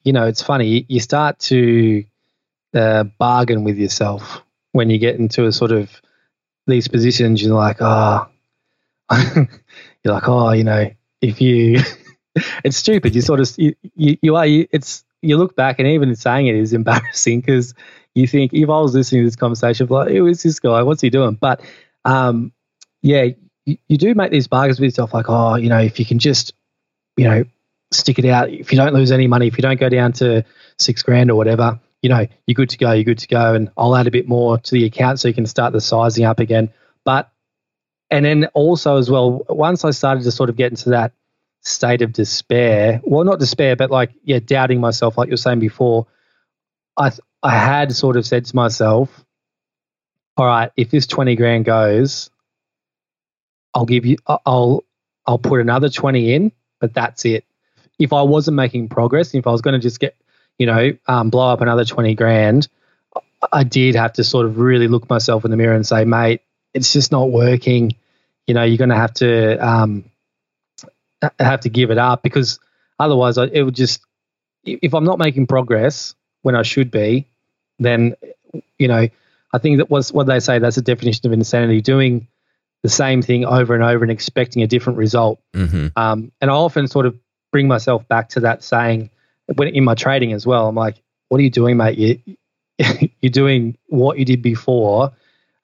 you 0.04 0.12
know, 0.12 0.26
it's 0.26 0.42
funny. 0.42 0.86
You 0.88 1.00
start 1.00 1.38
to 1.40 2.04
uh, 2.74 3.04
bargain 3.18 3.64
with 3.64 3.78
yourself 3.78 4.42
when 4.72 4.90
you 4.90 4.98
get 4.98 5.16
into 5.16 5.46
a 5.46 5.52
sort 5.52 5.72
of 5.72 5.90
these 6.66 6.88
positions, 6.88 7.42
you're 7.42 7.54
like, 7.54 7.78
oh, 7.80 8.26
you're 9.36 10.14
like, 10.14 10.28
oh, 10.28 10.52
you 10.52 10.64
know, 10.64 10.90
if 11.20 11.40
you, 11.40 11.80
it's 12.64 12.76
stupid. 12.76 13.14
You 13.14 13.20
sort 13.20 13.40
of, 13.40 13.52
you, 13.56 13.74
you, 13.96 14.16
you 14.22 14.36
are, 14.36 14.46
you, 14.46 14.66
it's, 14.70 15.04
you 15.22 15.36
look 15.36 15.56
back 15.56 15.78
and 15.78 15.88
even 15.88 16.14
saying 16.14 16.46
it 16.46 16.54
is 16.54 16.72
embarrassing 16.72 17.40
because 17.40 17.74
you 18.14 18.26
think 18.26 18.52
if 18.52 18.68
I 18.68 18.80
was 18.80 18.94
listening 18.94 19.22
to 19.22 19.26
this 19.26 19.36
conversation, 19.36 19.86
like, 19.88 20.10
who 20.10 20.26
is 20.26 20.42
this 20.42 20.60
guy? 20.60 20.82
What's 20.82 21.00
he 21.00 21.10
doing? 21.10 21.34
But, 21.34 21.60
um, 22.04 22.52
yeah, 23.02 23.28
you, 23.66 23.78
you 23.88 23.96
do 23.96 24.14
make 24.14 24.30
these 24.30 24.48
bargains 24.48 24.80
with 24.80 24.88
yourself, 24.88 25.14
like, 25.14 25.26
oh, 25.28 25.54
you 25.54 25.68
know, 25.68 25.78
if 25.78 25.98
you 25.98 26.04
can 26.04 26.18
just, 26.18 26.52
you 27.16 27.24
know, 27.24 27.44
stick 27.92 28.18
it 28.18 28.24
out, 28.24 28.50
if 28.50 28.72
you 28.72 28.78
don't 28.78 28.94
lose 28.94 29.12
any 29.12 29.26
money, 29.26 29.46
if 29.46 29.58
you 29.58 29.62
don't 29.62 29.80
go 29.80 29.88
down 29.88 30.12
to 30.12 30.44
six 30.78 31.02
grand 31.02 31.30
or 31.30 31.36
whatever, 31.36 31.80
you 32.02 32.08
know, 32.08 32.26
you're 32.46 32.54
good 32.54 32.70
to 32.70 32.78
go, 32.78 32.92
you're 32.92 33.04
good 33.04 33.18
to 33.18 33.28
go. 33.28 33.54
And 33.54 33.70
I'll 33.76 33.96
add 33.96 34.06
a 34.06 34.10
bit 34.10 34.28
more 34.28 34.58
to 34.58 34.70
the 34.72 34.84
account 34.84 35.20
so 35.20 35.28
you 35.28 35.34
can 35.34 35.46
start 35.46 35.72
the 35.72 35.80
sizing 35.80 36.24
up 36.24 36.40
again. 36.40 36.70
But, 37.04 37.30
and 38.10 38.24
then 38.24 38.46
also 38.54 38.96
as 38.96 39.10
well, 39.10 39.44
once 39.48 39.84
I 39.84 39.90
started 39.90 40.24
to 40.24 40.32
sort 40.32 40.50
of 40.50 40.56
get 40.56 40.72
into 40.72 40.90
that 40.90 41.12
state 41.62 42.02
of 42.02 42.12
despair, 42.12 43.00
well, 43.04 43.24
not 43.24 43.38
despair, 43.38 43.76
but 43.76 43.90
like, 43.90 44.12
yeah, 44.24 44.38
doubting 44.38 44.80
myself, 44.80 45.18
like 45.18 45.28
you 45.28 45.32
were 45.32 45.36
saying 45.36 45.60
before, 45.60 46.06
I, 46.96 47.12
I 47.42 47.50
had 47.50 47.94
sort 47.94 48.16
of 48.16 48.26
said 48.26 48.44
to 48.46 48.56
myself, 48.56 49.24
all 50.36 50.46
right, 50.46 50.70
if 50.76 50.90
this 50.90 51.06
20 51.06 51.36
grand 51.36 51.64
goes, 51.64 52.30
I'll 53.74 53.86
give 53.86 54.06
you, 54.06 54.16
I'll, 54.26 54.84
I'll 55.26 55.38
put 55.38 55.60
another 55.60 55.88
20 55.88 56.34
in, 56.34 56.52
but 56.80 56.94
that's 56.94 57.24
it. 57.24 57.44
If 57.98 58.12
I 58.12 58.22
wasn't 58.22 58.56
making 58.56 58.88
progress, 58.88 59.34
if 59.34 59.46
I 59.46 59.50
was 59.50 59.60
going 59.60 59.74
to 59.74 59.80
just 59.80 60.00
get 60.00 60.16
you 60.60 60.66
know, 60.66 60.92
um, 61.08 61.30
blow 61.30 61.48
up 61.48 61.62
another 61.62 61.86
20 61.86 62.14
grand, 62.14 62.68
I 63.50 63.64
did 63.64 63.94
have 63.94 64.12
to 64.12 64.24
sort 64.24 64.44
of 64.44 64.58
really 64.58 64.88
look 64.88 65.08
myself 65.08 65.46
in 65.46 65.50
the 65.50 65.56
mirror 65.56 65.74
and 65.74 65.86
say, 65.86 66.04
mate, 66.04 66.42
it's 66.74 66.92
just 66.92 67.10
not 67.10 67.30
working. 67.30 67.96
You 68.46 68.52
know, 68.52 68.62
you're 68.62 68.76
going 68.76 68.90
to 68.90 68.96
have 68.96 69.14
to 69.14 69.56
um, 69.66 70.04
have 71.38 71.60
to 71.60 71.70
give 71.70 71.90
it 71.90 71.96
up 71.96 72.22
because 72.22 72.60
otherwise, 72.98 73.38
it 73.38 73.62
would 73.62 73.74
just 73.74 74.02
if 74.64 74.92
I'm 74.92 75.04
not 75.04 75.18
making 75.18 75.46
progress 75.46 76.14
when 76.42 76.56
I 76.56 76.62
should 76.62 76.90
be, 76.90 77.26
then 77.78 78.14
you 78.78 78.88
know, 78.88 79.08
I 79.52 79.58
think 79.58 79.78
that 79.78 79.90
was 79.90 80.12
what 80.12 80.26
they 80.26 80.40
say. 80.40 80.58
That's 80.58 80.76
a 80.76 80.82
definition 80.82 81.26
of 81.26 81.32
insanity: 81.32 81.80
doing 81.80 82.26
the 82.82 82.88
same 82.88 83.22
thing 83.22 83.44
over 83.44 83.74
and 83.74 83.84
over 83.84 84.04
and 84.04 84.10
expecting 84.10 84.62
a 84.62 84.66
different 84.66 84.98
result. 84.98 85.40
Mm-hmm. 85.54 85.88
Um, 85.96 86.32
and 86.40 86.50
I 86.50 86.54
often 86.54 86.88
sort 86.88 87.06
of 87.06 87.18
bring 87.52 87.68
myself 87.68 88.06
back 88.08 88.30
to 88.30 88.40
that 88.40 88.62
saying, 88.62 89.10
when 89.54 89.68
in 89.68 89.84
my 89.84 89.94
trading 89.94 90.32
as 90.32 90.46
well, 90.46 90.68
I'm 90.68 90.74
like, 90.74 91.02
what 91.28 91.38
are 91.40 91.42
you 91.42 91.50
doing, 91.50 91.76
mate? 91.76 91.98
You, 91.98 92.36
you're 93.20 93.30
doing 93.30 93.76
what 93.88 94.18
you 94.18 94.24
did 94.24 94.42
before, 94.42 95.12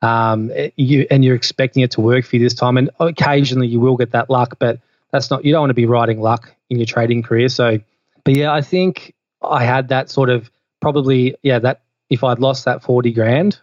um, 0.02 0.52
you 0.76 1.06
and 1.10 1.24
you're 1.24 1.34
expecting 1.34 1.82
it 1.82 1.92
to 1.92 2.00
work 2.00 2.24
for 2.24 2.36
you 2.36 2.42
this 2.42 2.54
time. 2.54 2.76
And 2.76 2.90
occasionally 3.00 3.68
you 3.68 3.80
will 3.80 3.96
get 3.96 4.12
that 4.12 4.28
luck, 4.28 4.56
but 4.58 4.80
that's 5.10 5.30
not. 5.30 5.44
You 5.44 5.52
don't 5.52 5.62
want 5.62 5.70
to 5.70 5.74
be 5.74 5.86
riding 5.86 6.20
luck 6.20 6.54
in 6.68 6.78
your 6.78 6.86
trading 6.86 7.22
career. 7.22 7.48
So, 7.48 7.78
but 8.24 8.36
yeah, 8.36 8.52
I 8.52 8.60
think 8.60 9.14
I 9.42 9.64
had 9.64 9.88
that 9.88 10.10
sort 10.10 10.28
of 10.28 10.50
probably 10.80 11.36
yeah 11.42 11.58
that 11.60 11.82
if 12.10 12.24
I'd 12.24 12.38
lost 12.38 12.64
that 12.64 12.82
forty 12.82 13.12
grand, 13.12 13.58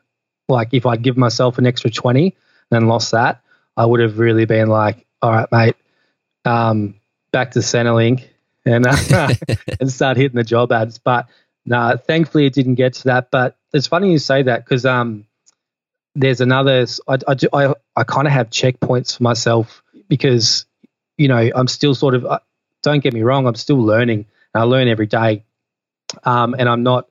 like 0.47 0.69
if 0.73 0.85
I'd 0.85 1.01
give 1.01 1.17
myself 1.17 1.57
an 1.57 1.67
extra 1.67 1.89
twenty 1.89 2.35
and 2.71 2.87
lost 2.87 3.11
that, 3.11 3.41
I 3.77 3.85
would 3.85 3.99
have 3.99 4.19
really 4.19 4.45
been 4.45 4.67
like, 4.67 5.05
all 5.21 5.31
right, 5.31 5.51
mate, 5.51 5.75
um, 6.45 6.95
back 7.31 7.51
to 7.51 7.59
Centrelink 7.59 8.27
and 8.65 8.85
uh, 8.87 9.29
and 9.79 9.91
start 9.91 10.17
hitting 10.17 10.35
the 10.37 10.43
job 10.43 10.71
ads. 10.71 10.97
But 10.99 11.27
no, 11.65 11.97
thankfully 11.97 12.45
it 12.45 12.53
didn't 12.53 12.75
get 12.75 12.93
to 12.95 13.03
that. 13.05 13.31
But 13.31 13.57
it's 13.73 13.87
funny 13.87 14.11
you 14.11 14.19
say 14.19 14.43
that 14.43 14.63
because 14.63 14.85
um, 14.85 15.25
there's 16.15 16.41
another. 16.41 16.85
I 17.07 17.17
I 17.27 17.35
I, 17.53 17.73
I 17.95 18.03
kind 18.03 18.27
of 18.27 18.33
have 18.33 18.49
checkpoints 18.49 19.17
for 19.17 19.23
myself 19.23 19.83
because 20.07 20.65
you 21.17 21.27
know 21.27 21.49
I'm 21.55 21.67
still 21.67 21.95
sort 21.95 22.15
of. 22.15 22.25
Uh, 22.25 22.39
don't 22.81 23.01
get 23.01 23.13
me 23.13 23.21
wrong, 23.21 23.47
I'm 23.47 23.55
still 23.55 23.81
learning. 23.81 24.25
I 24.53 24.63
learn 24.63 24.87
every 24.87 25.07
day, 25.07 25.45
um, 26.23 26.55
and 26.57 26.67
I'm 26.69 26.83
not. 26.83 27.07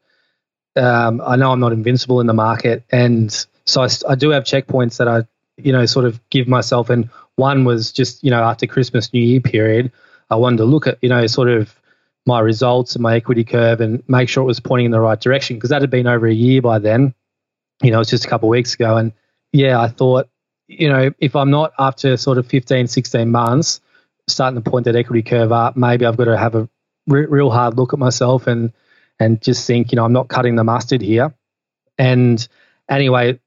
Um, 0.74 1.20
I 1.20 1.36
know 1.36 1.53
I'm 1.53 1.61
not 1.61 1.72
invincible 1.72 2.20
in 2.20 2.26
the 2.26 2.32
market, 2.32 2.84
and 2.90 3.30
so 3.64 3.82
I, 3.82 3.88
I 4.09 4.14
do 4.14 4.30
have 4.30 4.44
checkpoints 4.44 4.98
that 4.98 5.09
I, 5.09 5.24
you 5.57 5.72
know, 5.72 5.86
sort 5.86 6.05
of 6.05 6.20
give 6.30 6.48
myself. 6.48 6.90
And 6.90 7.11
one 7.36 7.64
was 7.64 7.92
just, 7.92 8.22
you 8.24 8.30
know, 8.30 8.42
after 8.42 8.66
Christmas 8.66 9.12
New 9.12 9.20
Year 9.20 9.40
period, 9.40 9.92
I 10.30 10.36
wanted 10.36 10.59
to 10.59 10.64
look 10.64 10.86
at, 10.86 10.98
you 11.03 11.09
know, 11.09 11.26
sort 11.26 11.48
of 11.48 11.78
my 12.26 12.40
results 12.40 12.94
and 12.94 13.03
my 13.03 13.16
equity 13.16 13.44
curve 13.44 13.80
and 13.80 14.03
make 14.09 14.28
sure 14.28 14.42
it 14.42 14.46
was 14.46 14.61
pointing 14.61 14.86
in 14.86 14.92
the 14.92 15.00
right 15.00 15.20
direction 15.20 15.57
because 15.57 15.70
that 15.70 15.82
had 15.82 15.90
been 15.90 16.07
over 16.07 16.26
a 16.26 16.32
year 16.32 16.62
by 16.62 16.78
then. 16.78 17.14
You 17.82 17.90
know, 17.90 18.00
it's 18.00 18.11
just 18.11 18.24
a 18.24 18.28
couple 18.28 18.48
of 18.48 18.53
weeks 18.53 18.74
ago. 18.74 18.96
And 18.96 19.12
yeah, 19.53 19.80
I 19.80 19.88
thought, 19.88 20.28
you 20.68 20.88
know, 20.88 21.11
if 21.18 21.34
I'm 21.34 21.50
not 21.50 21.72
after 21.78 22.16
sort 22.16 22.38
of 22.38 22.46
15, 22.46 22.86
16 22.86 23.30
months 23.30 23.80
starting 24.28 24.62
to 24.62 24.70
point 24.70 24.84
that 24.84 24.94
equity 24.94 25.22
curve 25.22 25.50
up, 25.50 25.76
maybe 25.76 26.07
I've 26.07 26.16
got 26.16 26.26
to 26.26 26.38
have 26.38 26.55
a 26.55 26.68
re- 27.09 27.26
real 27.26 27.50
hard 27.50 27.76
look 27.76 27.92
at 27.92 27.98
myself 27.98 28.46
and 28.46 28.72
and 29.22 29.40
just 29.40 29.66
think, 29.66 29.92
you 29.92 29.96
know, 29.96 30.04
I'm 30.04 30.12
not 30.12 30.28
cutting 30.28 30.56
the 30.56 30.64
mustard 30.64 31.00
here. 31.00 31.34
And 31.98 32.46
anyway, 32.88 33.38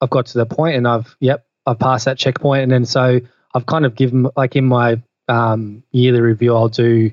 I've 0.00 0.10
got 0.10 0.26
to 0.26 0.38
the 0.38 0.46
point 0.46 0.76
and 0.76 0.86
I've, 0.86 1.16
yep, 1.20 1.46
I've 1.66 1.78
passed 1.78 2.06
that 2.06 2.18
checkpoint. 2.18 2.62
And 2.62 2.72
then 2.72 2.84
so 2.84 3.20
I've 3.54 3.66
kind 3.66 3.84
of 3.84 3.94
given, 3.94 4.28
like 4.36 4.56
in 4.56 4.64
my 4.64 5.02
um, 5.28 5.82
yearly 5.92 6.20
review, 6.20 6.54
I'll 6.54 6.68
do 6.68 7.10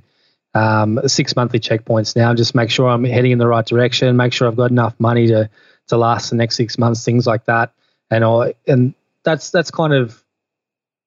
um, 0.53 0.99
six 1.07 1.35
monthly 1.35 1.59
checkpoints 1.59 2.15
now. 2.15 2.29
and 2.29 2.37
Just 2.37 2.55
make 2.55 2.69
sure 2.69 2.87
I'm 2.87 3.03
heading 3.03 3.31
in 3.31 3.37
the 3.37 3.47
right 3.47 3.65
direction. 3.65 4.15
Make 4.15 4.33
sure 4.33 4.47
I've 4.47 4.55
got 4.55 4.71
enough 4.71 4.95
money 4.99 5.27
to 5.27 5.49
to 5.87 5.97
last 5.97 6.31
the 6.31 6.35
next 6.35 6.55
six 6.55 6.77
months. 6.77 7.03
Things 7.03 7.27
like 7.27 7.45
that. 7.45 7.73
And 8.09 8.23
I 8.23 8.55
and 8.65 8.95
that's 9.23 9.51
that's 9.51 9.69
kind 9.69 9.93
of 9.93 10.23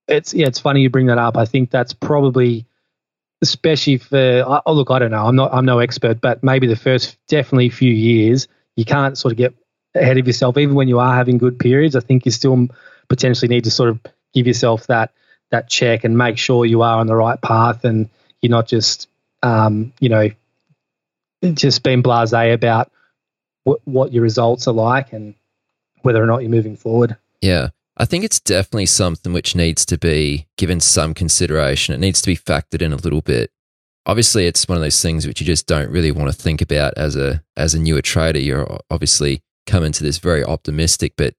it's 0.07 0.35
yeah. 0.35 0.47
It's 0.47 0.59
funny 0.59 0.83
you 0.83 0.91
bring 0.91 1.07
that 1.07 1.19
up. 1.19 1.37
I 1.37 1.47
think 1.47 1.71
that's 1.71 1.95
probably 1.95 2.67
especially 3.41 3.99
for 3.99 4.63
oh 4.67 4.73
look 4.73 4.91
I 4.91 4.99
don't 4.99 5.11
know 5.11 5.27
I'm 5.27 5.37
not 5.37 5.53
I'm 5.53 5.65
no 5.65 5.79
expert 5.79 6.21
but 6.21 6.43
maybe 6.43 6.67
the 6.67 6.77
first 6.77 7.17
definitely 7.29 7.71
few 7.71 7.93
years 7.93 8.49
you 8.77 8.85
can't 8.85 9.17
sort 9.17 9.33
of 9.33 9.39
get 9.39 9.55
ahead 9.95 10.19
of 10.19 10.27
yourself 10.27 10.59
even 10.59 10.75
when 10.75 10.89
you 10.89 10.99
are 10.99 11.15
having 11.15 11.39
good 11.39 11.59
periods 11.59 11.97
I 11.97 12.01
think 12.01 12.25
you 12.25 12.33
still 12.33 12.69
potentially 13.09 13.49
need 13.49 13.65
to 13.65 13.71
sort 13.71 13.91
of 13.91 14.01
give 14.35 14.47
yourself 14.47 14.87
that 14.89 15.13
that 15.51 15.69
check 15.69 16.05
and 16.05 16.19
make 16.19 16.39
sure 16.39 16.67
you 16.67 16.83
are 16.83 16.99
on 16.99 17.07
the 17.07 17.17
right 17.17 17.41
path 17.41 17.85
and 17.85 18.09
you're 18.43 18.51
not 18.51 18.69
just 18.69 19.09
um, 19.43 19.93
you 20.01 20.09
know 20.09 20.31
just 21.55 21.83
being 21.83 22.03
blasé 22.03 22.53
about 22.53 22.91
what 23.85 24.13
your 24.13 24.23
results 24.23 24.67
are 24.67 24.75
like 24.75 25.13
and 25.13 25.35
whether 26.03 26.23
or 26.23 26.27
not 26.27 26.39
you're 26.39 26.51
moving 26.51 26.77
forward. 26.77 27.17
Yeah. 27.41 27.69
I 27.99 28.05
think 28.05 28.23
it's 28.23 28.39
definitely 28.39 28.87
something 28.87 29.33
which 29.33 29.57
needs 29.57 29.85
to 29.87 29.99
be 29.99 30.47
given 30.57 30.79
some 30.79 31.15
consideration. 31.15 31.95
It 31.95 32.01
needs 32.01 32.23
to 32.23 32.29
be 32.29 32.37
factored 32.37 32.81
in 32.81 32.93
a 32.93 32.97
little 32.97 33.23
bit. 33.23 33.51
Obviously, 34.07 34.47
it's 34.47 34.69
one 34.69 34.77
of 34.77 34.83
those 34.83 35.03
things 35.03 35.27
which 35.27 35.41
you 35.41 35.47
just 35.47 35.67
don't 35.67 35.91
really 35.91 36.13
want 36.13 36.33
to 36.33 36.43
think 36.43 36.63
about 36.63 36.95
as 36.97 37.17
a 37.17 37.43
as 37.57 37.75
a 37.75 37.79
newer 37.79 38.01
trader. 38.01 38.39
You're 38.39 38.79
obviously 38.89 39.43
coming 39.67 39.93
to 39.93 40.05
this 40.05 40.19
very 40.19 40.45
optimistic, 40.45 41.15
but 41.17 41.35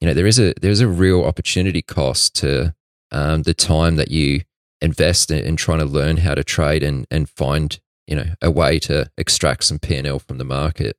you 0.00 0.06
know 0.06 0.14
there 0.14 0.26
is 0.26 0.38
a 0.38 0.52
there's 0.60 0.80
a 0.80 0.86
real 0.86 1.24
opportunity 1.24 1.80
cost 1.80 2.36
to 2.36 2.74
um, 3.10 3.42
the 3.42 3.54
time 3.54 3.96
that 3.96 4.10
you 4.10 4.42
invest 4.82 5.30
in, 5.30 5.44
in, 5.44 5.56
trying 5.56 5.78
to 5.78 5.84
learn 5.84 6.18
how 6.18 6.34
to 6.34 6.44
trade 6.44 6.82
and, 6.82 7.06
and 7.10 7.28
find 7.28 7.80
you 8.06 8.16
know 8.16 8.26
a 8.42 8.50
way 8.50 8.78
to 8.80 9.10
extract 9.16 9.64
some 9.64 9.78
P 9.78 9.96
and 9.96 10.06
L 10.06 10.18
from 10.18 10.36
the 10.38 10.44
market. 10.44 10.96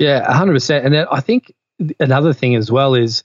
Yeah, 0.00 0.30
hundred 0.30 0.54
percent. 0.54 0.84
And 0.84 0.92
then 0.92 1.06
I 1.10 1.20
think 1.20 1.54
another 2.00 2.32
thing 2.32 2.56
as 2.56 2.70
well 2.70 2.94
is 2.94 3.22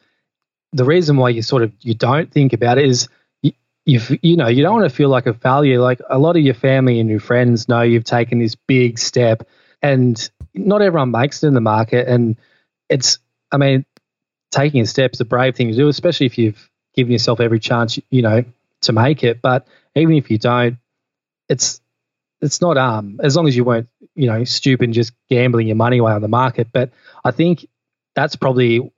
the 0.76 0.84
reason 0.84 1.15
why 1.15 1.30
you 1.30 1.41
sort 1.41 1.63
of 1.63 1.71
you 1.80 1.93
don't 1.93 2.32
think 2.32 2.51
about 2.51 2.78
it 2.78 2.86
is 2.86 3.07
you 3.41 4.01
you, 4.21 4.36
know 4.36 4.47
you 4.47 4.61
don't 4.61 4.76
want 4.76 4.89
to 4.89 4.95
feel 4.95 5.09
like 5.09 5.26
a 5.26 5.34
failure. 5.34 5.80
Like 5.80 6.01
a 6.09 6.19
lot 6.19 6.36
of 6.36 6.43
your 6.43 6.53
family 6.53 6.99
and 6.99 7.09
your 7.09 7.19
friends 7.19 7.69
know 7.69 7.82
you've 7.82 8.03
taken 8.03 8.39
this 8.39 8.55
big 8.55 8.99
step, 8.99 9.47
and 9.82 10.30
not 10.53 10.82
everyone 10.82 11.11
makes 11.11 11.43
it 11.43 11.47
in 11.47 11.53
the 11.53 11.61
market. 11.61 12.07
And 12.07 12.36
it's 12.89 13.19
I 13.51 13.57
mean 13.57 13.86
taking 14.51 14.82
a 14.82 14.86
step 14.86 15.13
is 15.13 15.21
a 15.21 15.26
brave 15.26 15.55
thing 15.55 15.69
to 15.69 15.76
do, 15.76 15.88
especially 15.88 16.26
if 16.26 16.38
you've 16.38 16.69
given 16.93 17.11
yourself 17.11 17.39
every 17.39 17.59
chance, 17.59 17.99
you 18.09 18.21
know, 18.21 18.43
to 18.82 18.91
make 18.91 19.23
it. 19.23 19.41
But 19.41 19.67
even 19.95 20.15
if 20.15 20.30
you 20.30 20.38
don't, 20.38 20.78
it's 21.47 21.80
it's 22.41 22.59
not 22.59 22.78
um 22.78 23.21
as 23.23 23.36
long 23.36 23.47
as 23.47 23.55
you 23.55 23.63
weren't 23.63 23.88
you 24.13 24.28
know 24.28 24.43
stupid 24.43 24.86
and 24.86 24.93
just 24.93 25.13
gambling 25.30 25.67
your 25.67 25.78
money 25.78 25.99
away 25.99 26.11
on 26.11 26.21
the 26.21 26.28
market. 26.28 26.67
But 26.73 26.91
I 27.23 27.32
think 27.32 27.65
that's 28.13 28.36
probably 28.36 28.91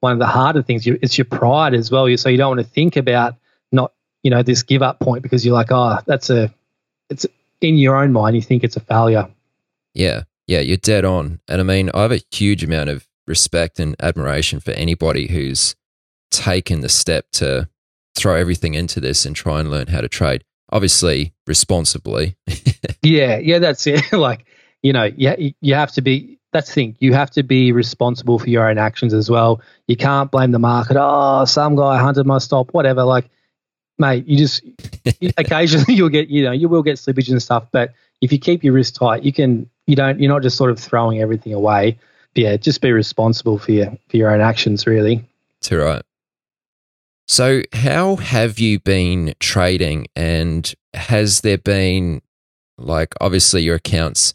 one 0.00 0.12
of 0.12 0.18
the 0.18 0.26
harder 0.26 0.62
things. 0.62 0.86
It's 0.86 1.18
your 1.18 1.24
pride 1.24 1.74
as 1.74 1.90
well. 1.90 2.04
So 2.16 2.28
you 2.28 2.38
don't 2.38 2.56
want 2.56 2.60
to 2.60 2.72
think 2.72 2.96
about 2.96 3.36
not 3.72 3.92
you 4.22 4.30
know 4.30 4.42
this 4.42 4.62
give 4.62 4.82
up 4.82 5.00
point 5.00 5.22
because 5.22 5.44
you're 5.44 5.54
like 5.54 5.70
oh 5.70 5.98
that's 6.06 6.30
a 6.30 6.52
it's 7.08 7.26
in 7.60 7.76
your 7.76 7.96
own 7.96 8.12
mind 8.12 8.36
you 8.36 8.42
think 8.42 8.64
it's 8.64 8.76
a 8.76 8.80
failure. 8.80 9.28
Yeah, 9.94 10.24
yeah, 10.46 10.60
you're 10.60 10.76
dead 10.76 11.04
on. 11.04 11.40
And 11.48 11.60
I 11.60 11.64
mean 11.64 11.90
I 11.94 12.02
have 12.02 12.12
a 12.12 12.20
huge 12.30 12.64
amount 12.64 12.90
of 12.90 13.08
respect 13.26 13.78
and 13.78 13.94
admiration 14.00 14.60
for 14.60 14.72
anybody 14.72 15.28
who's 15.28 15.76
taken 16.30 16.80
the 16.80 16.88
step 16.88 17.26
to 17.32 17.68
throw 18.16 18.34
everything 18.34 18.74
into 18.74 19.00
this 19.00 19.24
and 19.24 19.36
try 19.36 19.60
and 19.60 19.70
learn 19.70 19.86
how 19.86 20.00
to 20.00 20.08
trade. 20.08 20.44
Obviously, 20.70 21.32
responsibly. 21.46 22.36
yeah, 23.02 23.38
yeah, 23.38 23.58
that's 23.58 23.86
it. 23.86 24.12
like, 24.12 24.44
you 24.82 24.92
know, 24.92 25.04
you, 25.04 25.54
you 25.60 25.74
have 25.74 25.92
to 25.92 26.02
be, 26.02 26.37
that's 26.58 26.68
the 26.70 26.74
thing, 26.74 26.96
you 26.98 27.12
have 27.12 27.30
to 27.30 27.44
be 27.44 27.70
responsible 27.70 28.40
for 28.40 28.50
your 28.50 28.68
own 28.68 28.78
actions 28.78 29.14
as 29.14 29.30
well. 29.30 29.60
You 29.86 29.96
can't 29.96 30.28
blame 30.28 30.50
the 30.50 30.58
market. 30.58 30.96
Oh, 30.98 31.44
some 31.44 31.76
guy 31.76 31.98
hunted 31.98 32.26
my 32.26 32.38
stop, 32.38 32.74
whatever. 32.74 33.04
Like, 33.04 33.30
mate, 33.96 34.26
you 34.26 34.36
just, 34.36 34.64
occasionally 35.38 35.94
you'll 35.94 36.08
get, 36.08 36.28
you 36.28 36.42
know, 36.42 36.50
you 36.50 36.68
will 36.68 36.82
get 36.82 36.96
slippage 36.96 37.30
and 37.30 37.40
stuff. 37.40 37.68
But 37.70 37.94
if 38.20 38.32
you 38.32 38.40
keep 38.40 38.64
your 38.64 38.72
wrist 38.72 38.96
tight, 38.96 39.22
you 39.22 39.32
can, 39.32 39.70
you 39.86 39.94
don't, 39.94 40.18
you're 40.18 40.32
not 40.32 40.42
just 40.42 40.56
sort 40.56 40.72
of 40.72 40.80
throwing 40.80 41.20
everything 41.20 41.54
away. 41.54 41.96
But 42.34 42.42
yeah, 42.42 42.56
just 42.56 42.80
be 42.80 42.90
responsible 42.90 43.58
for 43.58 43.70
your, 43.70 43.96
for 44.08 44.16
your 44.16 44.32
own 44.32 44.40
actions, 44.40 44.84
really. 44.84 45.24
That's 45.60 45.70
right. 45.72 46.02
So, 47.28 47.62
how 47.72 48.16
have 48.16 48.58
you 48.58 48.80
been 48.80 49.34
trading? 49.38 50.08
And 50.16 50.74
has 50.94 51.42
there 51.42 51.58
been, 51.58 52.20
like, 52.78 53.14
obviously 53.20 53.62
your 53.62 53.76
accounts 53.76 54.34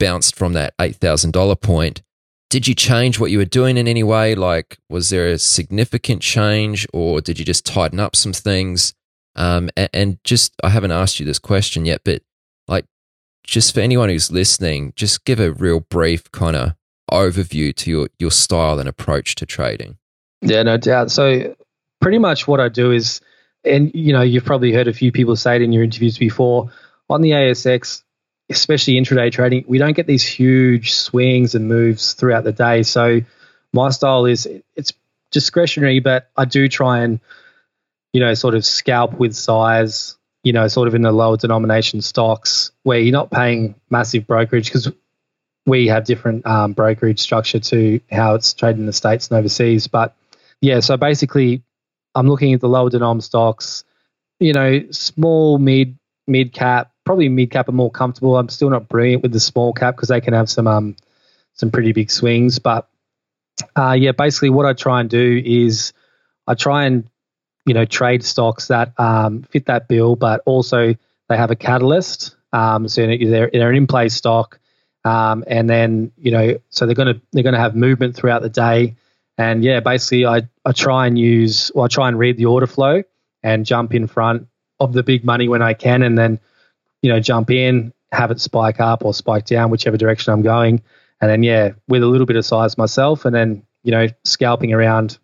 bounced 0.00 0.34
from 0.34 0.54
that 0.54 0.76
$8,000 0.78 1.60
point. 1.60 2.02
Did 2.48 2.66
you 2.66 2.74
change 2.74 3.20
what 3.20 3.30
you 3.30 3.38
were 3.38 3.44
doing 3.44 3.76
in 3.76 3.86
any 3.86 4.02
way? 4.02 4.34
Like, 4.34 4.78
was 4.88 5.10
there 5.10 5.28
a 5.28 5.38
significant 5.38 6.20
change 6.20 6.88
or 6.92 7.20
did 7.20 7.38
you 7.38 7.44
just 7.44 7.64
tighten 7.64 8.00
up 8.00 8.16
some 8.16 8.32
things? 8.32 8.92
Um, 9.36 9.70
and, 9.76 9.90
and 9.92 10.18
just, 10.24 10.52
I 10.64 10.70
haven't 10.70 10.90
asked 10.90 11.20
you 11.20 11.26
this 11.26 11.38
question 11.38 11.84
yet, 11.84 12.00
but 12.04 12.22
like, 12.66 12.86
just 13.44 13.72
for 13.72 13.80
anyone 13.80 14.08
who's 14.08 14.32
listening, 14.32 14.92
just 14.96 15.24
give 15.24 15.38
a 15.38 15.52
real 15.52 15.80
brief 15.80 16.32
kind 16.32 16.56
of 16.56 16.72
overview 17.12 17.74
to 17.76 17.90
your, 17.90 18.08
your 18.18 18.32
style 18.32 18.80
and 18.80 18.88
approach 18.88 19.36
to 19.36 19.46
trading. 19.46 19.98
Yeah, 20.42 20.64
no 20.64 20.76
doubt. 20.76 21.12
So, 21.12 21.54
pretty 22.00 22.18
much 22.18 22.48
what 22.48 22.60
I 22.60 22.68
do 22.68 22.90
is, 22.90 23.20
and 23.64 23.90
you 23.94 24.12
know, 24.12 24.22
you've 24.22 24.44
probably 24.44 24.72
heard 24.72 24.88
a 24.88 24.92
few 24.92 25.12
people 25.12 25.36
say 25.36 25.56
it 25.56 25.62
in 25.62 25.72
your 25.72 25.84
interviews 25.84 26.18
before 26.18 26.70
on 27.10 27.20
the 27.20 27.30
ASX, 27.30 28.02
especially 28.50 28.94
intraday 28.94 29.30
trading, 29.30 29.64
we 29.66 29.78
don't 29.78 29.94
get 29.94 30.06
these 30.06 30.24
huge 30.24 30.92
swings 30.92 31.54
and 31.54 31.68
moves 31.68 32.14
throughout 32.14 32.44
the 32.44 32.52
day. 32.52 32.82
So 32.82 33.20
my 33.72 33.90
style 33.90 34.26
is 34.26 34.48
it's 34.74 34.92
discretionary, 35.30 36.00
but 36.00 36.28
I 36.36 36.44
do 36.44 36.68
try 36.68 37.00
and, 37.00 37.20
you 38.12 38.20
know, 38.20 38.34
sort 38.34 38.54
of 38.54 38.64
scalp 38.64 39.14
with 39.14 39.34
size, 39.34 40.18
you 40.42 40.52
know, 40.52 40.66
sort 40.66 40.88
of 40.88 40.94
in 40.94 41.02
the 41.02 41.12
lower 41.12 41.36
denomination 41.36 42.02
stocks 42.02 42.72
where 42.82 42.98
you're 42.98 43.12
not 43.12 43.30
paying 43.30 43.76
massive 43.88 44.26
brokerage 44.26 44.66
because 44.66 44.90
we 45.66 45.86
have 45.86 46.04
different 46.04 46.44
um, 46.46 46.72
brokerage 46.72 47.20
structure 47.20 47.60
to 47.60 48.00
how 48.10 48.34
it's 48.34 48.52
traded 48.52 48.80
in 48.80 48.86
the 48.86 48.92
States 48.92 49.28
and 49.28 49.38
overseas. 49.38 49.86
But 49.86 50.16
yeah, 50.60 50.80
so 50.80 50.96
basically 50.96 51.62
I'm 52.16 52.26
looking 52.26 52.52
at 52.52 52.60
the 52.60 52.68
lower 52.68 52.90
denom 52.90 53.22
stocks, 53.22 53.84
you 54.40 54.52
know, 54.52 54.90
small, 54.90 55.58
mid, 55.58 55.96
mid 56.26 56.52
cap, 56.52 56.90
probably 57.10 57.28
mid 57.28 57.50
cap 57.50 57.68
are 57.68 57.72
more 57.72 57.90
comfortable. 57.90 58.36
I'm 58.36 58.48
still 58.48 58.70
not 58.70 58.88
brilliant 58.88 59.24
with 59.24 59.32
the 59.32 59.40
small 59.40 59.72
cap 59.72 59.96
because 59.96 60.10
they 60.10 60.20
can 60.20 60.32
have 60.32 60.48
some 60.48 60.68
um 60.68 60.94
some 61.54 61.72
pretty 61.72 61.90
big 61.90 62.08
swings. 62.08 62.60
But 62.60 62.88
uh, 63.74 63.96
yeah, 63.98 64.12
basically 64.12 64.50
what 64.50 64.64
I 64.64 64.74
try 64.74 65.00
and 65.00 65.10
do 65.10 65.42
is 65.44 65.92
I 66.46 66.54
try 66.54 66.84
and 66.84 67.10
you 67.66 67.74
know 67.74 67.84
trade 67.84 68.22
stocks 68.22 68.68
that 68.68 68.92
um, 68.96 69.42
fit 69.42 69.66
that 69.66 69.88
bill, 69.88 70.14
but 70.14 70.42
also 70.46 70.94
they 71.28 71.36
have 71.36 71.50
a 71.50 71.56
catalyst. 71.56 72.36
Um, 72.52 72.86
so 72.86 73.04
they're, 73.04 73.50
they're 73.52 73.70
an 73.70 73.74
in 73.74 73.88
play 73.88 74.08
stock, 74.08 74.60
um, 75.04 75.42
and 75.48 75.68
then 75.68 76.12
you 76.16 76.30
know 76.30 76.60
so 76.68 76.86
they're 76.86 76.94
gonna 76.94 77.20
they're 77.32 77.42
gonna 77.42 77.58
have 77.58 77.74
movement 77.74 78.14
throughout 78.14 78.42
the 78.42 78.50
day. 78.50 78.94
And 79.36 79.64
yeah, 79.64 79.80
basically 79.80 80.26
I, 80.26 80.42
I 80.64 80.70
try 80.70 81.08
and 81.08 81.18
use 81.18 81.72
well 81.74 81.86
I 81.86 81.88
try 81.88 82.06
and 82.06 82.16
read 82.20 82.36
the 82.36 82.46
order 82.46 82.68
flow 82.68 83.02
and 83.42 83.66
jump 83.66 83.94
in 83.94 84.06
front 84.06 84.46
of 84.78 84.92
the 84.92 85.02
big 85.02 85.24
money 85.24 85.48
when 85.48 85.60
I 85.60 85.74
can, 85.74 86.04
and 86.04 86.16
then 86.16 86.38
you 87.02 87.12
know, 87.12 87.20
jump 87.20 87.50
in, 87.50 87.92
have 88.12 88.30
it 88.30 88.40
spike 88.40 88.80
up 88.80 89.04
or 89.04 89.14
spike 89.14 89.46
down, 89.46 89.70
whichever 89.70 89.96
direction 89.96 90.32
I'm 90.32 90.42
going. 90.42 90.82
And 91.20 91.30
then, 91.30 91.42
yeah, 91.42 91.70
with 91.88 92.02
a 92.02 92.06
little 92.06 92.26
bit 92.26 92.36
of 92.36 92.44
size 92.44 92.78
myself, 92.78 93.24
and 93.24 93.34
then, 93.34 93.62
you 93.82 93.92
know, 93.92 94.08
scalping 94.24 94.72
around 94.72 95.18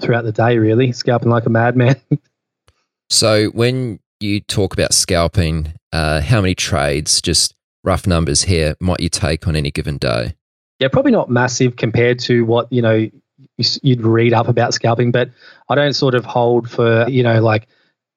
throughout 0.00 0.24
the 0.24 0.32
day, 0.32 0.58
really, 0.58 0.92
scalping 0.92 1.30
like 1.30 1.46
a 1.46 1.50
madman. 1.50 1.96
so, 3.10 3.46
when 3.48 4.00
you 4.20 4.40
talk 4.40 4.72
about 4.72 4.92
scalping, 4.92 5.72
uh, 5.92 6.20
how 6.20 6.40
many 6.40 6.54
trades, 6.54 7.22
just 7.22 7.54
rough 7.84 8.06
numbers 8.06 8.42
here, 8.42 8.74
might 8.80 9.00
you 9.00 9.08
take 9.08 9.46
on 9.46 9.54
any 9.54 9.70
given 9.70 9.98
day? 9.98 10.34
Yeah, 10.80 10.88
probably 10.88 11.12
not 11.12 11.30
massive 11.30 11.76
compared 11.76 12.18
to 12.20 12.44
what, 12.44 12.72
you 12.72 12.82
know, 12.82 13.08
you'd 13.56 14.02
read 14.02 14.32
up 14.32 14.48
about 14.48 14.74
scalping, 14.74 15.12
but 15.12 15.30
I 15.68 15.76
don't 15.76 15.92
sort 15.92 16.14
of 16.14 16.24
hold 16.24 16.68
for, 16.68 17.08
you 17.08 17.22
know, 17.22 17.40
like 17.40 17.68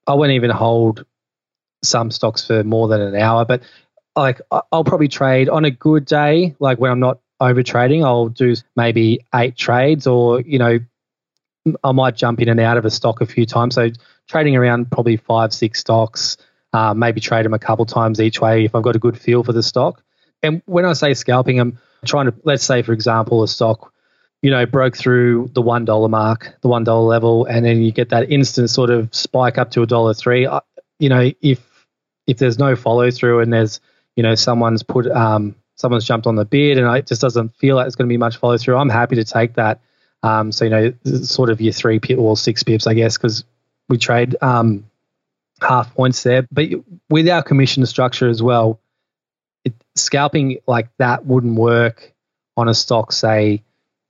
I 0.07 0.15
wouldn't 0.15 0.35
even 0.35 0.49
hold 0.49 1.05
some 1.83 2.11
stocks 2.11 2.45
for 2.45 2.63
more 2.63 2.87
than 2.87 3.01
an 3.01 3.15
hour. 3.15 3.45
But 3.45 3.63
like 4.15 4.41
I'll 4.71 4.83
probably 4.83 5.07
trade 5.07 5.49
on 5.49 5.65
a 5.65 5.71
good 5.71 6.05
day, 6.05 6.55
like 6.59 6.79
when 6.79 6.91
I'm 6.91 6.99
not 6.99 7.19
over 7.39 7.63
trading, 7.63 8.03
I'll 8.03 8.29
do 8.29 8.55
maybe 8.75 9.25
eight 9.33 9.55
trades 9.55 10.07
or, 10.07 10.41
you 10.41 10.57
know, 10.59 10.79
I 11.83 11.91
might 11.91 12.15
jump 12.15 12.41
in 12.41 12.49
and 12.49 12.59
out 12.59 12.77
of 12.77 12.85
a 12.85 12.89
stock 12.89 13.21
a 13.21 13.25
few 13.25 13.45
times. 13.45 13.75
So 13.75 13.89
trading 14.27 14.55
around 14.55 14.91
probably 14.91 15.17
five, 15.17 15.53
six 15.53 15.79
stocks, 15.79 16.37
uh, 16.73 16.93
maybe 16.93 17.21
trade 17.21 17.45
them 17.45 17.53
a 17.53 17.59
couple 17.59 17.85
times 17.85 18.19
each 18.19 18.41
way 18.41 18.65
if 18.65 18.73
I've 18.75 18.83
got 18.83 18.95
a 18.95 18.99
good 18.99 19.17
feel 19.17 19.43
for 19.43 19.53
the 19.53 19.63
stock. 19.63 20.03
And 20.41 20.61
when 20.65 20.85
I 20.85 20.93
say 20.93 21.13
scalping, 21.13 21.59
I'm 21.59 21.79
trying 22.05 22.27
to, 22.27 22.33
let's 22.43 22.63
say, 22.63 22.81
for 22.81 22.93
example, 22.93 23.43
a 23.43 23.47
stock, 23.47 23.93
you 24.41 24.51
know, 24.51 24.65
broke 24.65 24.95
through 24.95 25.49
the 25.53 25.61
$1 25.61 26.09
mark, 26.09 26.55
the 26.61 26.69
$1 26.69 27.07
level, 27.07 27.45
and 27.45 27.65
then 27.65 27.81
you 27.81 27.91
get 27.91 28.09
that 28.09 28.31
instant 28.31 28.69
sort 28.69 28.89
of 28.89 29.13
spike 29.13 29.57
up 29.57 29.71
to 29.71 29.81
a 29.81 29.87
dollar 29.87 30.13
three. 30.13 30.47
You 30.99 31.09
know, 31.09 31.31
if 31.41 31.66
if 32.27 32.37
there's 32.37 32.59
no 32.59 32.75
follow 32.75 33.09
through 33.09 33.39
and 33.39 33.51
there's 33.51 33.79
you 34.15 34.23
know 34.23 34.35
someone's 34.35 34.83
put 34.83 35.07
um, 35.07 35.55
someone's 35.77 36.05
jumped 36.05 36.27
on 36.27 36.35
the 36.35 36.45
bid 36.45 36.77
and 36.77 36.95
it 36.97 37.07
just 37.07 37.21
doesn't 37.21 37.55
feel 37.55 37.75
like 37.75 37.87
it's 37.87 37.95
going 37.95 38.07
to 38.07 38.13
be 38.13 38.17
much 38.17 38.37
follow 38.37 38.57
through, 38.57 38.75
I'm 38.75 38.89
happy 38.89 39.15
to 39.15 39.23
take 39.23 39.53
that. 39.53 39.79
Um, 40.23 40.51
so 40.51 40.65
you 40.65 40.71
know, 40.71 40.93
sort 41.23 41.49
of 41.49 41.61
your 41.61 41.73
three 41.73 41.99
pip 41.99 42.17
or 42.17 42.35
six 42.35 42.63
pips, 42.63 42.87
I 42.87 42.95
guess, 42.95 43.17
because 43.17 43.43
we 43.87 43.97
trade 43.97 44.35
um, 44.41 44.85
half 45.61 45.93
points 45.93 46.23
there. 46.23 46.47
But 46.51 46.69
with 47.09 47.29
our 47.29 47.43
commission 47.43 47.85
structure 47.85 48.27
as 48.27 48.41
well, 48.41 48.79
it, 49.63 49.73
scalping 49.95 50.57
like 50.67 50.89
that 50.97 51.25
wouldn't 51.25 51.57
work 51.57 52.13
on 52.57 52.67
a 52.67 52.73
stock, 52.73 53.11
say, 53.11 53.61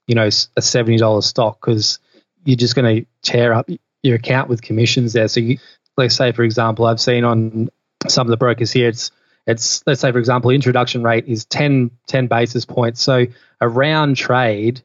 you 0.07 0.15
know, 0.15 0.29
a 0.55 0.61
seventy 0.61 0.97
dollars 0.97 1.25
stock, 1.25 1.59
because 1.59 1.99
you're 2.45 2.55
just 2.55 2.75
going 2.75 3.03
to 3.03 3.05
tear 3.21 3.53
up 3.53 3.69
your 4.03 4.15
account 4.15 4.47
with 4.47 4.61
commissions 4.61 5.11
there. 5.11 5.27
So 5.27 5.41
you, 5.41 5.57
let's 5.97 6.15
say, 6.15 6.31
for 6.31 6.43
example, 6.43 6.85
I've 6.85 7.01
seen 7.01 7.25
on 7.25 7.69
some 8.11 8.27
of 8.27 8.31
the 8.31 8.37
brokers 8.37 8.71
here, 8.71 8.89
it's 8.89 9.11
it's 9.45 9.83
let's 9.87 10.01
say 10.01 10.11
for 10.11 10.19
example, 10.19 10.51
introduction 10.51 11.03
rate 11.03 11.25
is 11.27 11.45
10, 11.45 11.91
10 12.07 12.27
basis 12.27 12.65
points. 12.65 13.01
So 13.01 13.25
a 13.61 13.67
round 13.67 14.17
trade 14.17 14.81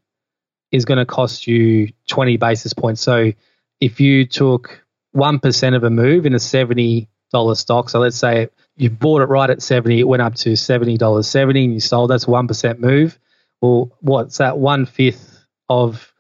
is 0.70 0.84
going 0.84 0.98
to 0.98 1.06
cost 1.06 1.46
you 1.46 1.92
20 2.08 2.36
basis 2.36 2.72
points. 2.72 3.00
So 3.00 3.32
if 3.80 4.00
you 4.00 4.24
took 4.24 4.84
1% 5.16 5.76
of 5.76 5.84
a 5.84 5.90
move 5.90 6.26
in 6.26 6.32
a 6.32 6.38
$70 6.38 7.08
stock, 7.56 7.90
so 7.90 7.98
let's 7.98 8.16
say 8.16 8.48
you 8.76 8.88
bought 8.88 9.22
it 9.22 9.26
right 9.26 9.50
at 9.50 9.60
70, 9.60 9.98
it 9.98 10.04
went 10.04 10.22
up 10.22 10.36
to 10.36 10.50
$70.70 10.50 11.64
and 11.64 11.74
you 11.74 11.80
sold, 11.80 12.10
that's 12.10 12.24
1% 12.24 12.78
move. 12.78 13.18
Well, 13.60 13.90
what's 14.00 14.38
that? 14.38 14.58
One 14.58 14.86
fifth 14.86 15.44
of 15.68 16.12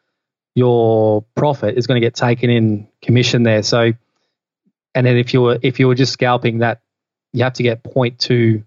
your 0.54 1.24
profit 1.34 1.78
is 1.78 1.86
going 1.86 2.00
to 2.00 2.04
get 2.06 2.14
taken 2.14 2.50
in 2.50 2.88
commission 3.00 3.44
there. 3.44 3.62
So 3.62 3.92
and 4.94 5.06
then 5.06 5.16
if 5.16 5.32
you 5.32 5.42
were 5.42 5.58
if 5.62 5.80
you 5.80 5.88
were 5.88 5.94
just 5.94 6.12
scalping 6.12 6.58
that, 6.58 6.82
you 7.32 7.44
have 7.44 7.54
to 7.54 7.62
get 7.62 7.82
0.2 7.82 8.64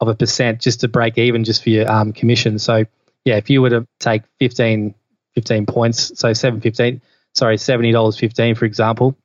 of 0.00 0.08
a 0.08 0.14
percent 0.14 0.60
just 0.60 0.80
to 0.80 0.88
break 0.88 1.18
even 1.18 1.44
just 1.44 1.62
for 1.62 1.70
your 1.70 1.90
um, 1.90 2.12
commission. 2.12 2.58
So 2.58 2.84
yeah, 3.24 3.36
if 3.36 3.50
you 3.50 3.62
were 3.62 3.70
to 3.70 3.86
take 3.98 4.22
15, 4.38 4.94
15 5.34 5.66
points, 5.66 6.12
so 6.18 6.32
715, 6.32 7.00
sorry, 7.34 7.56
$70.15 7.56 8.56
for 8.56 8.64
example, 8.64 9.16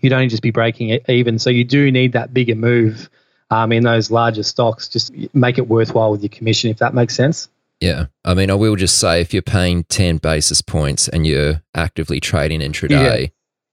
you'd 0.00 0.12
only 0.12 0.26
just 0.26 0.42
be 0.42 0.50
breaking 0.50 0.88
it 0.88 1.08
even. 1.08 1.38
So 1.38 1.50
you 1.50 1.64
do 1.64 1.90
need 1.90 2.12
that 2.12 2.34
bigger 2.34 2.54
move 2.54 3.08
um, 3.50 3.72
in 3.72 3.84
those 3.84 4.10
larger 4.10 4.42
stocks. 4.42 4.88
Just 4.88 5.12
make 5.34 5.58
it 5.58 5.68
worthwhile 5.68 6.10
with 6.10 6.22
your 6.22 6.30
commission, 6.30 6.70
if 6.70 6.78
that 6.78 6.94
makes 6.94 7.14
sense. 7.14 7.48
Yeah. 7.80 8.06
I 8.24 8.34
mean, 8.34 8.50
I 8.50 8.54
will 8.54 8.76
just 8.76 8.98
say 8.98 9.20
if 9.20 9.32
you're 9.32 9.42
paying 9.42 9.84
10 9.84 10.18
basis 10.18 10.62
points 10.62 11.08
and 11.08 11.26
you're 11.26 11.62
actively 11.74 12.20
trading 12.20 12.60
intraday, 12.60 13.22
yeah 13.22 13.26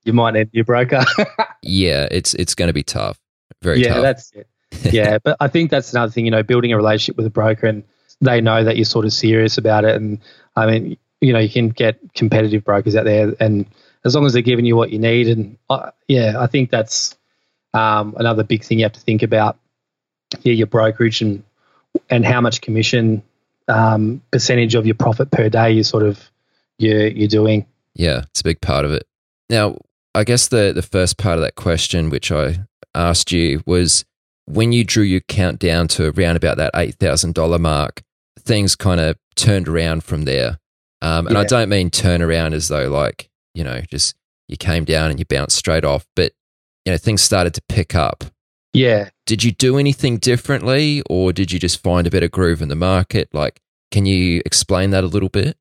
you 0.04 0.14
might 0.14 0.34
need 0.34 0.50
your 0.52 0.66
broker. 0.66 1.04
yeah, 1.62 2.08
it's 2.10 2.34
it's 2.34 2.56
going 2.56 2.68
to 2.68 2.74
be 2.74 2.84
tough. 2.84 3.20
Very 3.62 3.82
yeah, 3.82 3.94
tough. 3.94 4.02
that's 4.04 4.32
it. 4.32 4.48
Yeah, 4.94 5.18
but 5.24 5.38
I 5.40 5.48
think 5.48 5.72
that's 5.72 5.92
another 5.94 6.12
thing. 6.12 6.26
You 6.26 6.32
know, 6.32 6.44
building 6.44 6.72
a 6.72 6.78
relationship 6.78 7.18
with 7.18 7.26
a 7.26 7.32
broker 7.32 7.68
and 7.68 7.84
they 8.22 8.42
know 8.42 8.64
that 8.64 8.76
you're 8.76 8.86
sort 8.86 9.06
of 9.06 9.14
serious 9.14 9.58
about 9.58 9.86
it. 9.86 9.96
And 9.96 10.20
I 10.56 10.66
mean, 10.66 10.98
you 11.22 11.34
know, 11.34 11.40
you 11.40 11.50
can 11.50 11.70
get 11.70 12.00
competitive 12.14 12.64
brokers 12.64 12.96
out 12.96 13.06
there, 13.06 13.34
and 13.40 13.66
as 14.06 14.16
long 14.16 14.26
as 14.26 14.34
they're 14.34 14.42
giving 14.42 14.66
you 14.66 14.76
what 14.76 14.92
you 14.92 15.00
need, 15.00 15.28
and 15.28 15.58
uh, 15.70 15.92
yeah, 16.08 16.36
I 16.40 16.48
think 16.48 16.70
that's 16.70 17.18
um, 17.74 18.16
another 18.18 18.44
big 18.44 18.64
thing 18.64 18.80
you 18.80 18.86
have 18.86 18.94
to 18.94 19.00
think 19.00 19.24
about. 19.24 19.58
Yeah, 20.42 20.54
your 20.54 20.68
brokerage 20.68 21.22
and 21.22 21.44
and 22.10 22.24
how 22.24 22.40
much 22.40 22.62
commission 22.62 23.24
um, 23.68 24.22
percentage 24.32 24.76
of 24.76 24.86
your 24.86 24.96
profit 24.96 25.32
per 25.32 25.50
day 25.50 25.72
you 25.72 25.84
sort 25.84 26.04
of 26.04 26.30
you're 26.78 27.08
you're 27.08 27.28
doing. 27.28 27.66
Yeah, 27.96 28.24
it's 28.30 28.42
a 28.42 28.44
big 28.44 28.62
part 28.62 28.86
of 28.86 28.92
it. 28.92 29.08
Now, 29.50 29.78
I 30.16 30.24
guess 30.24 30.48
the 30.48 30.72
the 30.74 30.82
first 30.82 31.18
part 31.18 31.38
of 31.38 31.42
that 31.44 31.56
question, 31.56 32.10
which 32.10 32.32
I 32.32 32.60
asked 32.96 33.32
you, 33.32 33.62
was 33.66 34.06
when 34.46 34.72
you 34.72 34.84
drew 34.84 35.04
your 35.04 35.22
count 35.22 35.60
down 35.60 35.88
to 35.90 36.12
around 36.12 36.36
about 36.36 36.58
that 36.58 36.72
eight 36.76 36.96
thousand 36.96 37.36
dollar 37.36 37.60
mark, 37.60 38.02
things 38.40 38.76
kind 38.76 39.00
of 39.00 39.18
turned 39.36 39.68
around 39.68 40.04
from 40.04 40.24
there. 40.24 40.60
Um, 41.02 41.28
and 41.28 41.36
yeah. 41.36 41.42
I 41.42 41.46
don't 41.46 41.70
mean 41.70 41.90
turn 41.90 42.22
around 42.22 42.54
as 42.54 42.68
though 42.68 42.90
like 42.90 43.30
you 43.54 43.64
know 43.64 43.82
just 43.90 44.16
you 44.48 44.58
came 44.58 44.84
down 44.84 45.12
and 45.12 45.20
you 45.20 45.26
bounced 45.26 45.58
straight 45.58 45.86
off, 45.86 46.06
but 46.16 46.34
you 46.86 46.92
know 46.92 46.98
things 46.98 47.22
started 47.22 47.54
to 47.54 47.62
pick 47.70 47.96
up. 47.96 48.24
Yeah. 48.74 49.10
Did 49.26 49.44
you 49.44 49.52
do 49.52 49.78
anything 49.78 50.18
differently, 50.18 51.04
or 51.10 51.34
did 51.34 51.52
you 51.52 51.60
just 51.60 51.82
find 51.82 52.08
a 52.08 52.10
better 52.10 52.28
groove 52.28 52.62
in 52.62 52.70
the 52.70 52.76
market? 52.76 53.30
Like, 53.34 53.62
can 53.92 54.06
you 54.06 54.42
explain 54.46 54.92
that 54.92 55.04
a 55.04 55.08
little 55.08 55.30
bit? 55.30 55.58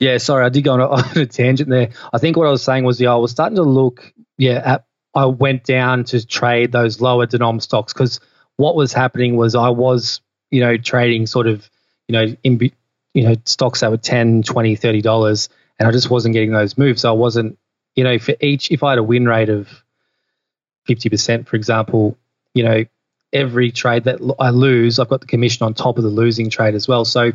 Yeah, 0.00 0.18
sorry, 0.18 0.44
I 0.44 0.48
did 0.48 0.62
go 0.62 0.72
on 0.72 0.80
a, 0.80 0.88
on 0.88 1.18
a, 1.18 1.26
tangent 1.26 1.68
there. 1.68 1.90
I 2.12 2.18
think 2.18 2.36
what 2.36 2.46
I 2.46 2.50
was 2.50 2.62
saying 2.62 2.84
was, 2.84 3.00
yeah, 3.00 3.12
I 3.12 3.16
was 3.16 3.30
starting 3.30 3.56
to 3.56 3.62
look, 3.62 4.12
yeah, 4.36 4.62
at, 4.64 4.84
I 5.14 5.26
went 5.26 5.64
down 5.64 6.04
to 6.04 6.26
trade 6.26 6.72
those 6.72 7.00
lower 7.00 7.26
denom 7.26 7.60
stocks 7.60 7.92
because 7.92 8.20
what 8.56 8.76
was 8.76 8.92
happening 8.92 9.36
was 9.36 9.54
I 9.54 9.68
was, 9.68 10.20
you 10.50 10.60
know, 10.60 10.76
trading 10.76 11.26
sort 11.26 11.46
of, 11.46 11.68
you 12.08 12.12
know, 12.12 12.36
in 12.42 12.72
you 13.14 13.24
know, 13.24 13.34
stocks 13.44 13.80
that 13.80 13.90
were 13.90 13.98
10, 13.98 14.42
20, 14.42 14.76
30 14.76 15.02
dollars 15.02 15.48
and 15.78 15.88
I 15.88 15.92
just 15.92 16.10
wasn't 16.10 16.32
getting 16.32 16.52
those 16.52 16.78
moves. 16.78 17.02
So 17.02 17.10
I 17.10 17.16
wasn't, 17.16 17.58
you 17.94 18.04
know, 18.04 18.18
for 18.18 18.34
each 18.40 18.70
if 18.70 18.82
I 18.82 18.90
had 18.90 18.98
a 18.98 19.02
win 19.02 19.26
rate 19.26 19.48
of 19.48 19.68
50%, 20.88 21.46
for 21.46 21.56
example, 21.56 22.16
you 22.54 22.64
know, 22.64 22.84
every 23.32 23.70
trade 23.70 24.04
that 24.04 24.20
I 24.38 24.50
lose, 24.50 24.98
I've 24.98 25.08
got 25.08 25.20
the 25.20 25.26
commission 25.26 25.64
on 25.64 25.74
top 25.74 25.98
of 25.98 26.04
the 26.04 26.10
losing 26.10 26.50
trade 26.50 26.74
as 26.74 26.86
well. 26.88 27.04
So 27.04 27.32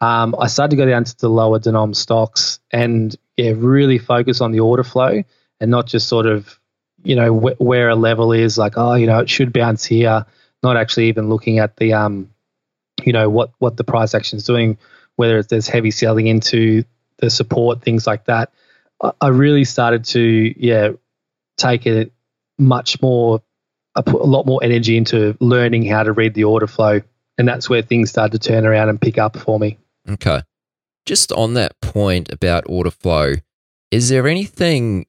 um, 0.00 0.34
I 0.38 0.46
started 0.48 0.70
to 0.70 0.76
go 0.76 0.86
down 0.88 1.04
to 1.04 1.18
the 1.18 1.28
lower 1.28 1.58
denom 1.58 1.94
stocks 1.94 2.60
and 2.70 3.14
yeah, 3.36 3.52
really 3.56 3.98
focus 3.98 4.40
on 4.40 4.52
the 4.52 4.60
order 4.60 4.84
flow 4.84 5.22
and 5.60 5.70
not 5.70 5.86
just 5.86 6.08
sort 6.08 6.26
of, 6.26 6.58
you 7.06 7.16
know, 7.16 7.38
wh- 7.38 7.60
where 7.60 7.88
a 7.88 7.94
level 7.94 8.32
is 8.32 8.58
like, 8.58 8.74
oh, 8.76 8.94
you 8.94 9.06
know, 9.06 9.20
it 9.20 9.30
should 9.30 9.52
bounce 9.52 9.84
here. 9.84 10.26
Not 10.62 10.76
actually 10.76 11.08
even 11.08 11.28
looking 11.28 11.58
at 11.58 11.76
the, 11.76 11.92
um, 11.92 12.30
you 13.04 13.12
know, 13.12 13.28
what 13.28 13.50
what 13.58 13.76
the 13.76 13.84
price 13.84 14.14
action 14.14 14.38
is 14.38 14.44
doing, 14.44 14.78
whether 15.16 15.38
it's 15.38 15.48
there's 15.48 15.68
heavy 15.68 15.90
selling 15.90 16.26
into 16.26 16.84
the 17.18 17.30
support, 17.30 17.82
things 17.82 18.06
like 18.06 18.24
that. 18.24 18.52
I, 19.02 19.12
I 19.20 19.28
really 19.28 19.64
started 19.64 20.04
to, 20.06 20.20
yeah, 20.20 20.90
take 21.56 21.86
it 21.86 22.12
much 22.58 23.00
more 23.02 23.42
I 23.96 24.02
put 24.02 24.20
a 24.20 24.24
lot 24.24 24.44
more 24.44 24.62
energy 24.62 24.96
into 24.96 25.36
learning 25.40 25.86
how 25.86 26.02
to 26.02 26.12
read 26.12 26.34
the 26.34 26.44
order 26.44 26.66
flow. 26.66 27.00
And 27.38 27.48
that's 27.48 27.68
where 27.68 27.82
things 27.82 28.10
started 28.10 28.40
to 28.40 28.48
turn 28.48 28.66
around 28.66 28.90
and 28.90 29.00
pick 29.00 29.18
up 29.18 29.36
for 29.36 29.58
me. 29.58 29.78
Okay. 30.08 30.42
Just 31.06 31.32
on 31.32 31.54
that 31.54 31.80
point 31.80 32.30
about 32.30 32.64
order 32.68 32.90
flow, 32.90 33.34
is 33.90 34.10
there 34.10 34.28
anything 34.28 35.06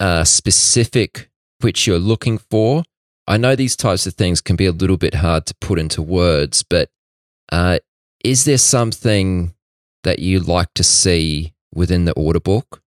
uh, 0.00 0.24
specific 0.24 1.30
which 1.60 1.86
you're 1.86 1.98
looking 1.98 2.38
for? 2.38 2.82
I 3.26 3.36
know 3.36 3.56
these 3.56 3.76
types 3.76 4.06
of 4.06 4.14
things 4.14 4.40
can 4.40 4.56
be 4.56 4.66
a 4.66 4.72
little 4.72 4.96
bit 4.96 5.14
hard 5.14 5.46
to 5.46 5.54
put 5.60 5.78
into 5.78 6.02
words, 6.02 6.62
but 6.62 6.90
uh, 7.50 7.78
is 8.22 8.44
there 8.44 8.58
something 8.58 9.54
that 10.02 10.18
you 10.18 10.40
like 10.40 10.72
to 10.74 10.84
see 10.84 11.54
within 11.74 12.04
the 12.04 12.12
order 12.12 12.40
book? 12.40 12.82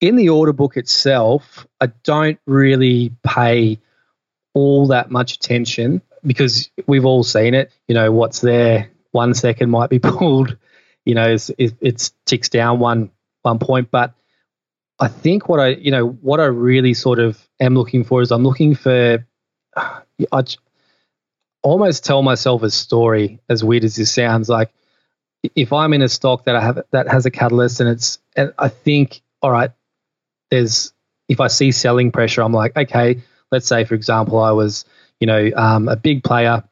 In 0.00 0.16
the 0.16 0.28
order 0.28 0.52
book 0.52 0.76
itself, 0.76 1.66
I 1.80 1.86
don't 2.04 2.38
really 2.46 3.12
pay 3.24 3.80
all 4.54 4.88
that 4.88 5.10
much 5.10 5.34
attention 5.34 6.02
because 6.24 6.70
we've 6.86 7.04
all 7.04 7.24
seen 7.24 7.54
it. 7.54 7.72
You 7.88 7.94
know, 7.94 8.12
what's 8.12 8.40
there 8.40 8.90
one 9.12 9.34
second 9.34 9.70
might 9.70 9.90
be 9.90 9.98
pulled, 9.98 10.56
you 11.04 11.14
know, 11.14 11.30
it's, 11.30 11.50
it's 11.58 12.12
ticks 12.26 12.48
down 12.48 12.78
one 12.78 13.10
one 13.42 13.58
point. 13.58 13.90
But 13.90 14.14
I 15.00 15.08
think 15.08 15.48
what 15.48 15.60
I, 15.60 15.68
you 15.68 15.90
know, 15.90 16.06
what 16.08 16.40
I 16.40 16.46
really 16.46 16.94
sort 16.94 17.18
of 17.18 17.38
am 17.60 17.74
looking 17.74 18.04
for 18.04 18.22
is 18.22 18.30
I'm 18.30 18.42
looking 18.42 18.74
for, 18.74 19.24
I 19.76 20.44
almost 21.62 22.04
tell 22.04 22.22
myself 22.22 22.62
a 22.62 22.70
story, 22.70 23.40
as 23.48 23.62
weird 23.62 23.84
as 23.84 23.96
this 23.96 24.12
sounds. 24.12 24.48
Like, 24.48 24.72
if 25.54 25.72
I'm 25.72 25.92
in 25.92 26.02
a 26.02 26.08
stock 26.08 26.44
that 26.44 26.56
I 26.56 26.60
have 26.60 26.82
that 26.90 27.08
has 27.08 27.26
a 27.26 27.30
catalyst 27.30 27.80
and 27.80 27.88
it's, 27.88 28.18
and 28.36 28.52
I 28.58 28.68
think, 28.68 29.22
all 29.40 29.52
right, 29.52 29.70
there's, 30.50 30.92
if 31.28 31.40
I 31.40 31.46
see 31.46 31.70
selling 31.70 32.10
pressure, 32.10 32.42
I'm 32.42 32.52
like, 32.52 32.76
okay, 32.76 33.22
let's 33.52 33.66
say, 33.66 33.84
for 33.84 33.94
example, 33.94 34.40
I 34.40 34.50
was, 34.50 34.84
you 35.20 35.26
know, 35.26 35.50
um, 35.54 35.88
a 35.88 35.96
big 35.96 36.24
player, 36.24 36.64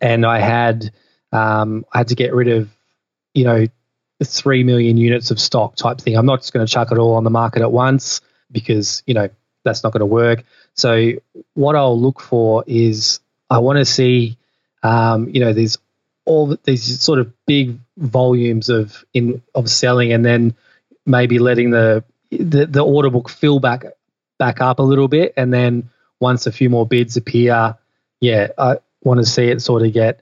and 0.00 0.26
I 0.26 0.40
had 0.40 0.90
um, 1.32 1.84
I 1.92 1.98
had 1.98 2.08
to 2.08 2.14
get 2.14 2.34
rid 2.34 2.48
of, 2.48 2.68
you 3.34 3.44
know, 3.44 3.66
three 4.24 4.64
million 4.64 4.96
units 4.96 5.30
of 5.30 5.40
stock 5.40 5.76
type 5.76 6.00
thing. 6.00 6.16
I'm 6.16 6.26
not 6.26 6.40
just 6.40 6.52
going 6.52 6.66
to 6.66 6.72
chuck 6.72 6.90
it 6.90 6.98
all 6.98 7.14
on 7.14 7.24
the 7.24 7.30
market 7.30 7.62
at 7.62 7.70
once 7.70 8.20
because 8.50 9.02
you 9.06 9.14
know 9.14 9.28
that's 9.64 9.84
not 9.84 9.92
going 9.92 10.00
to 10.00 10.06
work. 10.06 10.44
So 10.74 11.12
what 11.54 11.76
I'll 11.76 12.00
look 12.00 12.20
for 12.20 12.64
is 12.66 13.20
I 13.50 13.58
want 13.58 13.78
to 13.78 13.84
see, 13.84 14.38
um, 14.82 15.28
you 15.28 15.40
know, 15.40 15.52
there's 15.52 15.78
all 16.24 16.56
these 16.64 17.00
sort 17.00 17.18
of 17.18 17.32
big 17.46 17.78
volumes 17.96 18.68
of 18.68 19.04
in 19.14 19.42
of 19.54 19.70
selling, 19.70 20.12
and 20.12 20.24
then 20.24 20.54
maybe 21.06 21.38
letting 21.38 21.70
the 21.70 22.04
the, 22.30 22.66
the 22.66 22.84
order 22.84 23.10
book 23.10 23.28
fill 23.28 23.60
back 23.60 23.84
back 24.38 24.60
up 24.60 24.78
a 24.78 24.82
little 24.82 25.08
bit, 25.08 25.34
and 25.36 25.52
then 25.52 25.90
once 26.20 26.46
a 26.46 26.52
few 26.52 26.68
more 26.70 26.86
bids 26.86 27.16
appear, 27.16 27.76
yeah, 28.20 28.48
I 28.58 28.78
want 29.02 29.18
to 29.18 29.26
see 29.26 29.48
it 29.48 29.62
sort 29.62 29.82
of 29.82 29.92
get 29.92 30.20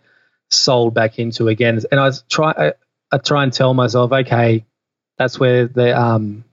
sold 0.51 0.95
back 0.95 1.19
into 1.19 1.49
again. 1.49 1.81
And 1.91 1.99
I 1.99 2.11
try, 2.29 2.73
I, 3.17 3.19
try 3.19 3.43
and 3.43 3.53
tell 3.53 3.75
myself, 3.75 4.13
okay, 4.13 4.65
that's 5.19 5.39
where 5.39 5.67
the 5.67 5.99
um, 5.99 6.45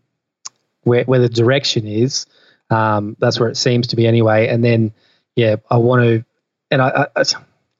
where 0.83 1.03
where 1.03 1.19
the 1.19 1.29
direction 1.29 1.87
is. 1.87 2.25
Um, 2.69 3.15
that's 3.19 3.39
where 3.39 3.49
it 3.49 3.57
seems 3.57 3.87
to 3.87 3.95
be 3.95 4.07
anyway. 4.07 4.47
And 4.47 4.63
then, 4.63 4.93
yeah, 5.35 5.57
I 5.69 5.77
want 5.77 6.03
to, 6.03 6.25
and 6.71 6.81
I, 6.81 7.07
I, 7.15 7.23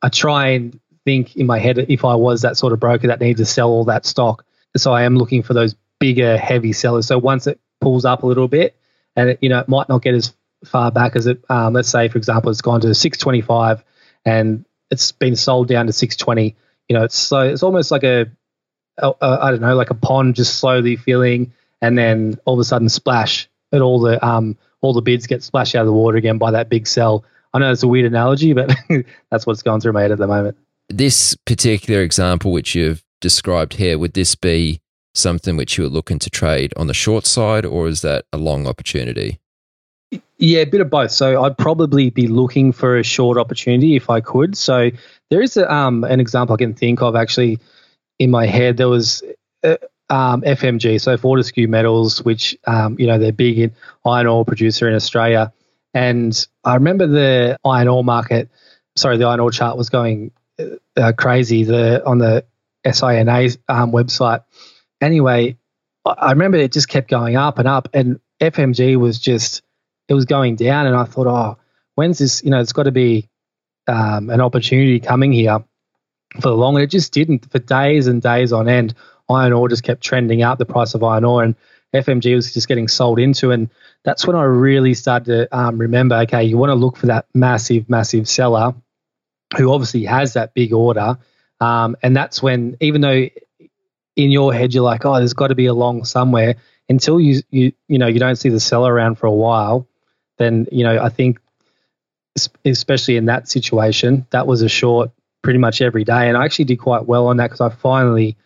I 0.02 0.10
try 0.10 0.50
and 0.50 0.80
think 1.06 1.36
in 1.36 1.48
my 1.48 1.60
head 1.60 1.78
if 1.90 2.06
I 2.06 2.16
was 2.16 2.42
that 2.42 2.58
sort 2.58 2.74
of 2.74 2.80
broker 2.80 3.08
that 3.08 3.20
needs 3.20 3.40
to 3.40 3.46
sell 3.46 3.70
all 3.70 3.86
that 3.86 4.06
stock. 4.06 4.46
So 4.78 4.94
I 4.94 5.04
am 5.04 5.18
looking 5.18 5.42
for 5.44 5.54
those 5.54 5.76
bigger, 6.00 6.38
heavy 6.38 6.74
sellers. 6.74 7.08
So 7.08 7.18
once 7.18 7.48
it 7.48 7.60
pulls 7.82 8.06
up 8.06 8.24
a 8.24 8.28
little 8.28 8.48
bit, 8.48 8.76
and 9.16 9.30
it, 9.30 9.40
you 9.42 9.50
know 9.50 9.60
it 9.60 9.68
might 9.68 9.90
not 9.90 10.02
get 10.02 10.16
as 10.16 10.34
far 10.66 10.92
back 10.92 11.16
as 11.16 11.28
it. 11.28 11.44
Um, 11.50 11.74
let's 11.74 11.90
say, 11.90 12.08
for 12.08 12.18
example, 12.18 12.52
it's 12.52 12.62
gone 12.62 12.82
to 12.82 12.94
625 12.94 13.84
and 14.26 14.66
it's 14.90 15.12
been 15.12 15.36
sold 15.36 15.68
down 15.68 15.88
to 15.88 15.94
620. 15.94 16.56
You 16.90 16.98
know, 16.98 17.04
it's 17.04 17.18
so 17.18 17.42
it's 17.42 17.64
almost 17.64 17.92
like 17.92 18.04
a, 18.04 18.28
a, 18.98 19.12
a 19.22 19.40
I 19.42 19.52
don't 19.52 19.62
know, 19.62 19.76
like 19.76 19.90
a 19.90 19.96
pond 19.96 20.36
just 20.36 20.60
slowly 20.60 20.96
filling, 20.96 21.54
and 21.82 21.98
then 21.98 22.40
all 22.46 22.56
of 22.56 22.60
a 22.60 22.64
sudden 22.64 22.90
splash, 22.90 23.50
and 23.72 23.82
all 23.82 24.00
the 24.00 24.24
um 24.26 24.58
all 24.82 24.94
the 24.94 25.02
bids 25.02 25.28
get 25.28 25.44
splashed 25.44 25.76
out 25.76 25.82
of 25.82 25.88
the 25.88 25.94
water 25.94 26.18
again 26.18 26.38
by 26.38 26.52
that 26.52 26.70
big 26.70 26.88
sell. 26.88 27.24
I 27.54 27.60
know 27.60 27.72
it's 27.72 27.84
a 27.84 27.88
weird 27.88 28.06
analogy, 28.06 28.54
but 28.54 28.76
that's 29.32 29.46
what's 29.46 29.62
going 29.62 29.82
through 29.82 29.94
my 29.94 30.02
head 30.02 30.12
at 30.12 30.18
the 30.18 30.28
moment. 30.28 30.58
This 30.90 31.36
particular 31.46 32.02
example, 32.02 32.52
which 32.52 32.76
you've 32.76 33.04
described 33.22 33.76
here, 33.76 33.98
would 33.98 34.14
this 34.14 34.36
be 34.36 34.82
something 35.16 35.56
which 35.56 35.78
you 35.78 35.86
are 35.86 35.90
looking 35.90 36.20
to 36.20 36.30
trade 36.30 36.74
on 36.76 36.88
the 36.88 36.94
short 36.94 37.26
side, 37.26 37.66
or 37.66 37.88
is 37.88 38.02
that 38.02 38.26
a 38.34 38.38
long 38.38 38.68
opportunity? 38.68 39.40
Yeah, 40.38 40.62
a 40.62 40.66
bit 40.66 40.82
of 40.82 40.90
both. 40.90 41.12
So 41.12 41.44
I'd 41.44 41.58
probably 41.58 42.10
be 42.10 42.28
looking 42.28 42.72
for 42.72 42.98
a 42.98 43.04
short 43.04 43.38
opportunity 43.38 43.96
if 43.96 44.10
I 44.10 44.20
could. 44.20 44.58
So 44.58 44.90
there 45.30 45.42
is 45.42 45.56
a, 45.58 45.72
um, 45.74 46.04
an 46.04 46.20
example 46.20 46.56
I 46.56 46.58
can 46.58 46.74
think 46.74 47.02
of 47.02 47.16
actually 47.16 47.60
in 48.24 48.32
my 48.32 48.46
head. 48.46 48.78
There 48.78 48.88
was 48.90 49.22
uh, 49.64 49.76
um, 50.10 50.42
FMG, 50.42 51.00
so 51.02 51.18
Fortescue 51.18 51.68
Metals, 51.68 52.24
which 52.24 52.58
um, 52.66 52.96
you 52.98 53.06
know 53.06 53.20
they're 53.20 53.34
big 53.34 53.60
in 53.60 53.72
iron 54.06 54.28
ore 54.28 54.46
producer 54.46 54.88
in 54.88 54.96
Australia, 54.96 55.52
and 55.94 56.48
I 56.64 56.76
remember 56.76 57.06
the 57.06 57.58
iron 57.66 57.88
ore 57.90 58.04
market. 58.04 58.50
Sorry, 58.96 59.18
the 59.18 59.26
iron 59.26 59.42
ore 59.42 59.52
chart 59.52 59.78
was 59.78 59.90
going 59.90 60.32
uh, 60.98 61.12
crazy. 61.18 61.66
The 61.66 62.06
on 62.06 62.18
the 62.18 62.46
SINA 62.90 63.50
um, 63.68 63.92
website. 63.92 64.44
Anyway, 65.02 65.58
I 66.06 66.32
remember 66.32 66.58
it 66.58 66.72
just 66.72 66.88
kept 66.88 67.10
going 67.10 67.36
up 67.36 67.60
and 67.60 67.68
up, 67.68 67.90
and 67.94 68.20
FMG 68.40 68.96
was 68.96 69.20
just 69.20 69.64
it 70.08 70.14
was 70.14 70.26
going 70.26 70.56
down, 70.56 70.88
and 70.88 70.96
I 70.96 71.04
thought, 71.04 71.28
oh, 71.28 71.58
when's 71.96 72.20
this? 72.20 72.42
You 72.44 72.52
know, 72.52 72.62
it's 72.62 72.74
got 72.74 72.84
to 72.84 72.92
be 72.92 73.30
um, 73.88 74.30
an 74.30 74.40
opportunity 74.40 75.02
coming 75.02 75.34
here 75.34 75.66
for 76.36 76.50
the 76.50 76.56
long. 76.56 76.76
And 76.76 76.84
it 76.84 76.92
just 76.92 77.14
didn't 77.14 77.52
for 77.52 77.60
days 77.60 78.08
and 78.08 78.22
days 78.22 78.54
on 78.54 78.68
end. 78.68 78.94
Iron 79.30 79.54
ore 79.54 79.70
just 79.70 79.84
kept 79.84 80.04
trending 80.04 80.44
up, 80.44 80.60
the 80.60 80.66
price 80.66 80.94
of 80.94 81.04
iron 81.04 81.24
ore, 81.24 81.44
and 81.44 81.56
FMG 81.94 82.36
was 82.36 82.54
just 82.54 82.68
getting 82.68 82.88
sold 82.88 83.20
into. 83.20 83.52
And 83.52 83.70
that's 84.04 84.28
when 84.28 84.36
I 84.36 84.44
really 84.44 84.94
started 84.94 85.26
to 85.26 85.58
um, 85.58 85.78
remember 85.78 86.16
okay, 86.18 86.44
you 86.44 86.58
want 86.58 86.72
to 86.72 86.76
look 86.76 86.98
for 86.98 87.08
that 87.08 87.28
massive, 87.34 87.90
massive 87.90 88.28
seller 88.28 88.74
who 89.58 89.72
obviously 89.72 90.04
has 90.06 90.34
that 90.34 90.54
big 90.54 90.74
order. 90.74 91.18
Um, 91.62 91.96
and 92.02 92.16
that's 92.16 92.42
when, 92.42 92.76
even 92.82 93.02
though 93.02 93.30
in 94.16 94.32
your 94.32 94.54
head 94.54 94.74
you're 94.74 94.84
like, 94.84 95.06
oh, 95.06 95.16
there's 95.16 95.34
got 95.34 95.48
to 95.48 95.56
be 95.56 95.68
a 95.68 95.74
long 95.74 96.04
somewhere, 96.04 96.56
until 96.90 97.20
you 97.20 97.42
you 97.50 97.72
you 97.88 97.98
know 97.98 98.08
you 98.08 98.20
don't 98.20 98.36
see 98.36 98.50
the 98.50 98.60
seller 98.60 98.94
around 98.94 99.18
for 99.18 99.28
a 99.28 99.32
while, 99.32 99.88
then 100.38 100.68
you 100.72 100.84
know 100.84 101.02
I 101.02 101.10
think 101.10 101.40
especially 102.66 103.16
in 103.16 103.26
that 103.26 103.48
situation, 103.48 104.26
that 104.32 104.48
was 104.48 104.62
a 104.62 104.70
short 104.70 105.12
pretty 105.44 105.60
much 105.60 105.82
every 105.82 106.04
day, 106.04 106.28
and 106.30 106.38
I 106.38 106.46
actually 106.46 106.66
did 106.66 106.78
quite 106.78 107.06
well 107.06 107.28
on 107.28 107.38
that 107.38 107.52
because 107.52 107.62
I 107.62 107.70
finally 107.70 108.38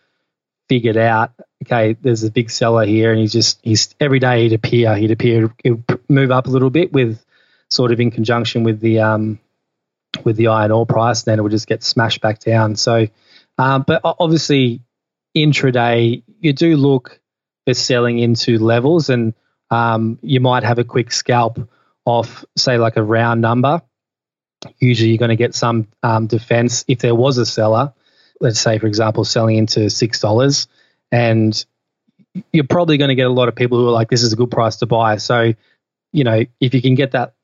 figured 0.68 0.98
out 0.98 1.32
okay, 1.64 1.96
there's 2.00 2.24
a 2.24 2.30
big 2.30 2.50
seller 2.50 2.84
here, 2.84 3.10
and 3.10 3.20
he's 3.20 3.32
just 3.32 3.58
he's 3.62 3.94
every 4.00 4.18
day 4.18 4.42
he'd 4.42 4.52
appear, 4.52 4.94
he'd 4.96 5.10
appear, 5.10 5.54
he'd 5.62 5.82
move 6.08 6.30
up 6.30 6.46
a 6.46 6.50
little 6.50 6.70
bit 6.70 6.92
with 6.92 7.24
sort 7.70 7.92
of 7.92 8.00
in 8.00 8.10
conjunction 8.10 8.62
with 8.62 8.80
the 8.80 9.00
um 9.00 9.38
with 10.24 10.36
the 10.36 10.48
iron 10.48 10.70
ore 10.70 10.86
price, 10.86 11.22
then 11.22 11.38
it 11.38 11.42
would 11.42 11.52
just 11.52 11.66
get 11.66 11.82
smashed 11.82 12.20
back 12.20 12.40
down. 12.40 12.76
So, 12.76 13.06
um, 13.58 13.84
but 13.86 14.00
obviously 14.04 14.80
intraday 15.36 16.22
you 16.40 16.52
do 16.52 16.76
look 16.76 17.20
for 17.66 17.74
selling 17.74 18.18
into 18.18 18.58
levels, 18.58 19.10
and 19.10 19.34
um, 19.70 20.18
you 20.22 20.40
might 20.40 20.64
have 20.64 20.78
a 20.78 20.84
quick 20.84 21.12
scalp 21.12 21.68
off, 22.04 22.44
say, 22.56 22.78
like 22.78 22.96
a 22.96 23.02
round 23.02 23.40
number. 23.40 23.82
Usually, 24.78 25.10
you're 25.10 25.18
going 25.18 25.30
to 25.30 25.36
get 25.36 25.54
some 25.54 25.88
um, 26.02 26.26
defense 26.26 26.84
if 26.88 26.98
there 26.98 27.14
was 27.14 27.38
a 27.38 27.46
seller. 27.46 27.92
Let's 28.40 28.60
say, 28.60 28.78
for 28.78 28.86
example, 28.86 29.24
selling 29.24 29.56
into 29.56 29.90
six 29.90 30.20
dollars, 30.20 30.68
and 31.10 31.64
you're 32.52 32.64
probably 32.64 32.98
going 32.98 33.08
to 33.08 33.14
get 33.14 33.26
a 33.26 33.32
lot 33.32 33.48
of 33.48 33.54
people 33.54 33.78
who 33.78 33.88
are 33.88 33.92
like, 33.92 34.10
"This 34.10 34.22
is 34.22 34.32
a 34.32 34.36
good 34.36 34.50
price 34.50 34.76
to 34.76 34.86
buy." 34.86 35.16
So, 35.16 35.54
you 36.12 36.24
know, 36.24 36.44
if 36.60 36.74
you 36.74 36.82
can 36.82 36.94
get 36.94 37.12
that, 37.12 37.34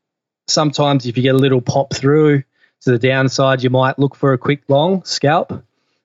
sometimes 0.49 1.07
if 1.07 1.17
you 1.17 1.23
get 1.23 1.35
a 1.35 1.39
little 1.39 1.61
pop 1.61 1.95
through 1.95 2.43
to 2.83 2.91
the 2.91 2.99
downside, 2.99 3.62
you 3.62 3.71
might 3.71 3.99
look 3.99 4.15
for 4.15 4.33
a 4.33 4.39
quick 4.39 4.62
long 4.69 5.05
scalp, 5.05 5.65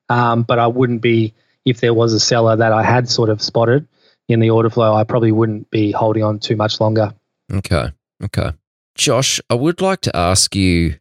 um, 0.09 0.43
but 0.43 0.59
I 0.59 0.67
wouldn't 0.67 1.01
be 1.01 1.33
if 1.65 1.81
there 1.81 1.93
was 1.93 2.13
a 2.13 2.19
seller 2.19 2.55
that 2.55 2.71
I 2.71 2.83
had 2.83 3.09
sort 3.09 3.29
of 3.29 3.41
spotted 3.41 3.87
in 4.27 4.39
the 4.39 4.51
order 4.51 4.69
flow. 4.69 4.93
I 4.93 5.03
probably 5.03 5.31
wouldn't 5.31 5.69
be 5.69 5.91
holding 5.91 6.23
on 6.23 6.39
too 6.39 6.55
much 6.55 6.79
longer. 6.79 7.13
Okay. 7.51 7.91
Okay. 8.23 8.51
Josh, 8.99 9.39
I 9.49 9.53
would 9.53 9.79
like 9.79 10.01
to 10.01 10.13
ask 10.13 10.53
you, 10.57 10.95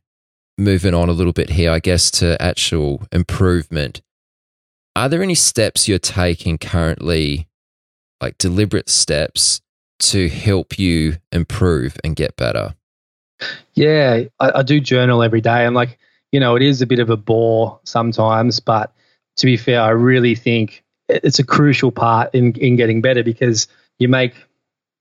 moving 0.57 0.95
on 0.95 1.09
a 1.09 1.13
little 1.13 1.33
bit 1.33 1.51
here, 1.51 1.73
I 1.73 1.81
guess, 1.81 2.13
to 2.13 2.41
actual 2.41 3.03
improvement. 3.11 4.03
Are 4.95 5.09
there 5.09 5.21
any 5.21 5.35
steps 5.35 5.89
you're 5.89 5.99
taking 5.99 6.59
currently, 6.59 7.49
like 8.21 8.39
deliberate 8.39 8.89
steps, 8.89 9.61
to 9.99 10.29
help 10.29 10.79
you 10.79 11.17
improve 11.33 11.97
and 12.05 12.15
get 12.15 12.37
better? 12.37 12.77
Yeah, 13.75 14.23
I, 14.39 14.61
I 14.61 14.63
do 14.63 14.79
journal 14.79 15.25
every 15.25 15.41
day. 15.41 15.67
And 15.67 15.75
like, 15.75 15.99
you 16.31 16.39
know, 16.39 16.55
it 16.55 16.63
is 16.63 16.81
a 16.81 16.87
bit 16.87 17.01
of 17.01 17.11
a 17.11 17.17
bore 17.17 17.81
sometimes, 17.83 18.61
but 18.61 18.93
to 19.39 19.47
be 19.47 19.57
fair, 19.57 19.81
I 19.81 19.91
really 19.91 20.37
think 20.37 20.85
it's 21.09 21.41
a 21.41 21.45
crucial 21.45 21.91
part 21.91 22.33
in, 22.33 22.53
in 22.61 22.77
getting 22.77 23.01
better 23.01 23.25
because 23.25 23.67
you 23.99 24.07
make 24.07 24.35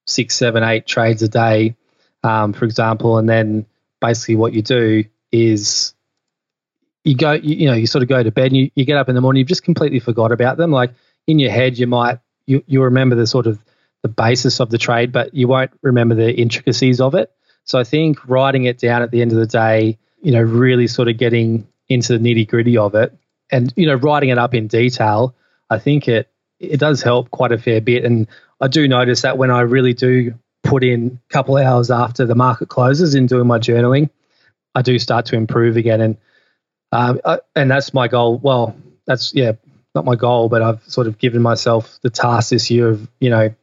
six, 0.08 0.36
seven, 0.36 0.64
eight 0.64 0.88
trades 0.88 1.22
a 1.22 1.30
day, 1.30 1.76
um, 2.24 2.53
for 2.53 2.65
example, 2.65 3.18
and 3.18 3.28
then 3.28 3.65
basically 4.01 4.36
what 4.36 4.53
you 4.53 4.61
do 4.61 5.03
is 5.32 5.93
you 7.03 7.15
go, 7.15 7.34
you, 7.34 7.55
you, 7.55 7.68
know, 7.68 7.74
you 7.74 7.88
sort 7.88 8.03
of 8.03 8.09
go 8.09 8.22
to 8.22 8.32
bed 8.32 8.47
and 8.47 8.57
you, 8.57 8.72
you 8.76 8.86
get 8.86 8.97
up 8.97 9.09
in 9.09 9.15
the 9.15 9.22
morning, 9.22 9.39
you've 9.39 9.47
just 9.47 9.63
completely 9.63 9.99
forgot 9.99 10.32
about 10.32 10.57
them. 10.57 10.72
Like 10.72 10.91
in 11.26 11.39
your 11.39 11.51
head, 11.51 11.78
you 11.78 11.88
might, 11.88 12.20
you, 12.45 12.63
you 12.68 12.84
remember 12.84 13.15
the 13.15 13.28
sort 13.28 13.47
of 13.47 13.59
the 14.03 14.09
basis 14.09 14.59
of 14.59 14.70
the 14.70 14.78
trade, 14.78 15.11
but 15.11 15.34
you 15.34 15.47
won't 15.47 15.72
remember 15.82 16.15
the 16.15 16.34
intricacies 16.34 17.01
of 17.01 17.15
it. 17.15 17.32
So 17.63 17.80
I 17.80 17.84
think 17.84 18.28
writing 18.28 18.65
it 18.65 18.78
down 18.78 19.01
at 19.01 19.11
the 19.11 19.22
end 19.22 19.32
of 19.32 19.38
the 19.38 19.47
day, 19.47 19.97
you 20.22 20.32
know, 20.32 20.41
really 20.41 20.88
sort 20.88 21.07
of 21.07 21.18
getting 21.18 21.68
into 21.89 22.18
the 22.18 22.20
nitty 22.20 22.47
gritty 22.47 22.78
of 22.78 22.95
it 22.95 23.18
and, 23.51 23.74
you 23.76 23.86
know, 23.86 23.95
writing 23.95 24.30
it 24.30 24.38
up 24.38 24.53
in 24.53 24.68
detail, 24.68 25.36
I 25.70 25.80
think 25.80 26.07
it, 26.07 26.30
it 26.59 26.80
does 26.80 27.01
help 27.01 27.32
quite 27.32 27.51
a 27.51 27.57
fair 27.57 27.82
bit. 27.82 28.03
And 28.03 28.28
I 28.59 28.68
do 28.68 28.88
notice 28.88 29.22
that 29.22 29.38
when 29.38 29.51
I 29.51 29.61
really 29.61 29.93
do 29.93 30.34
put 30.68 30.84
in 30.84 31.20
a 31.30 31.34
couple 31.34 31.57
hours 31.57 31.89
after 31.89 32.26
the 32.26 32.36
market 32.36 32.70
closes 32.70 33.15
in 33.15 33.26
doing 33.26 33.47
my 33.47 33.59
journaling, 33.59 34.09
I 34.76 34.82
do 34.82 34.99
start 34.99 35.26
to 35.28 35.36
improve 35.36 35.78
again. 35.78 36.01
And, 36.01 36.18
um, 36.91 37.20
I, 37.26 37.39
and 37.55 37.72
that's 37.72 37.93
my 37.93 38.07
goal. 38.07 38.38
Well, 38.38 38.76
that's, 39.05 39.34
yeah, 39.34 39.53
not 39.95 40.05
my 40.05 40.15
goal, 40.15 40.49
but 40.49 40.61
I've 40.61 40.84
sort 40.84 41.07
of 41.07 41.18
given 41.18 41.41
myself 41.41 41.97
the 42.01 42.09
task 42.09 42.49
this 42.49 42.70
year 42.70 42.89
of, 42.89 43.09
you 43.20 43.30
know, 43.30 43.53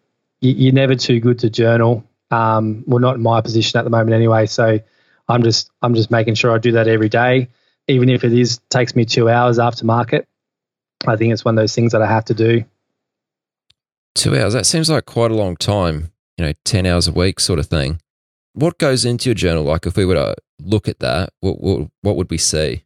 you're 0.41 0.75
never 0.75 0.95
too 0.95 1.21
good 1.21 1.39
to 1.41 1.51
journal. 1.51 2.05
Um, 2.31 2.85
well, 2.87 2.99
not 2.99 3.17
in 3.17 3.23
my 3.23 3.41
position 3.41 3.79
at 3.79 3.85
the 3.85 3.91
moment 3.91 4.15
anyway. 4.15 4.47
So 4.47 4.81
I'm 5.29 5.43
just 5.43 5.71
I'm 5.81 5.95
just 5.95 6.11
making 6.11 6.35
sure 6.35 6.53
I 6.53 6.59
do 6.59 6.73
that 6.73 6.89
every 6.89 7.09
day, 7.09 7.49
even 7.87 8.09
if 8.09 8.25
it 8.25 8.33
is 8.33 8.59
takes 8.69 8.97
me 8.97 9.05
two 9.05 9.29
hours 9.29 9.59
after 9.59 9.87
market. 9.87 10.27
I 11.07 11.17
think 11.17 11.33
it's 11.33 11.45
one 11.45 11.57
of 11.57 11.63
those 11.63 11.75
things 11.75 11.93
that 11.93 12.03
I 12.03 12.07
have 12.07 12.25
to 12.27 12.35
do. 12.35 12.65
Two 14.15 14.37
hours. 14.37 14.53
That 14.53 14.67
seems 14.67 14.91
like 14.91 15.07
quite 15.07 15.31
a 15.31 15.35
long 15.35 15.57
time. 15.57 16.11
You 16.39 16.47
know, 16.47 16.53
ten 16.65 16.87
hours 16.87 17.07
a 17.07 17.13
week, 17.13 17.41
sort 17.41 17.59
of 17.59 17.67
thing. 17.67 18.01
What 18.55 18.79
goes 18.79 19.05
into 19.05 19.29
your 19.29 19.35
journal? 19.35 19.65
Like, 19.65 19.87
if 19.87 19.97
we 19.97 20.05
were 20.05 20.15
to 20.15 20.37
look 20.61 20.89
at 20.89 21.01
that, 21.01 21.31
what 21.41 21.61
what, 21.61 21.89
what 22.03 22.17
would 22.17 22.31
we 22.31 22.39
see? 22.39 22.85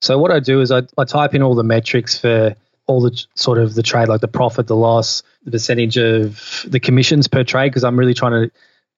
So 0.00 0.18
what 0.18 0.32
I 0.32 0.40
do 0.40 0.60
is 0.60 0.72
I, 0.72 0.82
I 0.98 1.04
type 1.04 1.34
in 1.34 1.42
all 1.42 1.54
the 1.54 1.62
metrics 1.62 2.18
for 2.18 2.56
all 2.88 3.00
the 3.00 3.24
sort 3.36 3.58
of 3.58 3.74
the 3.74 3.82
trade, 3.82 4.08
like 4.08 4.20
the 4.20 4.28
profit, 4.28 4.66
the 4.66 4.74
loss, 4.74 5.22
the 5.44 5.52
percentage 5.52 5.96
of 5.96 6.64
the 6.66 6.80
commissions 6.80 7.28
per 7.28 7.44
trade, 7.44 7.70
because 7.70 7.84
I'm 7.84 7.96
really 7.96 8.14
trying 8.14 8.50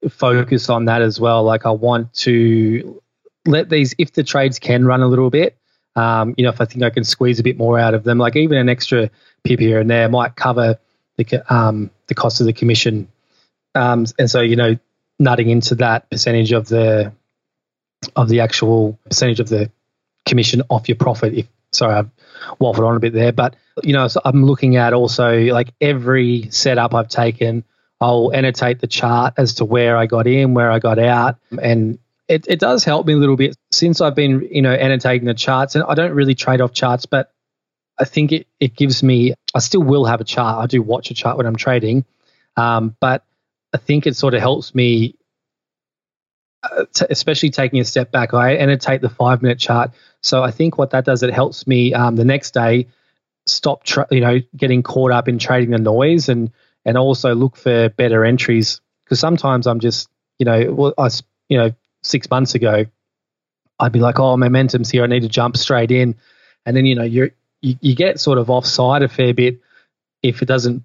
to 0.03 0.09
focus 0.09 0.71
on 0.71 0.87
that 0.87 1.03
as 1.03 1.21
well. 1.21 1.45
Like 1.45 1.67
I 1.67 1.71
want 1.71 2.13
to 2.15 3.03
let 3.47 3.69
these, 3.69 3.95
if 3.99 4.13
the 4.13 4.25
trades 4.25 4.59
can 4.59 4.87
run 4.87 5.03
a 5.03 5.07
little 5.07 5.29
bit, 5.29 5.59
um, 5.97 6.35
you 6.39 6.45
know, 6.45 6.51
if 6.51 6.61
I 6.61 6.65
think 6.65 6.83
I 6.83 6.91
can 6.91 7.05
squeeze 7.05 7.39
a 7.39 7.43
bit 7.43 7.59
more 7.59 7.79
out 7.79 7.93
of 7.93 8.05
them, 8.05 8.17
like 8.17 8.35
even 8.37 8.57
an 8.57 8.71
extra 8.71 9.11
pip 9.45 9.61
here 9.61 9.81
and 9.81 9.91
there 9.91 10.09
might 10.09 10.37
cover 10.37 10.79
the 11.19 11.55
um, 11.55 11.91
the 12.07 12.15
cost 12.15 12.41
of 12.41 12.47
the 12.47 12.53
commission. 12.55 13.09
Um, 13.75 14.07
and 14.19 14.31
so, 14.31 14.41
you 14.41 14.57
know, 14.57 14.77
nutting 15.19 15.49
into 15.49 15.77
that 15.77 16.11
percentage 16.11 16.53
of 16.53 16.69
the 16.69 17.13
of 18.17 18.29
the 18.29 18.41
actual 18.41 18.99
percentage 19.05 19.41
of 19.41 19.49
the 19.49 19.71
commission 20.27 20.63
off 20.69 20.89
your 20.89 20.97
profit. 20.97 21.35
If 21.35 21.47
sorry, 21.73 21.95
I've 21.95 22.11
waffled 22.61 22.87
on 22.87 22.97
a 22.97 23.01
bit 23.01 23.13
there, 23.13 23.33
but 23.33 23.57
you 23.83 23.93
know, 23.93 24.09
so 24.09 24.21
I'm 24.25 24.45
looking 24.45 24.77
at 24.77 24.93
also 24.93 25.39
like 25.39 25.73
every 25.81 26.51
setup 26.51 26.95
I've 26.95 27.09
taken. 27.09 27.65
I'll 28.01 28.33
annotate 28.35 28.81
the 28.81 28.87
chart 28.87 29.35
as 29.39 29.55
to 29.55 29.65
where 29.65 29.97
I 29.97 30.07
got 30.07 30.27
in, 30.27 30.53
where 30.53 30.71
I 30.71 30.79
got 30.79 30.99
out, 30.99 31.39
and 31.61 31.99
it, 32.29 32.47
it 32.49 32.59
does 32.59 32.85
help 32.85 33.07
me 33.07 33.15
a 33.15 33.17
little 33.17 33.37
bit 33.37 33.57
since 33.71 34.01
I've 34.01 34.15
been, 34.15 34.49
you 34.51 34.63
know, 34.63 34.73
annotating 34.73 35.27
the 35.27 35.35
charts. 35.35 35.75
And 35.75 35.85
I 35.85 35.95
don't 35.95 36.13
really 36.13 36.35
trade 36.35 36.61
off 36.61 36.73
charts, 36.73 37.07
but 37.07 37.33
I 37.99 38.05
think 38.05 38.33
it, 38.33 38.47
it 38.61 38.75
gives 38.75 39.03
me, 39.03 39.35
I 39.55 39.59
still 39.59 39.83
will 39.83 40.05
have 40.05 40.21
a 40.21 40.25
chart. 40.25 40.63
I 40.63 40.67
do 40.67 40.83
watch 40.83 41.11
a 41.11 41.15
chart 41.15 41.37
when 41.37 41.47
I'm 41.47 41.57
trading, 41.57 42.05
um, 42.57 42.97
but 42.99 43.25
I 43.75 43.77
think 43.77 44.07
it 44.07 44.15
sort 44.15 44.35
of 44.35 44.41
helps 44.41 44.75
me, 44.75 45.17
uh, 46.63 46.85
t- 46.95 47.07
especially 47.11 47.51
taking 47.51 47.81
a 47.81 47.85
step 47.85 48.13
back. 48.13 48.33
I 48.33 48.55
annotate 48.55 49.01
the 49.01 49.11
five 49.11 49.43
minute 49.43 49.59
chart. 49.59 49.91
So 50.23 50.45
I 50.45 50.53
think 50.53 50.79
what 50.79 50.91
that 50.91 51.05
does, 51.05 51.25
it 51.25 51.35
helps 51.35 51.67
me 51.67 51.93
um, 51.93 52.15
the 52.15 52.25
next 52.25 52.55
day 52.55 52.87
stop, 53.47 53.83
tra- 53.83 54.07
you 54.13 54.21
know, 54.21 54.39
getting 54.57 54.85
caught 54.85 55.11
up 55.11 55.29
in 55.29 55.39
trading 55.39 55.71
the 55.71 55.79
noise 55.79 56.29
and 56.29 56.53
and 56.85 56.97
also 56.97 57.35
look 57.35 57.57
for 57.57 57.89
better 57.89 58.25
entries 58.25 58.81
because 59.05 59.19
sometimes 59.19 59.67
I'm 59.67 59.81
just, 59.81 60.09
you 60.39 60.47
know, 60.47 60.73
well, 60.73 60.95
I, 60.97 61.09
you 61.49 61.59
know, 61.59 61.73
six 62.03 62.31
months 62.31 62.55
ago, 62.55 62.85
I'd 63.79 63.93
be 63.93 64.01
like, 64.01 64.21
oh, 64.21 64.37
momentum's 64.37 64.91
here, 64.91 65.03
I 65.03 65.07
need 65.07 65.23
to 65.23 65.29
jump 65.29 65.57
straight 65.57 65.91
in, 65.91 66.15
and 66.65 66.77
then 66.77 66.87
you 66.87 66.95
know 66.95 67.03
you're 67.03 67.31
you, 67.61 67.77
you 67.81 67.97
get 67.97 68.21
sort 68.21 68.39
of 68.39 68.51
offside 68.51 69.03
a 69.03 69.09
fair 69.09 69.35
bit 69.35 69.61
if 70.23 70.43
it 70.43 70.47
doesn't 70.47 70.85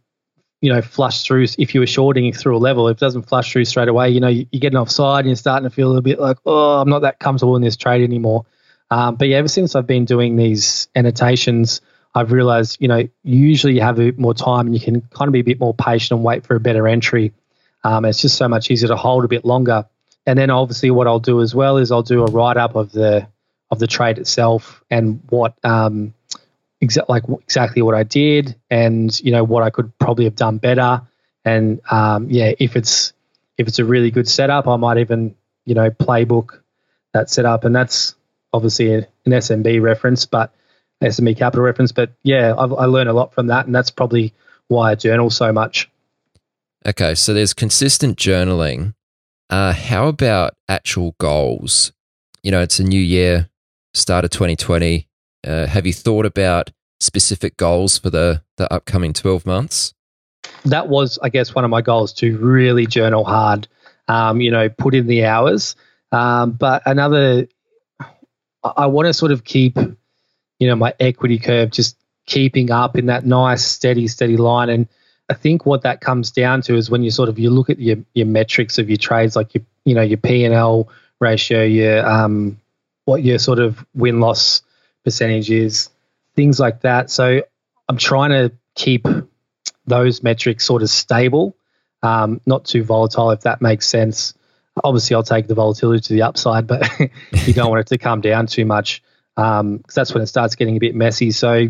you 0.61 0.71
know, 0.71 0.81
flush 0.81 1.23
through. 1.23 1.45
If 1.57 1.73
you 1.73 1.79
were 1.79 1.87
shorting 1.87 2.31
through 2.33 2.57
a 2.57 2.59
level, 2.59 2.87
if 2.87 2.97
it 2.97 2.99
doesn't 2.99 3.23
flush 3.23 3.51
through 3.51 3.65
straight 3.65 3.87
away, 3.87 4.09
you 4.09 4.19
know, 4.19 4.27
you, 4.27 4.45
are 4.53 4.59
getting 4.59 4.77
offside 4.77 5.19
and 5.19 5.27
you're 5.27 5.35
starting 5.35 5.69
to 5.69 5.73
feel 5.73 5.95
a 5.95 6.01
bit 6.01 6.19
like, 6.19 6.37
oh, 6.45 6.81
I'm 6.81 6.89
not 6.89 7.03
that 7.03 7.19
comfortable 7.19 7.55
in 7.55 7.61
this 7.61 7.77
trade 7.77 8.03
anymore. 8.03 8.45
Um, 8.91 9.15
but 9.15 9.27
yeah, 9.27 9.37
ever 9.37 9.47
since 9.47 9.75
I've 9.75 9.87
been 9.87 10.05
doing 10.05 10.35
these 10.35 10.87
annotations, 10.95 11.81
I've 12.15 12.31
realized, 12.31 12.77
you 12.79 12.87
know, 12.87 13.07
usually 13.23 13.75
you 13.75 13.81
have 13.81 13.99
a 13.99 14.05
bit 14.05 14.19
more 14.19 14.33
time 14.33 14.65
and 14.65 14.73
you 14.73 14.81
can 14.81 15.01
kind 15.01 15.27
of 15.27 15.33
be 15.33 15.39
a 15.39 15.43
bit 15.43 15.59
more 15.59 15.73
patient 15.73 16.17
and 16.17 16.23
wait 16.23 16.45
for 16.45 16.55
a 16.55 16.59
better 16.59 16.87
entry. 16.87 17.33
Um, 17.83 18.03
it's 18.05 18.21
just 18.21 18.35
so 18.35 18.47
much 18.47 18.71
easier 18.71 18.89
to 18.89 18.95
hold 18.95 19.25
a 19.25 19.27
bit 19.27 19.45
longer. 19.45 19.85
And 20.25 20.37
then 20.37 20.49
obviously 20.49 20.91
what 20.91 21.07
I'll 21.07 21.19
do 21.19 21.41
as 21.41 21.55
well 21.55 21.77
is 21.77 21.91
I'll 21.91 22.03
do 22.03 22.23
a 22.23 22.31
write 22.31 22.57
up 22.57 22.75
of 22.75 22.91
the 22.91 23.27
of 23.71 23.77
the 23.77 23.87
trade 23.87 24.17
itself 24.17 24.83
and 24.89 25.21
what 25.29 25.53
um, 25.63 26.13
exa- 26.83 27.07
like 27.09 27.23
exactly 27.41 27.81
what 27.81 27.95
I 27.95 28.03
did 28.03 28.55
and 28.69 29.17
you 29.21 29.31
know 29.31 29.43
what 29.43 29.63
I 29.63 29.69
could 29.69 29.97
probably 29.99 30.25
have 30.25 30.35
done 30.35 30.57
better. 30.57 31.01
And 31.45 31.81
um, 31.89 32.29
yeah, 32.29 32.53
if 32.59 32.75
it's 32.75 33.13
if 33.57 33.67
it's 33.67 33.79
a 33.79 33.85
really 33.85 34.11
good 34.11 34.27
setup, 34.27 34.67
I 34.67 34.75
might 34.77 34.97
even 34.97 35.35
you 35.65 35.75
know 35.75 35.89
playbook 35.89 36.61
that 37.13 37.29
setup. 37.29 37.63
And 37.63 37.75
that's 37.75 38.15
obviously 38.53 38.93
an 38.93 39.05
SMB 39.25 39.81
reference, 39.81 40.25
but 40.25 40.53
SMB 41.03 41.37
capital 41.37 41.63
reference. 41.63 41.91
But 41.91 42.11
yeah, 42.23 42.53
I've, 42.57 42.73
I 42.73 42.85
learned 42.85 43.09
a 43.09 43.13
lot 43.13 43.33
from 43.33 43.47
that, 43.47 43.65
and 43.65 43.73
that's 43.73 43.91
probably 43.91 44.33
why 44.67 44.91
I 44.91 44.95
journal 44.95 45.29
so 45.29 45.51
much. 45.51 45.89
Okay, 46.85 47.15
so 47.15 47.33
there's 47.33 47.53
consistent 47.53 48.17
journaling. 48.17 48.93
Uh, 49.49 49.73
how 49.73 50.07
about 50.07 50.53
actual 50.67 51.15
goals? 51.19 51.91
You 52.43 52.51
know, 52.51 52.61
it's 52.61 52.79
a 52.79 52.83
new 52.83 53.01
year, 53.01 53.49
start 53.93 54.23
of 54.23 54.31
2020. 54.31 55.08
Uh, 55.45 55.67
have 55.67 55.85
you 55.85 55.93
thought 55.93 56.25
about 56.25 56.71
specific 56.99 57.57
goals 57.57 57.97
for 57.97 58.09
the, 58.09 58.41
the 58.57 58.71
upcoming 58.73 59.13
12 59.13 59.45
months? 59.45 59.93
That 60.65 60.89
was, 60.89 61.17
I 61.21 61.29
guess, 61.29 61.55
one 61.55 61.63
of 61.63 61.71
my 61.71 61.81
goals 61.81 62.13
to 62.13 62.37
really 62.37 62.85
journal 62.85 63.23
hard, 63.23 63.67
um, 64.07 64.41
you 64.41 64.51
know, 64.51 64.69
put 64.69 64.95
in 64.95 65.07
the 65.07 65.25
hours. 65.25 65.75
Um, 66.11 66.51
but 66.51 66.83
another, 66.85 67.47
I 68.63 68.87
want 68.87 69.07
to 69.07 69.13
sort 69.13 69.31
of 69.31 69.43
keep 69.43 69.77
you 70.59 70.67
know, 70.67 70.75
my 70.75 70.93
equity 70.99 71.39
curve 71.39 71.71
just 71.71 71.97
keeping 72.25 72.69
up 72.69 72.97
in 72.97 73.07
that 73.07 73.25
nice, 73.25 73.65
steady, 73.65 74.07
steady 74.07 74.37
line. 74.37 74.69
And 74.69 74.87
I 75.29 75.33
think 75.33 75.65
what 75.65 75.81
that 75.83 76.01
comes 76.01 76.31
down 76.31 76.61
to 76.63 76.75
is 76.75 76.89
when 76.89 77.01
you 77.01 77.11
sort 77.11 77.29
of 77.29 77.39
you 77.39 77.49
look 77.49 77.69
at 77.69 77.79
your 77.79 77.97
your 78.13 78.27
metrics 78.27 78.77
of 78.77 78.89
your 78.89 78.97
trades, 78.97 79.35
like 79.35 79.55
your 79.55 79.63
you 79.85 79.95
know 79.95 80.01
your 80.01 80.17
P 80.17 80.45
and 80.45 80.53
L 80.53 80.89
ratio, 81.19 81.63
your 81.63 82.05
um, 82.07 82.59
what 83.05 83.23
your 83.23 83.39
sort 83.39 83.59
of 83.59 83.83
win 83.95 84.19
loss 84.19 84.61
percentage 85.09 85.51
is, 85.51 85.89
things 86.35 86.59
like 86.59 86.81
that. 86.81 87.09
So 87.09 87.41
I'm 87.87 87.97
trying 87.97 88.29
to 88.29 88.55
keep 88.75 89.07
those 89.85 90.23
metrics 90.23 90.65
sort 90.65 90.81
of 90.81 90.89
stable, 90.89 91.55
um, 92.03 92.39
not 92.45 92.65
too 92.65 92.83
volatile, 92.83 93.31
if 93.31 93.41
that 93.41 93.61
makes 93.61 93.87
sense. 93.87 94.33
Obviously, 94.83 95.15
I'll 95.15 95.23
take 95.23 95.47
the 95.47 95.55
volatility 95.55 95.99
to 96.01 96.13
the 96.13 96.21
upside, 96.21 96.67
but 96.67 96.87
you 97.45 97.53
don't 97.53 97.69
want 97.69 97.81
it 97.81 97.87
to 97.87 97.97
come 97.97 98.21
down 98.21 98.47
too 98.47 98.65
much 98.65 99.03
because 99.35 99.59
um, 99.59 99.83
that's 99.93 100.13
when 100.13 100.23
it 100.23 100.27
starts 100.27 100.55
getting 100.55 100.77
a 100.77 100.79
bit 100.79 100.95
messy. 100.95 101.31
So, 101.31 101.67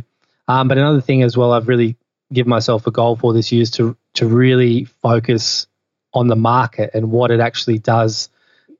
um, 0.47 0.67
but 0.67 0.77
another 0.77 1.01
thing 1.01 1.23
as 1.23 1.37
well, 1.37 1.53
I've 1.53 1.67
really 1.67 1.95
given 2.31 2.49
myself 2.49 2.85
a 2.85 2.91
goal 2.91 3.15
for 3.15 3.33
this 3.33 3.51
year 3.51 3.61
is 3.61 3.71
to 3.71 3.97
to 4.15 4.27
really 4.27 4.85
focus 4.85 5.67
on 6.13 6.27
the 6.27 6.35
market 6.35 6.91
and 6.93 7.11
what 7.11 7.31
it 7.31 7.39
actually 7.39 7.79
does. 7.79 8.29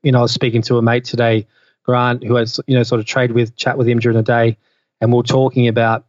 You 0.02 0.12
know, 0.12 0.18
I 0.18 0.22
was 0.22 0.32
speaking 0.32 0.62
to 0.62 0.78
a 0.78 0.82
mate 0.82 1.04
today, 1.04 1.46
Grant, 1.90 2.22
who 2.22 2.36
has 2.36 2.60
you 2.66 2.76
know 2.76 2.84
sort 2.84 3.00
of 3.00 3.06
trade 3.06 3.32
with, 3.32 3.56
chat 3.56 3.76
with 3.76 3.88
him 3.88 3.98
during 3.98 4.16
the 4.16 4.22
day, 4.22 4.56
and 5.00 5.12
we're 5.12 5.22
talking 5.22 5.66
about 5.66 6.06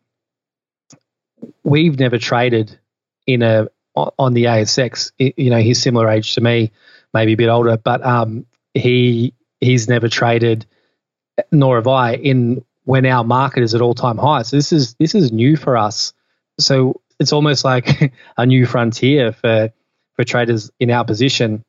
we've 1.63 1.99
never 1.99 2.19
traded 2.19 2.77
in 3.25 3.41
a 3.41 3.67
on 3.95 4.33
the 4.33 4.45
ASX. 4.45 5.11
You 5.17 5.49
know, 5.49 5.59
he's 5.59 5.81
similar 5.81 6.07
age 6.07 6.35
to 6.35 6.41
me, 6.41 6.71
maybe 7.13 7.33
a 7.33 7.37
bit 7.37 7.49
older, 7.49 7.77
but 7.77 8.05
um, 8.05 8.45
he 8.73 9.33
he's 9.59 9.89
never 9.89 10.07
traded, 10.07 10.65
nor 11.51 11.77
have 11.77 11.87
I, 11.87 12.13
in 12.15 12.63
when 12.83 13.05
our 13.05 13.23
market 13.23 13.63
is 13.63 13.75
at 13.75 13.81
all 13.81 13.93
time 13.95 14.17
highs. 14.17 14.49
So 14.49 14.57
this 14.57 14.71
is 14.71 14.95
this 14.95 15.15
is 15.15 15.31
new 15.31 15.57
for 15.57 15.77
us. 15.77 16.13
So 16.59 17.01
it's 17.19 17.33
almost 17.33 17.63
like 17.63 18.13
a 18.37 18.45
new 18.45 18.65
frontier 18.65 19.31
for 19.31 19.71
for 20.13 20.23
traders 20.23 20.71
in 20.79 20.91
our 20.91 21.05
position. 21.05 21.63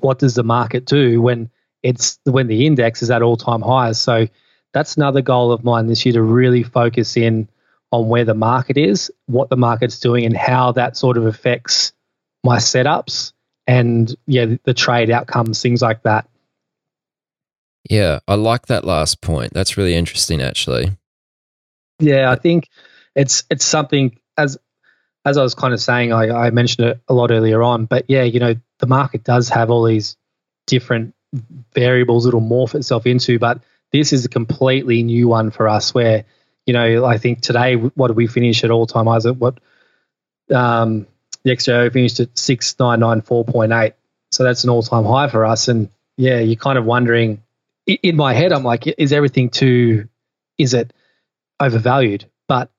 What 0.00 0.18
does 0.18 0.34
the 0.34 0.44
market 0.44 0.84
do 0.84 1.22
when 1.22 1.50
it's 1.82 2.18
when 2.24 2.46
the 2.46 2.66
index 2.66 3.02
is 3.02 3.10
at 3.10 3.22
all 3.22 3.36
time 3.36 3.62
highs? 3.62 4.00
So 4.00 4.26
that's 4.72 4.96
another 4.96 5.22
goal 5.22 5.52
of 5.52 5.64
mine 5.64 5.86
this 5.86 6.04
year 6.04 6.14
to 6.14 6.22
really 6.22 6.62
focus 6.62 7.16
in 7.16 7.48
on 7.90 8.08
where 8.08 8.24
the 8.24 8.34
market 8.34 8.76
is, 8.76 9.10
what 9.26 9.48
the 9.48 9.56
market's 9.56 9.98
doing, 9.98 10.24
and 10.26 10.36
how 10.36 10.72
that 10.72 10.96
sort 10.96 11.16
of 11.16 11.26
affects 11.26 11.92
my 12.44 12.58
setups 12.58 13.32
and 13.66 14.14
yeah, 14.26 14.56
the 14.64 14.74
trade 14.74 15.10
outcomes, 15.10 15.60
things 15.60 15.82
like 15.82 16.02
that. 16.02 16.28
Yeah, 17.88 18.20
I 18.28 18.34
like 18.34 18.66
that 18.66 18.84
last 18.84 19.20
point. 19.20 19.52
That's 19.54 19.76
really 19.76 19.94
interesting, 19.94 20.42
actually. 20.42 20.92
Yeah, 21.98 22.30
I 22.30 22.36
think 22.36 22.68
it's 23.14 23.44
it's 23.50 23.64
something 23.64 24.18
as 24.36 24.58
as 25.24 25.36
I 25.36 25.42
was 25.42 25.54
kind 25.54 25.74
of 25.74 25.80
saying, 25.80 26.12
I, 26.12 26.46
I 26.46 26.50
mentioned 26.50 26.88
it 26.88 27.00
a 27.08 27.14
lot 27.14 27.30
earlier 27.30 27.62
on, 27.62 27.86
but 27.86 28.04
yeah, 28.08 28.22
you 28.22 28.40
know, 28.40 28.54
the 28.78 28.86
market 28.86 29.24
does 29.24 29.48
have 29.50 29.70
all 29.70 29.84
these 29.84 30.16
different 30.66 31.14
variables 31.74 32.26
it'll 32.26 32.40
morph 32.40 32.74
itself 32.74 33.06
into, 33.06 33.38
but 33.38 33.60
this 33.92 34.12
is 34.12 34.24
a 34.24 34.28
completely 34.28 35.02
new 35.02 35.28
one 35.28 35.50
for 35.50 35.68
us 35.68 35.94
where, 35.94 36.24
you 36.66 36.74
know, 36.74 37.04
I 37.04 37.18
think 37.18 37.40
today, 37.40 37.74
what 37.74 38.08
did 38.08 38.16
we 38.16 38.26
finish 38.26 38.64
at 38.64 38.70
all 38.70 38.86
time 38.86 39.06
highs? 39.06 39.26
At 39.26 39.36
what 39.36 39.58
um, 40.54 41.06
the 41.42 41.50
XJO 41.50 41.92
finished 41.92 42.20
at 42.20 42.34
6994.8. 42.34 43.94
So 44.30 44.44
that's 44.44 44.64
an 44.64 44.70
all 44.70 44.82
time 44.82 45.04
high 45.04 45.28
for 45.28 45.46
us. 45.46 45.68
And 45.68 45.90
yeah, 46.16 46.40
you're 46.40 46.56
kind 46.56 46.78
of 46.78 46.84
wondering 46.84 47.42
in 47.88 48.16
my 48.16 48.34
head, 48.34 48.52
I'm 48.52 48.64
like, 48.64 48.86
is 48.86 49.12
everything 49.12 49.48
too, 49.48 50.08
is 50.58 50.74
it 50.74 50.92
overvalued? 51.60 52.26
But 52.46 52.70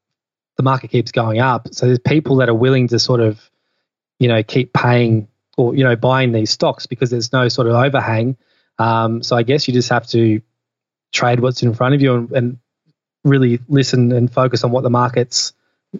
the 0.57 0.63
market 0.63 0.91
keeps 0.91 1.11
going 1.11 1.39
up. 1.39 1.73
So 1.73 1.87
there's 1.87 1.99
people 1.99 2.37
that 2.37 2.49
are 2.49 2.53
willing 2.53 2.89
to 2.89 2.99
sort 2.99 3.21
of, 3.21 3.39
you 4.19 4.27
know, 4.27 4.43
keep 4.43 4.73
paying 4.73 5.27
or, 5.59 5.75
you 5.75 5.83
know, 5.83 5.95
buying 5.95 6.31
these 6.31 6.49
stocks 6.49 6.85
because 6.85 7.09
there's 7.09 7.33
no 7.33 7.49
sort 7.49 7.67
of 7.67 7.73
overhang. 7.73 8.37
Um, 8.77 9.21
so 9.21 9.35
I 9.35 9.43
guess 9.43 9.67
you 9.67 9.73
just 9.73 9.89
have 9.89 10.07
to 10.07 10.41
trade 11.11 11.41
what's 11.41 11.61
in 11.61 11.73
front 11.73 11.95
of 11.95 12.01
you 12.01 12.15
and, 12.15 12.31
and 12.31 12.59
really 13.25 13.59
listen 13.67 14.13
and 14.13 14.31
focus 14.31 14.63
on 14.63 14.71
what 14.71 14.83
the 14.83 14.89
market's 14.89 15.51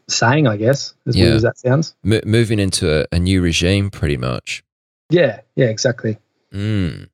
saying, 0.08 0.48
I 0.48 0.56
guess, 0.56 0.94
as 1.06 1.16
yeah. 1.16 1.26
weird 1.26 1.36
as 1.36 1.42
that 1.42 1.58
sounds. 1.58 1.94
M- 2.06 2.22
moving 2.26 2.58
into 2.58 3.02
a, 3.02 3.06
a, 3.12 3.20
new 3.20 3.42
regime, 3.42 3.90
pretty 3.90 4.16
much. 4.16 4.64
Yeah, 5.10 5.42
yeah, 5.56 5.66
exactly. 5.66 6.18
Mm. 6.54 7.10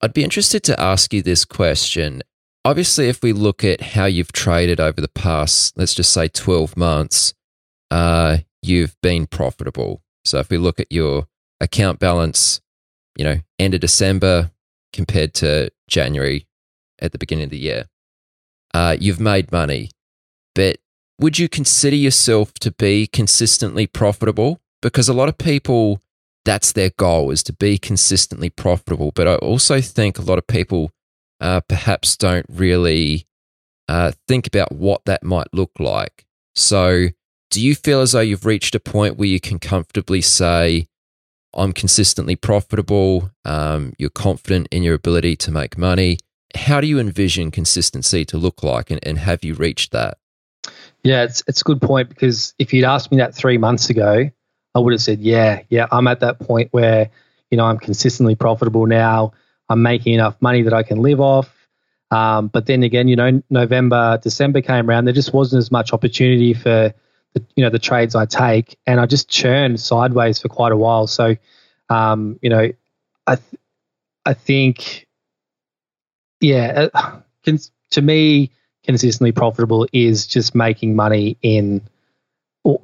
I'd 0.00 0.14
be 0.14 0.22
interested 0.22 0.62
to 0.64 0.80
ask 0.80 1.12
you 1.12 1.22
this 1.22 1.44
question. 1.44 2.22
Obviously, 2.64 3.08
if 3.08 3.22
we 3.22 3.32
look 3.32 3.64
at 3.64 3.80
how 3.80 4.04
you've 4.04 4.32
traded 4.32 4.78
over 4.78 5.00
the 5.00 5.08
past, 5.08 5.76
let's 5.76 5.94
just 5.94 6.12
say 6.12 6.28
12 6.28 6.76
months, 6.76 7.34
uh, 7.90 8.38
you've 8.62 8.94
been 9.02 9.26
profitable. 9.26 10.02
So 10.24 10.38
if 10.38 10.50
we 10.50 10.58
look 10.58 10.78
at 10.78 10.92
your 10.92 11.26
account 11.60 11.98
balance, 11.98 12.60
you 13.16 13.24
know, 13.24 13.40
end 13.58 13.74
of 13.74 13.80
December 13.80 14.50
compared 14.92 15.34
to 15.34 15.70
January 15.88 16.46
at 17.00 17.12
the 17.12 17.18
beginning 17.18 17.44
of 17.44 17.50
the 17.50 17.58
year, 17.58 17.86
uh, 18.74 18.96
you've 18.98 19.20
made 19.20 19.52
money. 19.52 19.90
But 20.54 20.78
would 21.18 21.38
you 21.38 21.48
consider 21.48 21.96
yourself 21.96 22.54
to 22.54 22.70
be 22.70 23.06
consistently 23.06 23.86
profitable? 23.86 24.60
Because 24.82 25.08
a 25.08 25.14
lot 25.14 25.28
of 25.28 25.38
people, 25.38 26.00
that's 26.44 26.72
their 26.72 26.90
goal 26.90 27.30
is 27.30 27.42
to 27.44 27.52
be 27.52 27.78
consistently 27.78 28.50
profitable. 28.50 29.12
But 29.14 29.26
I 29.28 29.34
also 29.36 29.80
think 29.80 30.18
a 30.18 30.22
lot 30.22 30.38
of 30.38 30.46
people 30.46 30.90
uh, 31.40 31.60
perhaps 31.68 32.16
don't 32.16 32.46
really 32.48 33.26
uh, 33.88 34.12
think 34.26 34.46
about 34.46 34.72
what 34.72 35.04
that 35.06 35.22
might 35.22 35.48
look 35.52 35.72
like. 35.78 36.26
So, 36.54 37.08
do 37.50 37.60
you 37.60 37.74
feel 37.74 38.00
as 38.00 38.12
though 38.12 38.20
you've 38.20 38.44
reached 38.44 38.74
a 38.74 38.80
point 38.80 39.16
where 39.16 39.28
you 39.28 39.40
can 39.40 39.58
comfortably 39.58 40.20
say, 40.20 40.86
I'm 41.54 41.72
consistently 41.72 42.36
profitable? 42.36 43.30
Um, 43.44 43.92
you're 43.98 44.10
confident 44.10 44.68
in 44.70 44.82
your 44.82 44.94
ability 44.94 45.36
to 45.36 45.50
make 45.50 45.78
money. 45.78 46.18
How 46.54 46.80
do 46.80 46.86
you 46.86 46.98
envision 46.98 47.50
consistency 47.50 48.24
to 48.26 48.38
look 48.38 48.62
like, 48.62 48.90
and, 48.90 49.00
and 49.02 49.18
have 49.18 49.44
you 49.44 49.54
reached 49.54 49.92
that? 49.92 50.18
Yeah, 51.02 51.24
it's 51.24 51.42
it's 51.46 51.60
a 51.60 51.64
good 51.64 51.80
point 51.80 52.08
because 52.08 52.54
if 52.58 52.72
you'd 52.72 52.84
asked 52.84 53.10
me 53.10 53.18
that 53.18 53.34
three 53.34 53.58
months 53.58 53.90
ago, 53.90 54.30
I 54.74 54.78
would 54.78 54.92
have 54.92 55.00
said, 55.00 55.20
yeah, 55.20 55.62
yeah, 55.68 55.86
I'm 55.92 56.06
at 56.06 56.20
that 56.20 56.38
point 56.38 56.68
where 56.72 57.10
you 57.50 57.56
know 57.56 57.64
I'm 57.64 57.78
consistently 57.78 58.34
profitable 58.34 58.86
now. 58.86 59.32
I'm 59.68 59.82
making 59.82 60.14
enough 60.14 60.36
money 60.40 60.62
that 60.62 60.72
I 60.72 60.82
can 60.82 60.98
live 60.98 61.20
off. 61.20 61.54
Um, 62.10 62.48
but 62.48 62.66
then 62.66 62.82
again, 62.82 63.06
you 63.08 63.16
know, 63.16 63.42
November, 63.50 64.18
December 64.22 64.62
came 64.62 64.88
around. 64.88 65.04
There 65.04 65.14
just 65.14 65.34
wasn't 65.34 65.58
as 65.58 65.70
much 65.70 65.92
opportunity 65.92 66.54
for 66.54 66.94
the, 67.38 67.46
you 67.56 67.64
know 67.64 67.70
the 67.70 67.78
trades 67.78 68.14
I 68.14 68.26
take, 68.26 68.78
and 68.86 69.00
I 69.00 69.06
just 69.06 69.28
churned 69.28 69.80
sideways 69.80 70.40
for 70.40 70.48
quite 70.48 70.72
a 70.72 70.76
while. 70.76 71.06
So, 71.06 71.36
um, 71.88 72.38
you 72.42 72.50
know, 72.50 72.70
I 73.26 73.36
th- 73.36 73.60
I 74.24 74.34
think, 74.34 75.06
yeah, 76.40 76.88
uh, 76.92 77.20
to 77.90 78.02
me, 78.02 78.52
consistently 78.84 79.32
profitable 79.32 79.86
is 79.92 80.26
just 80.26 80.54
making 80.54 80.96
money 80.96 81.38
in, 81.42 81.82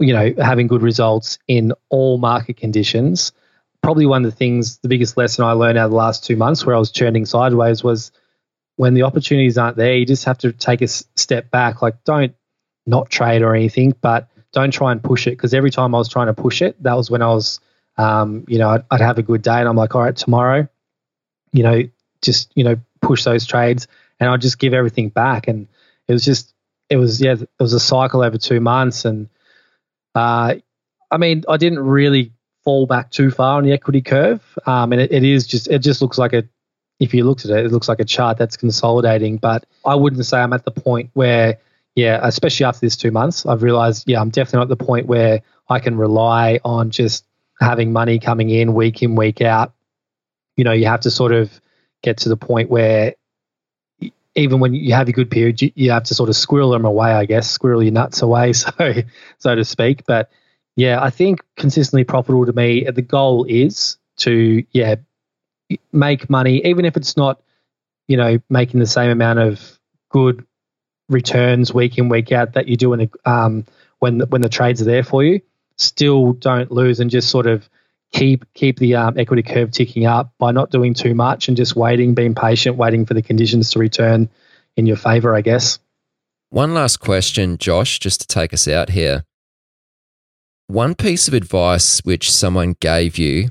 you 0.01 0.13
know, 0.13 0.33
having 0.39 0.67
good 0.67 0.83
results 0.83 1.39
in 1.47 1.73
all 1.91 2.19
market 2.19 2.57
conditions 2.57 3.33
probably 3.85 4.07
one 4.07 4.25
of 4.25 4.31
the 4.31 4.37
things, 4.37 4.79
the 4.79 4.89
biggest 4.89 5.17
lesson 5.19 5.45
I 5.45 5.53
learned 5.53 5.77
out 5.77 5.85
of 5.85 5.91
the 5.91 5.97
last 5.99 6.25
two 6.25 6.37
months 6.37 6.65
where 6.65 6.75
I 6.75 6.79
was 6.79 6.91
churning 6.91 7.27
sideways 7.27 7.85
was 7.85 8.13
when 8.77 8.95
the 8.95 9.03
opportunities 9.03 9.59
aren't 9.59 9.77
there, 9.77 9.95
you 9.95 10.07
just 10.07 10.25
have 10.25 10.39
to 10.39 10.53
take 10.53 10.81
a 10.81 10.89
step 10.89 11.51
back. 11.51 11.83
Like, 11.83 12.03
don't 12.03 12.35
not 12.87 13.11
trade 13.11 13.43
or 13.43 13.55
anything, 13.55 13.95
but 14.01 14.31
don't 14.55 14.73
try 14.73 14.93
and 14.93 15.03
push 15.03 15.27
it 15.27 15.33
because 15.33 15.53
every 15.53 15.71
time 15.71 15.95
I 15.95 15.99
was 15.99 16.09
trying 16.09 16.29
to 16.29 16.35
push 16.35 16.63
it, 16.63 16.83
that 16.83 16.95
was 16.97 17.11
when 17.11 17.23
I 17.23 17.29
was, 17.29 17.61
um, 17.99 18.45
you 18.49 18.59
know, 18.59 18.71
I'd, 18.71 18.85
I'd 18.91 19.01
have 19.01 19.19
a 19.19 19.23
good 19.23 19.43
day 19.43 19.59
and 19.59 19.69
I'm 19.69 19.77
like, 19.77 19.95
all 19.95 20.03
right, 20.03 20.17
tomorrow, 20.17 20.67
you 21.53 21.63
know, 21.63 21.83
just, 22.23 22.51
you 22.55 22.65
know, 22.65 22.77
push 23.03 23.25
those 23.25 23.45
trades 23.45 23.87
and 24.19 24.31
I'd 24.31 24.41
just 24.41 24.59
give 24.59 24.73
everything 24.73 25.11
back. 25.11 25.49
And 25.49 25.69
it 26.09 26.13
was 26.13 26.25
just, 26.25 26.55
it 26.89 26.97
was, 26.97 27.21
yeah, 27.21 27.33
it 27.33 27.49
was 27.61 27.75
a 27.75 27.81
cycle 27.81 28.23
over 28.23 28.39
two 28.39 28.61
months. 28.61 29.05
And, 29.05 29.29
uh, 30.15 30.55
I 31.11 31.17
mean, 31.19 31.45
I 31.49 31.57
didn't 31.57 31.81
really 31.81 32.33
fall 32.65 32.87
back 32.87 33.11
too 33.11 33.31
far 33.31 33.59
on 33.59 33.65
the 33.65 33.73
equity 33.73 34.01
curve. 34.01 34.43
Um, 34.67 34.93
and 34.93 35.03
it, 35.03 35.13
it 35.13 35.23
is 35.23 35.47
just 35.47 35.69
it 35.69 35.81
just 35.81 36.01
looks 36.01 36.19
like 36.19 36.33
a 36.33 36.45
if 37.01 37.13
you 37.13 37.25
looked 37.25 37.45
at 37.45 37.51
it, 37.51 37.67
it 37.67 37.73
looks 37.73 37.89
like 37.89 38.01
a 38.01 38.05
chart 38.05 38.39
that's 38.39 38.57
consolidating. 38.57 39.37
But 39.37 39.67
I 39.85 39.95
wouldn't 39.95 40.25
say 40.25 40.39
I'm 40.39 40.53
at 40.53 40.65
the 40.65 40.71
point 40.71 41.11
where, 41.13 41.59
yeah, 41.95 42.21
especially 42.23 42.67
after 42.67 42.81
this 42.81 42.97
two 42.97 43.11
months, 43.11 43.47
I've 43.47 43.63
realized, 43.63 44.05
yeah, 44.07 44.21
I'm 44.21 44.31
definitely 44.31 44.59
not 44.59 44.73
at 44.73 44.79
the 44.79 44.85
point 44.85 45.07
where 45.07 45.43
I 45.69 45.79
can 45.79 45.97
rely 45.97 46.61
on 46.65 46.91
just 46.91 47.25
having 47.61 47.93
money 47.93 48.19
coming 48.19 48.51
in 48.51 48.75
week 48.75 49.03
in, 49.03 49.15
week 49.15 49.41
out. 49.41 49.73
You 50.57 50.65
know, 50.65 50.73
you 50.73 50.87
have 50.87 51.01
to 51.01 51.11
sort 51.11 51.33
of 51.33 51.61
get 52.03 52.19
to 52.19 52.29
the 52.29 52.37
point 52.37 52.69
where 52.69 53.15
even 54.35 54.59
when 54.59 54.75
you 54.75 54.93
have 54.93 55.09
a 55.09 55.13
good 55.13 55.31
period, 55.31 55.63
you, 55.63 55.71
you 55.75 55.91
have 55.93 56.05
to 56.05 56.15
sort 56.15 56.29
of 56.29 56.37
squirrel 56.37 56.71
them 56.71 56.85
away, 56.85 57.13
I 57.13 57.25
guess, 57.25 57.49
squirrel 57.49 57.83
your 57.83 57.93
nuts 57.93 58.23
away, 58.23 58.53
so 58.53 58.95
so 59.39 59.55
to 59.55 59.65
speak. 59.65 60.05
But 60.07 60.31
yeah, 60.77 61.01
I 61.01 61.11
think 61.11 61.41
consistently 61.57 62.05
profitable 62.05 62.47
to 62.47 62.53
me, 62.53 62.85
the 62.91 63.03
goal 63.03 63.45
is 63.49 63.97
to, 64.19 64.65
yeah, 64.73 64.97
make 65.93 66.29
money, 66.29 66.65
even 66.67 66.85
if 66.85 66.97
it's 66.97 67.17
not, 67.17 67.41
you 68.09 68.17
know, 68.17 68.39
making 68.51 68.81
the 68.81 68.87
same 68.87 69.11
amount 69.11 69.39
of 69.39 69.79
good 70.11 70.45
returns 71.09 71.73
week 71.73 71.99
in, 71.99 72.09
week 72.09 72.33
out 72.33 72.55
that 72.55 72.69
you 72.69 72.77
do 72.77 72.93
in 72.93 73.03
a, 73.03 73.31
um, 73.31 73.65
when, 73.99 74.21
when 74.21 74.41
the 74.41 74.49
trades 74.49 74.81
are 74.83 74.87
there 74.87 75.05
for 75.05 75.23
you. 75.23 75.41
Still 75.77 76.35
don't 76.35 76.71
lose 76.71 77.01
and 77.01 77.11
just 77.11 77.29
sort 77.29 77.47
of 77.47 77.69
keep 78.13 78.45
keep 78.55 78.79
the 78.79 78.95
um, 78.95 79.19
equity 79.19 79.43
curve 79.43 79.73
ticking 79.73 80.07
up 80.07 80.33
by 80.39 80.53
not 80.53 80.71
doing 80.71 80.95
too 80.95 81.15
much 81.15 81.49
and 81.49 81.57
just 81.57 81.75
waiting, 81.75 82.15
being 82.15 82.35
patient, 82.35 82.77
waiting 82.77 83.05
for 83.05 83.15
the 83.15 83.23
conditions 83.23 83.71
to 83.73 83.79
return 83.79 84.29
in 84.77 84.87
your 84.87 84.97
favor, 84.97 85.35
I 85.35 85.41
guess. 85.41 85.79
One 86.51 86.75
last 86.75 86.99
question, 86.99 87.59
Josh, 87.59 87.99
just 87.99 88.21
to 88.21 88.27
take 88.29 88.55
us 88.55 88.69
out 88.69 88.91
here. 88.91 89.25
One 90.69 90.95
piece 90.95 91.27
of 91.29 91.35
advice 91.35 92.01
which 92.05 92.33
someone 92.33 92.77
gave 92.81 93.19
you, 93.19 93.51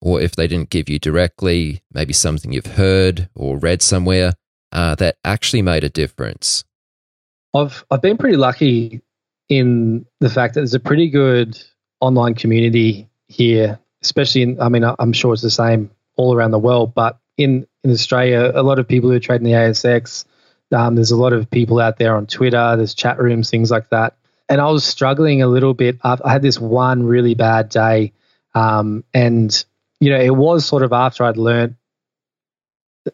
or 0.00 0.20
if 0.20 0.34
they 0.34 0.46
didn't 0.46 0.70
give 0.70 0.88
you 0.88 0.98
directly, 0.98 1.82
maybe 1.92 2.14
something 2.14 2.52
you've 2.52 2.78
heard 2.78 3.28
or 3.34 3.58
read 3.58 3.82
somewhere 3.82 4.32
uh, 4.72 4.94
that 4.96 5.18
actually 5.24 5.62
made 5.62 5.84
a 5.84 5.88
difference. 5.88 6.64
I've 7.54 7.84
I've 7.90 8.02
been 8.02 8.18
pretty 8.18 8.36
lucky 8.36 9.02
in 9.48 10.06
the 10.20 10.30
fact 10.30 10.54
that 10.54 10.60
there's 10.60 10.74
a 10.74 10.80
pretty 10.80 11.08
good 11.08 11.58
online 12.00 12.34
community 12.34 13.08
here, 13.28 13.78
especially 14.02 14.42
in. 14.42 14.60
I 14.60 14.68
mean, 14.68 14.84
I'm 14.84 15.12
sure 15.12 15.32
it's 15.32 15.42
the 15.42 15.50
same 15.50 15.90
all 16.16 16.34
around 16.34 16.50
the 16.50 16.58
world, 16.58 16.94
but 16.94 17.18
in 17.36 17.66
in 17.84 17.90
Australia, 17.90 18.52
a 18.54 18.62
lot 18.62 18.78
of 18.78 18.88
people 18.88 19.10
who 19.10 19.18
trade 19.20 19.40
in 19.40 19.44
the 19.44 19.52
ASX. 19.52 20.24
Um, 20.70 20.96
there's 20.96 21.12
a 21.12 21.16
lot 21.16 21.32
of 21.32 21.50
people 21.50 21.80
out 21.80 21.96
there 21.98 22.14
on 22.14 22.26
Twitter. 22.26 22.76
There's 22.76 22.94
chat 22.94 23.18
rooms, 23.18 23.48
things 23.48 23.70
like 23.70 23.88
that. 23.88 24.16
And 24.50 24.60
I 24.60 24.70
was 24.70 24.84
struggling 24.84 25.40
a 25.40 25.46
little 25.46 25.72
bit. 25.72 25.98
I 26.04 26.18
had 26.26 26.42
this 26.42 26.58
one 26.58 27.04
really 27.04 27.34
bad 27.34 27.70
day, 27.70 28.12
um, 28.54 29.04
and 29.14 29.64
you 30.00 30.10
know, 30.10 30.20
it 30.20 30.34
was 30.34 30.66
sort 30.66 30.82
of 30.82 30.92
after 30.92 31.24
I'd 31.24 31.38
learned 31.38 31.76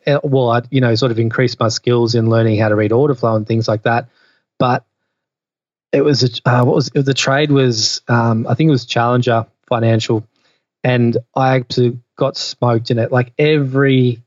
uh, 0.07 0.21
well, 0.23 0.51
I 0.51 0.63
you 0.71 0.81
know 0.81 0.95
sort 0.95 1.13
of 1.13 1.19
increased 1.19 1.61
my 1.61 1.69
skills 1.69 2.15
in 2.15 2.29
learning 2.29 2.59
how 2.59 2.69
to 2.69 2.77
read 2.77 2.93
order 2.93 3.15
flow 3.15 3.37
and 3.37 3.47
things 3.47 3.69
like 3.69 3.83
that. 3.83 4.09
But 4.59 4.85
it 5.93 6.03
was 6.03 6.25
a, 6.25 6.29
uh, 6.49 6.65
what 6.65 6.75
was 6.75 6.91
it, 6.95 7.05
the 7.05 7.15
trade 7.15 7.51
was 7.51 8.03
um, 8.09 8.47
I 8.47 8.55
think 8.55 8.69
it 8.69 8.73
was 8.73 8.85
Challenger 8.85 9.47
Financial, 9.69 10.27
and 10.83 11.17
I 11.35 11.57
actually 11.57 11.99
got 12.17 12.37
smoked 12.37 12.91
in 12.91 12.99
it. 12.99 13.13
Like 13.13 13.33
every 13.39 14.23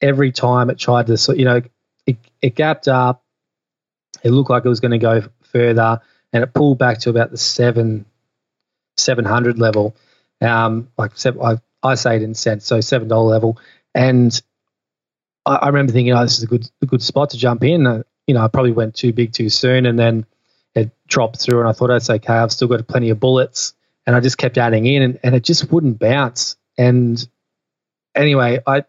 every 0.00 0.32
time 0.32 0.70
it 0.70 0.78
tried 0.78 1.06
to, 1.06 1.34
you 1.36 1.44
know, 1.44 1.62
it, 2.06 2.16
it 2.40 2.54
gapped 2.54 2.88
up. 2.88 3.22
It 4.24 4.30
looked 4.30 4.50
like 4.50 4.64
it 4.64 4.68
was 4.68 4.80
going 4.80 4.92
to 4.92 4.98
go 4.98 5.22
further, 5.44 6.00
and 6.32 6.42
it 6.42 6.52
pulled 6.52 6.78
back 6.78 6.98
to 7.00 7.10
about 7.10 7.30
the 7.30 7.38
seven 7.38 8.04
seven 8.96 9.24
hundred 9.24 9.58
level. 9.58 9.96
Um, 10.40 10.88
like 10.98 11.12
seven, 11.14 11.40
I 11.42 11.58
I 11.82 11.94
say 11.94 12.16
it 12.16 12.22
in 12.22 12.34
cents, 12.34 12.66
so 12.66 12.80
seven 12.80 13.08
dollar 13.08 13.30
level, 13.30 13.58
and 13.94 14.40
I, 15.46 15.56
I, 15.56 15.66
remember 15.68 15.92
thinking, 15.92 16.12
oh, 16.12 16.22
this 16.22 16.38
is 16.38 16.42
a 16.42 16.48
good 16.48 16.68
a 16.82 16.86
good 16.86 17.02
spot 17.02 17.30
to 17.30 17.38
jump 17.38 17.64
in. 17.64 18.04
You 18.26 18.34
know, 18.34 18.42
I 18.42 18.48
probably 18.48 18.72
went 18.72 18.94
too 18.94 19.12
big 19.12 19.32
too 19.32 19.50
soon, 19.50 19.86
and 19.86 19.98
then 19.98 20.26
it 20.74 20.90
dropped 21.08 21.40
through, 21.40 21.60
and 21.60 21.68
I 21.68 21.72
thought, 21.72 21.88
that's 21.88 22.10
okay. 22.10 22.34
I've 22.34 22.52
still 22.52 22.68
got 22.68 22.86
plenty 22.88 23.10
of 23.10 23.20
bullets, 23.20 23.74
and 24.06 24.16
I 24.16 24.20
just 24.20 24.38
kept 24.38 24.58
adding 24.58 24.86
in, 24.86 25.02
and, 25.02 25.20
and 25.22 25.34
it 25.34 25.44
just 25.44 25.70
wouldn't 25.72 25.98
bounce. 25.98 26.56
And 26.78 27.26
anyway, 28.14 28.60
I, 28.66 28.84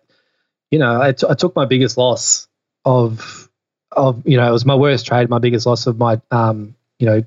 you 0.72 0.80
know, 0.80 1.02
I, 1.02 1.14
t- 1.14 1.28
I 1.30 1.36
took 1.36 1.56
my 1.56 1.66
biggest 1.66 1.98
loss 1.98 2.48
of 2.86 3.50
of 3.92 4.28
you 4.28 4.38
know 4.38 4.48
it 4.48 4.52
was 4.52 4.66
my 4.66 4.76
worst 4.76 5.06
trade, 5.08 5.30
my 5.30 5.40
biggest 5.40 5.66
loss 5.68 5.88
of 5.88 5.98
my 5.98 6.20
um 6.32 6.76
you 7.00 7.08
know 7.08 7.24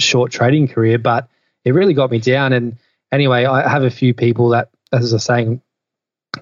short 0.00 0.32
trading 0.32 0.68
career, 0.68 0.98
but 0.98 1.28
it 1.64 1.72
really 1.72 1.94
got 1.94 2.10
me 2.10 2.20
down. 2.20 2.52
And 2.54 2.78
anyway, 3.12 3.46
I 3.46 3.68
have 3.68 3.84
a 3.84 3.90
few 3.90 4.14
people 4.14 4.50
that, 4.50 4.70
as 4.92 5.12
I 5.12 5.16
was 5.16 5.24
saying, 5.24 5.62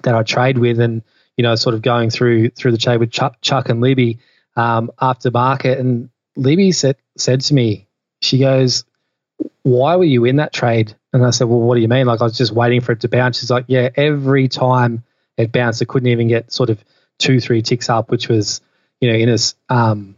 that 0.03 0.15
I 0.15 0.23
trade 0.23 0.57
with, 0.57 0.79
and 0.79 1.03
you 1.37 1.43
know, 1.43 1.55
sort 1.55 1.75
of 1.75 1.81
going 1.81 2.09
through 2.09 2.51
through 2.51 2.71
the 2.71 2.77
trade 2.77 2.97
with 2.99 3.11
Chuck, 3.11 3.37
Chuck 3.41 3.69
and 3.69 3.81
Libby 3.81 4.19
um, 4.57 4.91
after 4.99 5.29
market, 5.31 5.77
and 5.77 6.09
Libby 6.35 6.71
said 6.71 6.97
said 7.15 7.41
to 7.41 7.53
me, 7.53 7.87
she 8.21 8.39
goes, 8.39 8.83
"Why 9.61 9.95
were 9.95 10.03
you 10.03 10.25
in 10.25 10.37
that 10.37 10.51
trade?" 10.51 10.95
And 11.13 11.23
I 11.23 11.29
said, 11.29 11.47
"Well, 11.47 11.59
what 11.59 11.75
do 11.75 11.81
you 11.81 11.87
mean? 11.87 12.07
Like 12.07 12.19
I 12.19 12.25
was 12.25 12.37
just 12.37 12.51
waiting 12.51 12.81
for 12.81 12.91
it 12.91 13.01
to 13.01 13.07
bounce." 13.07 13.39
She's 13.39 13.51
like, 13.51 13.65
"Yeah, 13.67 13.89
every 13.95 14.47
time 14.47 15.03
it 15.37 15.51
bounced, 15.51 15.81
it 15.81 15.87
couldn't 15.87 16.09
even 16.09 16.27
get 16.27 16.51
sort 16.51 16.71
of 16.71 16.83
two, 17.19 17.39
three 17.39 17.61
ticks 17.61 17.89
up, 17.89 18.09
which 18.09 18.27
was, 18.27 18.61
you 18.99 19.11
know, 19.11 19.17
in 19.17 19.29
a 19.29 19.37
um, 19.73 20.15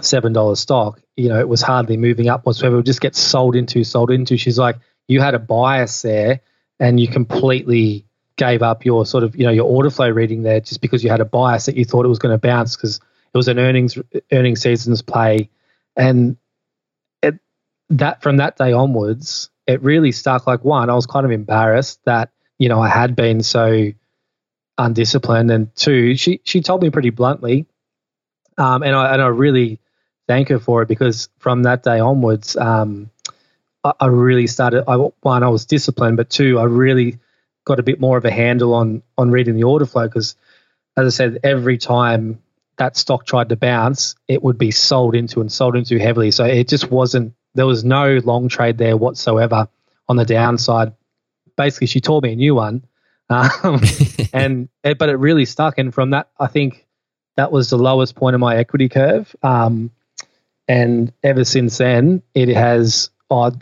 seven 0.00 0.32
dollar 0.32 0.54
stock. 0.54 1.00
You 1.16 1.28
know, 1.28 1.40
it 1.40 1.48
was 1.48 1.60
hardly 1.60 1.96
moving 1.96 2.28
up 2.28 2.46
whatsoever. 2.46 2.76
It 2.76 2.78
would 2.78 2.86
just 2.86 3.00
get 3.00 3.16
sold 3.16 3.56
into, 3.56 3.82
sold 3.82 4.12
into. 4.12 4.36
She's 4.36 4.58
like, 4.58 4.76
you 5.08 5.20
had 5.20 5.34
a 5.34 5.40
bias 5.40 6.02
there, 6.02 6.40
and 6.78 7.00
you 7.00 7.08
completely." 7.08 8.06
gave 8.36 8.62
up 8.62 8.86
your 8.86 9.04
sort 9.04 9.22
of 9.22 9.36
you 9.36 9.44
know 9.44 9.50
your 9.50 9.66
order 9.66 9.90
flow 9.90 10.08
reading 10.08 10.42
there 10.42 10.60
just 10.60 10.80
because 10.80 11.04
you 11.04 11.10
had 11.10 11.20
a 11.20 11.26
bias 11.26 11.66
that 11.66 11.76
you 11.76 11.84
thought 11.84 12.06
it 12.06 12.08
was 12.08 12.18
going 12.18 12.32
to 12.32 12.38
bounce 12.38 12.74
because 12.74 12.98
it 13.32 13.36
was 13.36 13.48
an 13.48 13.58
earnings 13.58 13.96
earnings 14.32 14.60
seasons 14.60 15.02
play, 15.02 15.50
and 15.96 16.36
it, 17.22 17.38
that 17.90 18.22
from 18.22 18.38
that 18.38 18.56
day 18.56 18.72
onwards, 18.72 19.50
it 19.66 19.82
really 19.82 20.12
stuck. 20.12 20.46
Like 20.46 20.64
one, 20.64 20.90
I 20.90 20.94
was 20.94 21.06
kind 21.06 21.24
of 21.24 21.32
embarrassed 21.32 22.00
that 22.04 22.30
you 22.58 22.68
know 22.68 22.80
I 22.80 22.88
had 22.88 23.14
been 23.14 23.42
so 23.42 23.92
undisciplined, 24.78 25.50
and 25.50 25.74
two, 25.76 26.16
she 26.16 26.40
she 26.44 26.60
told 26.60 26.82
me 26.82 26.90
pretty 26.90 27.10
bluntly, 27.10 27.66
um, 28.58 28.82
and 28.82 28.94
I 28.94 29.12
and 29.12 29.22
I 29.22 29.28
really 29.28 29.78
thank 30.26 30.48
her 30.48 30.58
for 30.58 30.82
it 30.82 30.88
because 30.88 31.28
from 31.38 31.64
that 31.64 31.82
day 31.82 32.00
onwards, 32.00 32.56
um, 32.56 33.10
I, 33.84 33.92
I 34.00 34.06
really 34.06 34.48
started. 34.48 34.84
I, 34.88 34.96
one, 34.96 35.42
I 35.42 35.48
was 35.48 35.66
disciplined, 35.66 36.16
but 36.16 36.30
two, 36.30 36.58
I 36.58 36.64
really 36.64 37.18
got 37.64 37.78
a 37.78 37.84
bit 37.84 38.00
more 38.00 38.16
of 38.18 38.24
a 38.24 38.30
handle 38.30 38.74
on 38.74 39.02
on 39.16 39.30
reading 39.30 39.54
the 39.54 39.64
order 39.64 39.86
flow 39.86 40.06
because, 40.08 40.34
as 40.96 41.06
I 41.06 41.16
said, 41.16 41.38
every 41.44 41.78
time 41.78 42.40
that 42.80 42.96
stock 42.96 43.26
tried 43.26 43.50
to 43.50 43.56
bounce, 43.56 44.14
it 44.26 44.42
would 44.42 44.56
be 44.56 44.70
sold 44.70 45.14
into 45.14 45.42
and 45.42 45.52
sold 45.52 45.76
into 45.76 45.98
heavily. 45.98 46.30
So 46.30 46.46
it 46.46 46.66
just 46.66 46.90
wasn't. 46.90 47.34
There 47.54 47.66
was 47.66 47.84
no 47.84 48.18
long 48.24 48.48
trade 48.48 48.78
there 48.78 48.96
whatsoever 48.96 49.68
on 50.08 50.16
the 50.16 50.24
downside. 50.24 50.94
Basically, 51.56 51.88
she 51.88 52.00
told 52.00 52.22
me 52.22 52.32
a 52.32 52.36
new 52.36 52.54
one, 52.54 52.86
um, 53.28 53.82
and 54.32 54.70
it, 54.82 54.96
but 54.96 55.10
it 55.10 55.16
really 55.16 55.44
stuck. 55.44 55.76
And 55.76 55.92
from 55.92 56.10
that, 56.10 56.30
I 56.38 56.46
think 56.46 56.86
that 57.36 57.52
was 57.52 57.68
the 57.68 57.76
lowest 57.76 58.16
point 58.16 58.32
of 58.32 58.40
my 58.40 58.56
equity 58.56 58.88
curve. 58.88 59.36
Um, 59.42 59.90
and 60.66 61.12
ever 61.22 61.44
since 61.44 61.76
then, 61.76 62.22
it 62.34 62.48
has. 62.48 63.10
Oh, 63.28 63.52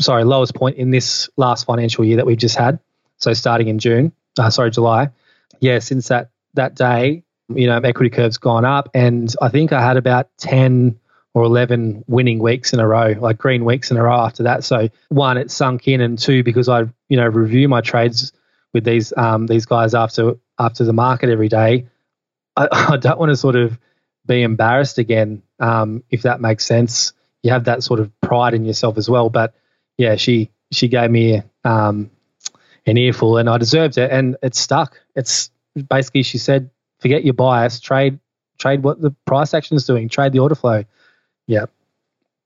sorry, 0.00 0.24
lowest 0.24 0.54
point 0.54 0.78
in 0.78 0.90
this 0.90 1.28
last 1.36 1.66
financial 1.66 2.06
year 2.06 2.16
that 2.16 2.26
we've 2.26 2.38
just 2.38 2.56
had. 2.56 2.80
So 3.18 3.34
starting 3.34 3.68
in 3.68 3.78
June, 3.78 4.12
uh, 4.38 4.48
sorry, 4.48 4.70
July. 4.70 5.10
Yeah, 5.60 5.78
since 5.80 6.08
that 6.08 6.30
that 6.54 6.74
day, 6.74 7.22
you 7.48 7.66
know, 7.66 7.78
equity 7.78 8.10
curve's 8.10 8.38
gone 8.38 8.64
up, 8.64 8.88
and 8.94 9.32
I 9.40 9.48
think 9.48 9.72
I 9.72 9.82
had 9.82 9.96
about 9.96 10.28
ten 10.38 10.98
or 11.34 11.44
eleven 11.44 12.04
winning 12.06 12.38
weeks 12.38 12.72
in 12.72 12.80
a 12.80 12.88
row, 12.88 13.14
like 13.18 13.38
green 13.38 13.64
weeks 13.64 13.90
in 13.90 13.96
a 13.96 14.02
row 14.02 14.18
after 14.18 14.44
that. 14.44 14.64
So 14.64 14.88
one, 15.10 15.36
it 15.36 15.50
sunk 15.50 15.86
in, 15.86 16.00
and 16.00 16.18
two, 16.18 16.42
because 16.42 16.68
I 16.68 16.82
you 17.08 17.16
know 17.16 17.26
review 17.26 17.68
my 17.68 17.80
trades 17.80 18.32
with 18.72 18.84
these 18.84 19.12
um, 19.16 19.46
these 19.46 19.66
guys 19.66 19.94
after 19.94 20.36
after 20.58 20.84
the 20.84 20.92
market 20.92 21.30
every 21.30 21.48
day. 21.48 21.86
I, 22.56 22.68
I 22.92 22.96
don't 22.96 23.18
want 23.18 23.30
to 23.30 23.36
sort 23.36 23.56
of 23.56 23.78
be 24.26 24.42
embarrassed 24.42 24.98
again, 24.98 25.42
um, 25.60 26.02
if 26.10 26.22
that 26.22 26.40
makes 26.40 26.64
sense. 26.64 27.12
You 27.42 27.52
have 27.52 27.64
that 27.64 27.82
sort 27.82 28.00
of 28.00 28.10
pride 28.20 28.54
in 28.54 28.64
yourself 28.64 28.98
as 28.98 29.08
well. 29.08 29.30
But 29.30 29.54
yeah, 29.98 30.16
she 30.16 30.50
she 30.72 30.88
gave 30.88 31.10
me 31.10 31.42
um, 31.64 32.10
an 32.86 32.96
earful, 32.96 33.36
and 33.36 33.48
I 33.48 33.58
deserved 33.58 33.98
it, 33.98 34.10
and 34.10 34.36
it 34.42 34.54
stuck. 34.54 35.00
It's 35.14 35.50
basically 35.88 36.22
she 36.22 36.38
said, 36.38 36.70
forget 37.00 37.24
your 37.24 37.34
bias, 37.34 37.80
trade 37.80 38.18
trade 38.58 38.82
what 38.82 39.00
the 39.00 39.10
price 39.26 39.52
action 39.52 39.76
is 39.76 39.84
doing, 39.84 40.08
trade 40.08 40.32
the 40.32 40.38
order 40.38 40.54
flow. 40.54 40.84
Yeah. 41.46 41.66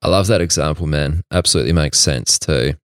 I 0.03 0.09
love 0.09 0.27
that 0.27 0.41
example, 0.41 0.87
man. 0.87 1.23
Absolutely 1.31 1.73
makes 1.73 2.01
sense 2.01 2.39
too. 2.39 2.75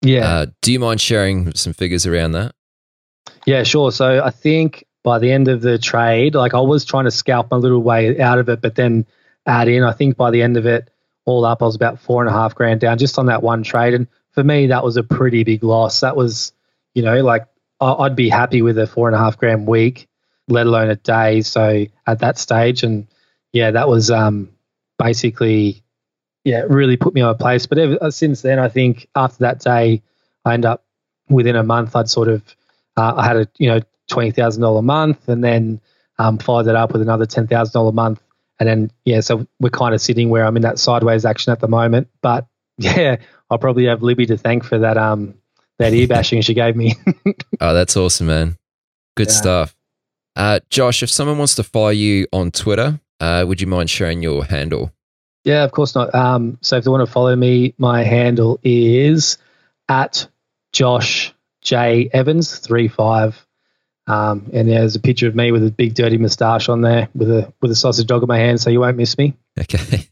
Yeah. 0.00 0.28
Uh, 0.28 0.46
do 0.62 0.72
you 0.72 0.80
mind 0.80 1.00
sharing 1.00 1.54
some 1.54 1.72
figures 1.72 2.06
around 2.06 2.32
that? 2.32 2.54
Yeah, 3.46 3.62
sure. 3.62 3.92
So 3.92 4.22
I 4.24 4.30
think 4.30 4.84
by 5.04 5.18
the 5.18 5.30
end 5.30 5.48
of 5.48 5.62
the 5.62 5.78
trade, 5.78 6.34
like 6.34 6.54
I 6.54 6.60
was 6.60 6.84
trying 6.84 7.04
to 7.04 7.10
scalp 7.10 7.50
my 7.50 7.56
little 7.56 7.82
way 7.82 8.18
out 8.20 8.38
of 8.38 8.48
it, 8.48 8.60
but 8.60 8.74
then 8.74 9.06
add 9.46 9.68
in, 9.68 9.84
I 9.84 9.92
think 9.92 10.16
by 10.16 10.30
the 10.30 10.42
end 10.42 10.56
of 10.56 10.66
it, 10.66 10.90
all 11.24 11.44
up, 11.44 11.62
I 11.62 11.66
was 11.66 11.76
about 11.76 12.00
four 12.00 12.20
and 12.20 12.28
a 12.28 12.32
half 12.32 12.54
grand 12.54 12.80
down 12.80 12.98
just 12.98 13.18
on 13.18 13.26
that 13.26 13.44
one 13.44 13.62
trade. 13.62 13.94
And 13.94 14.08
for 14.32 14.42
me, 14.42 14.66
that 14.66 14.82
was 14.82 14.96
a 14.96 15.04
pretty 15.04 15.44
big 15.44 15.62
loss. 15.62 16.00
That 16.00 16.16
was 16.16 16.52
you 16.94 17.02
know, 17.02 17.22
like 17.22 17.46
I'd 17.80 18.16
be 18.16 18.28
happy 18.28 18.62
with 18.62 18.78
a 18.78 18.86
four 18.86 19.08
and 19.08 19.14
a 19.14 19.18
half 19.18 19.38
grand 19.38 19.66
week, 19.66 20.08
let 20.48 20.66
alone 20.66 20.90
a 20.90 20.96
day. 20.96 21.42
So 21.42 21.86
at 22.06 22.20
that 22.20 22.38
stage, 22.38 22.82
and 22.82 23.06
yeah, 23.52 23.72
that 23.72 23.88
was 23.88 24.10
um, 24.10 24.50
basically, 24.98 25.82
yeah, 26.44 26.64
really 26.68 26.96
put 26.96 27.14
me 27.14 27.20
on 27.20 27.34
a 27.34 27.38
place. 27.38 27.66
But 27.66 27.78
ever, 27.78 27.98
uh, 28.00 28.10
since 28.10 28.42
then, 28.42 28.58
I 28.58 28.68
think 28.68 29.08
after 29.14 29.38
that 29.40 29.60
day, 29.60 30.02
I 30.44 30.54
end 30.54 30.64
up 30.64 30.84
within 31.28 31.56
a 31.56 31.62
month, 31.62 31.94
I'd 31.94 32.10
sort 32.10 32.28
of, 32.28 32.42
uh, 32.96 33.14
I 33.16 33.24
had 33.24 33.36
a, 33.36 33.48
you 33.58 33.68
know, 33.68 33.80
$20,000 34.10 34.78
a 34.78 34.82
month 34.82 35.28
and 35.28 35.42
then 35.42 35.80
um, 36.18 36.38
followed 36.38 36.64
that 36.64 36.76
up 36.76 36.92
with 36.92 37.02
another 37.02 37.26
$10,000 37.26 37.88
a 37.88 37.92
month. 37.92 38.20
And 38.60 38.68
then, 38.68 38.90
yeah, 39.04 39.20
so 39.20 39.46
we're 39.60 39.70
kind 39.70 39.94
of 39.94 40.00
sitting 40.00 40.28
where 40.28 40.44
I'm 40.44 40.56
in 40.56 40.62
that 40.62 40.78
sideways 40.78 41.24
action 41.24 41.52
at 41.52 41.60
the 41.60 41.68
moment. 41.68 42.08
But 42.20 42.46
yeah, 42.78 43.16
I'll 43.50 43.58
probably 43.58 43.86
have 43.86 44.02
Libby 44.02 44.26
to 44.26 44.36
thank 44.36 44.64
for 44.64 44.78
that 44.78 44.96
um, 44.96 45.34
that 45.78 45.92
ear 45.92 46.06
bashing 46.06 46.42
she 46.42 46.54
gave 46.54 46.76
me. 46.76 46.94
oh, 47.60 47.74
that's 47.74 47.96
awesome, 47.96 48.28
man. 48.28 48.56
Good 49.16 49.28
yeah. 49.28 49.34
stuff. 49.34 49.76
Uh, 50.36 50.60
Josh, 50.70 51.02
if 51.02 51.10
someone 51.10 51.38
wants 51.38 51.54
to 51.56 51.62
follow 51.62 51.90
you 51.90 52.26
on 52.32 52.50
Twitter, 52.50 53.00
uh, 53.20 53.44
would 53.46 53.60
you 53.60 53.66
mind 53.66 53.90
sharing 53.90 54.22
your 54.22 54.44
handle? 54.44 54.92
Yeah, 55.44 55.64
of 55.64 55.72
course 55.72 55.94
not. 55.94 56.14
Um, 56.14 56.58
so 56.60 56.76
if 56.76 56.84
they 56.84 56.90
want 56.90 57.06
to 57.06 57.12
follow 57.12 57.34
me, 57.34 57.74
my 57.78 58.02
handle 58.02 58.60
is 58.62 59.38
at 59.88 60.28
Josh 60.72 61.34
J 61.62 62.08
Evans 62.12 62.58
three 62.58 62.88
five. 62.88 63.44
Um, 64.08 64.50
and 64.52 64.68
there's 64.68 64.96
a 64.96 65.00
picture 65.00 65.28
of 65.28 65.36
me 65.36 65.52
with 65.52 65.64
a 65.64 65.70
big 65.70 65.94
dirty 65.94 66.18
moustache 66.18 66.68
on 66.68 66.80
there 66.80 67.08
with 67.14 67.30
a 67.30 67.52
with 67.60 67.70
a 67.70 67.74
sausage 67.74 68.06
dog 68.06 68.22
in 68.22 68.28
my 68.28 68.38
hand, 68.38 68.60
so 68.60 68.70
you 68.70 68.80
won't 68.80 68.96
miss 68.96 69.16
me. 69.18 69.34
Okay, 69.58 70.04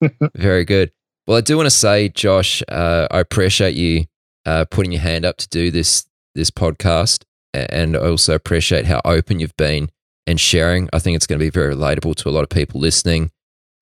very 0.34 0.64
good. 0.64 0.92
Well, 1.26 1.36
I 1.36 1.40
do 1.40 1.56
want 1.56 1.66
to 1.66 1.70
say, 1.70 2.08
Josh, 2.08 2.62
uh, 2.68 3.06
I 3.10 3.20
appreciate 3.20 3.74
you 3.74 4.06
uh, 4.46 4.64
putting 4.70 4.92
your 4.92 5.02
hand 5.02 5.24
up 5.24 5.36
to 5.38 5.48
do 5.48 5.70
this 5.70 6.06
this 6.34 6.50
podcast, 6.50 7.24
and 7.54 7.96
I 7.96 8.00
also 8.00 8.34
appreciate 8.34 8.86
how 8.86 9.00
open 9.04 9.40
you've 9.40 9.56
been 9.56 9.90
and 10.26 10.38
sharing. 10.38 10.88
I 10.92 10.98
think 10.98 11.16
it's 11.16 11.26
going 11.26 11.38
to 11.38 11.44
be 11.44 11.50
very 11.50 11.74
relatable 11.74 12.14
to 12.16 12.28
a 12.28 12.30
lot 12.30 12.42
of 12.42 12.50
people 12.50 12.80
listening. 12.80 13.30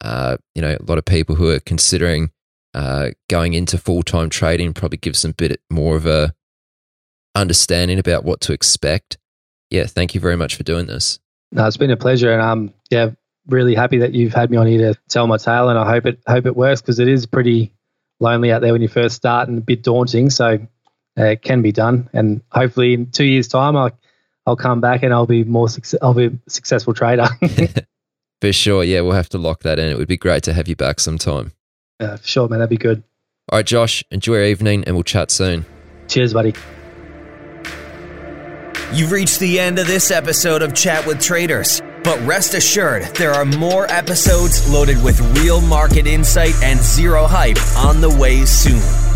Uh, 0.01 0.37
you 0.55 0.63
know, 0.63 0.77
a 0.79 0.85
lot 0.85 0.99
of 0.99 1.05
people 1.05 1.35
who 1.37 1.51
are 1.51 1.61
considering 1.61 2.31
uh, 2.75 3.11
going 3.29 3.55
into 3.55 3.79
full 3.79 4.03
time 4.03 4.31
trading 4.31 4.75
probably 4.75 4.99
gives 4.99 5.23
them 5.23 5.31
a 5.33 5.35
bit 5.35 5.61
more 5.71 5.97
of 5.97 6.07
a 6.07 6.35
understanding 7.35 7.99
about 7.99 8.25
what 8.25 8.41
to 8.43 8.53
expect. 8.53 9.19
Yeah, 9.71 9.87
thank 9.87 10.15
you 10.15 10.21
very 10.21 10.37
much 10.37 10.55
for 10.55 10.63
doing 10.63 10.87
this. 10.87 11.19
No, 11.53 11.67
it's 11.67 11.77
been 11.77 11.91
a 11.91 11.97
pleasure, 11.97 12.33
and 12.33 12.43
um, 12.43 12.75
yeah, 12.91 13.11
really 13.47 13.75
happy 13.75 13.99
that 13.99 14.15
you've 14.15 14.35
had 14.35 14.51
me 14.51 14.57
on 14.57 14.67
here 14.67 14.93
to 14.93 15.01
tell 15.09 15.27
my 15.27 15.37
tale, 15.37 15.69
and 15.69 15.79
I 15.79 15.89
hope 15.89 16.07
it 16.07 16.21
hope 16.27 16.47
it 16.47 16.57
works 16.57 16.81
because 16.81 16.99
it 16.99 17.09
is 17.09 17.27
pretty 17.27 17.73
lonely 18.21 18.53
out 18.53 18.63
there 18.63 18.73
when 18.73 18.83
you 18.83 18.89
first 18.89 19.17
start 19.17 19.49
and 19.49 19.59
a 19.59 19.63
bit 19.63 19.83
daunting. 19.83 20.31
So 20.31 20.59
it 21.17 21.43
can 21.43 21.63
be 21.63 21.73
done, 21.73 22.09
and 22.13 22.43
hopefully 22.51 22.95
in 22.95 23.11
two 23.11 23.25
years' 23.25 23.49
time, 23.49 23.77
I 23.77 23.93
I'll 24.47 24.57
come 24.57 24.81
back 24.81 25.03
and 25.03 25.13
I'll 25.13 25.27
be 25.27 25.45
more 25.45 25.69
success- 25.69 25.99
I'll 26.01 26.15
be 26.15 26.27
a 26.27 26.33
successful 26.49 26.95
trader. 26.95 27.27
for 28.41 28.53
sure, 28.53 28.85
yeah, 28.85 29.01
we'll 29.01 29.13
have 29.13 29.29
to 29.31 29.39
lock 29.39 29.63
that 29.63 29.79
in. 29.79 29.89
It 29.89 29.99
would 29.99 30.09
be 30.09 30.17
great 30.17 30.45
to 30.45 30.53
have 30.53 30.69
you 30.69 30.77
back 30.77 31.01
sometime. 31.01 31.53
Uh, 31.99 32.17
for 32.17 32.27
sure, 32.27 32.49
man, 32.49 32.61
that'd 32.61 32.71
be 32.71 32.77
good. 32.77 33.03
All 33.51 33.59
right, 33.59 33.67
Josh, 33.67 34.05
enjoy 34.11 34.35
your 34.35 34.45
evening, 34.45 34.85
and 34.85 34.95
we'll 34.95 35.05
chat 35.05 35.31
soon. 35.31 35.65
Cheers, 36.09 36.33
buddy. 36.33 36.55
You've 38.93 39.11
reached 39.11 39.41
the 39.41 39.59
end 39.59 39.81
of 39.81 39.87
this 39.89 40.13
episode 40.13 40.63
of 40.63 40.75
Chat 40.75 41.07
with 41.07 41.21
Traders. 41.21 41.83
But 42.05 42.25
rest 42.25 42.55
assured, 42.55 43.03
there 43.17 43.33
are 43.33 43.45
more 43.45 43.91
episodes 43.91 44.71
loaded 44.71 45.03
with 45.03 45.21
real 45.41 45.61
market 45.61 46.07
insight 46.07 46.55
and 46.63 46.79
zero 46.79 47.27
hype 47.27 47.59
on 47.77 48.01
the 48.01 48.11
way 48.11 48.45
soon. 48.45 49.16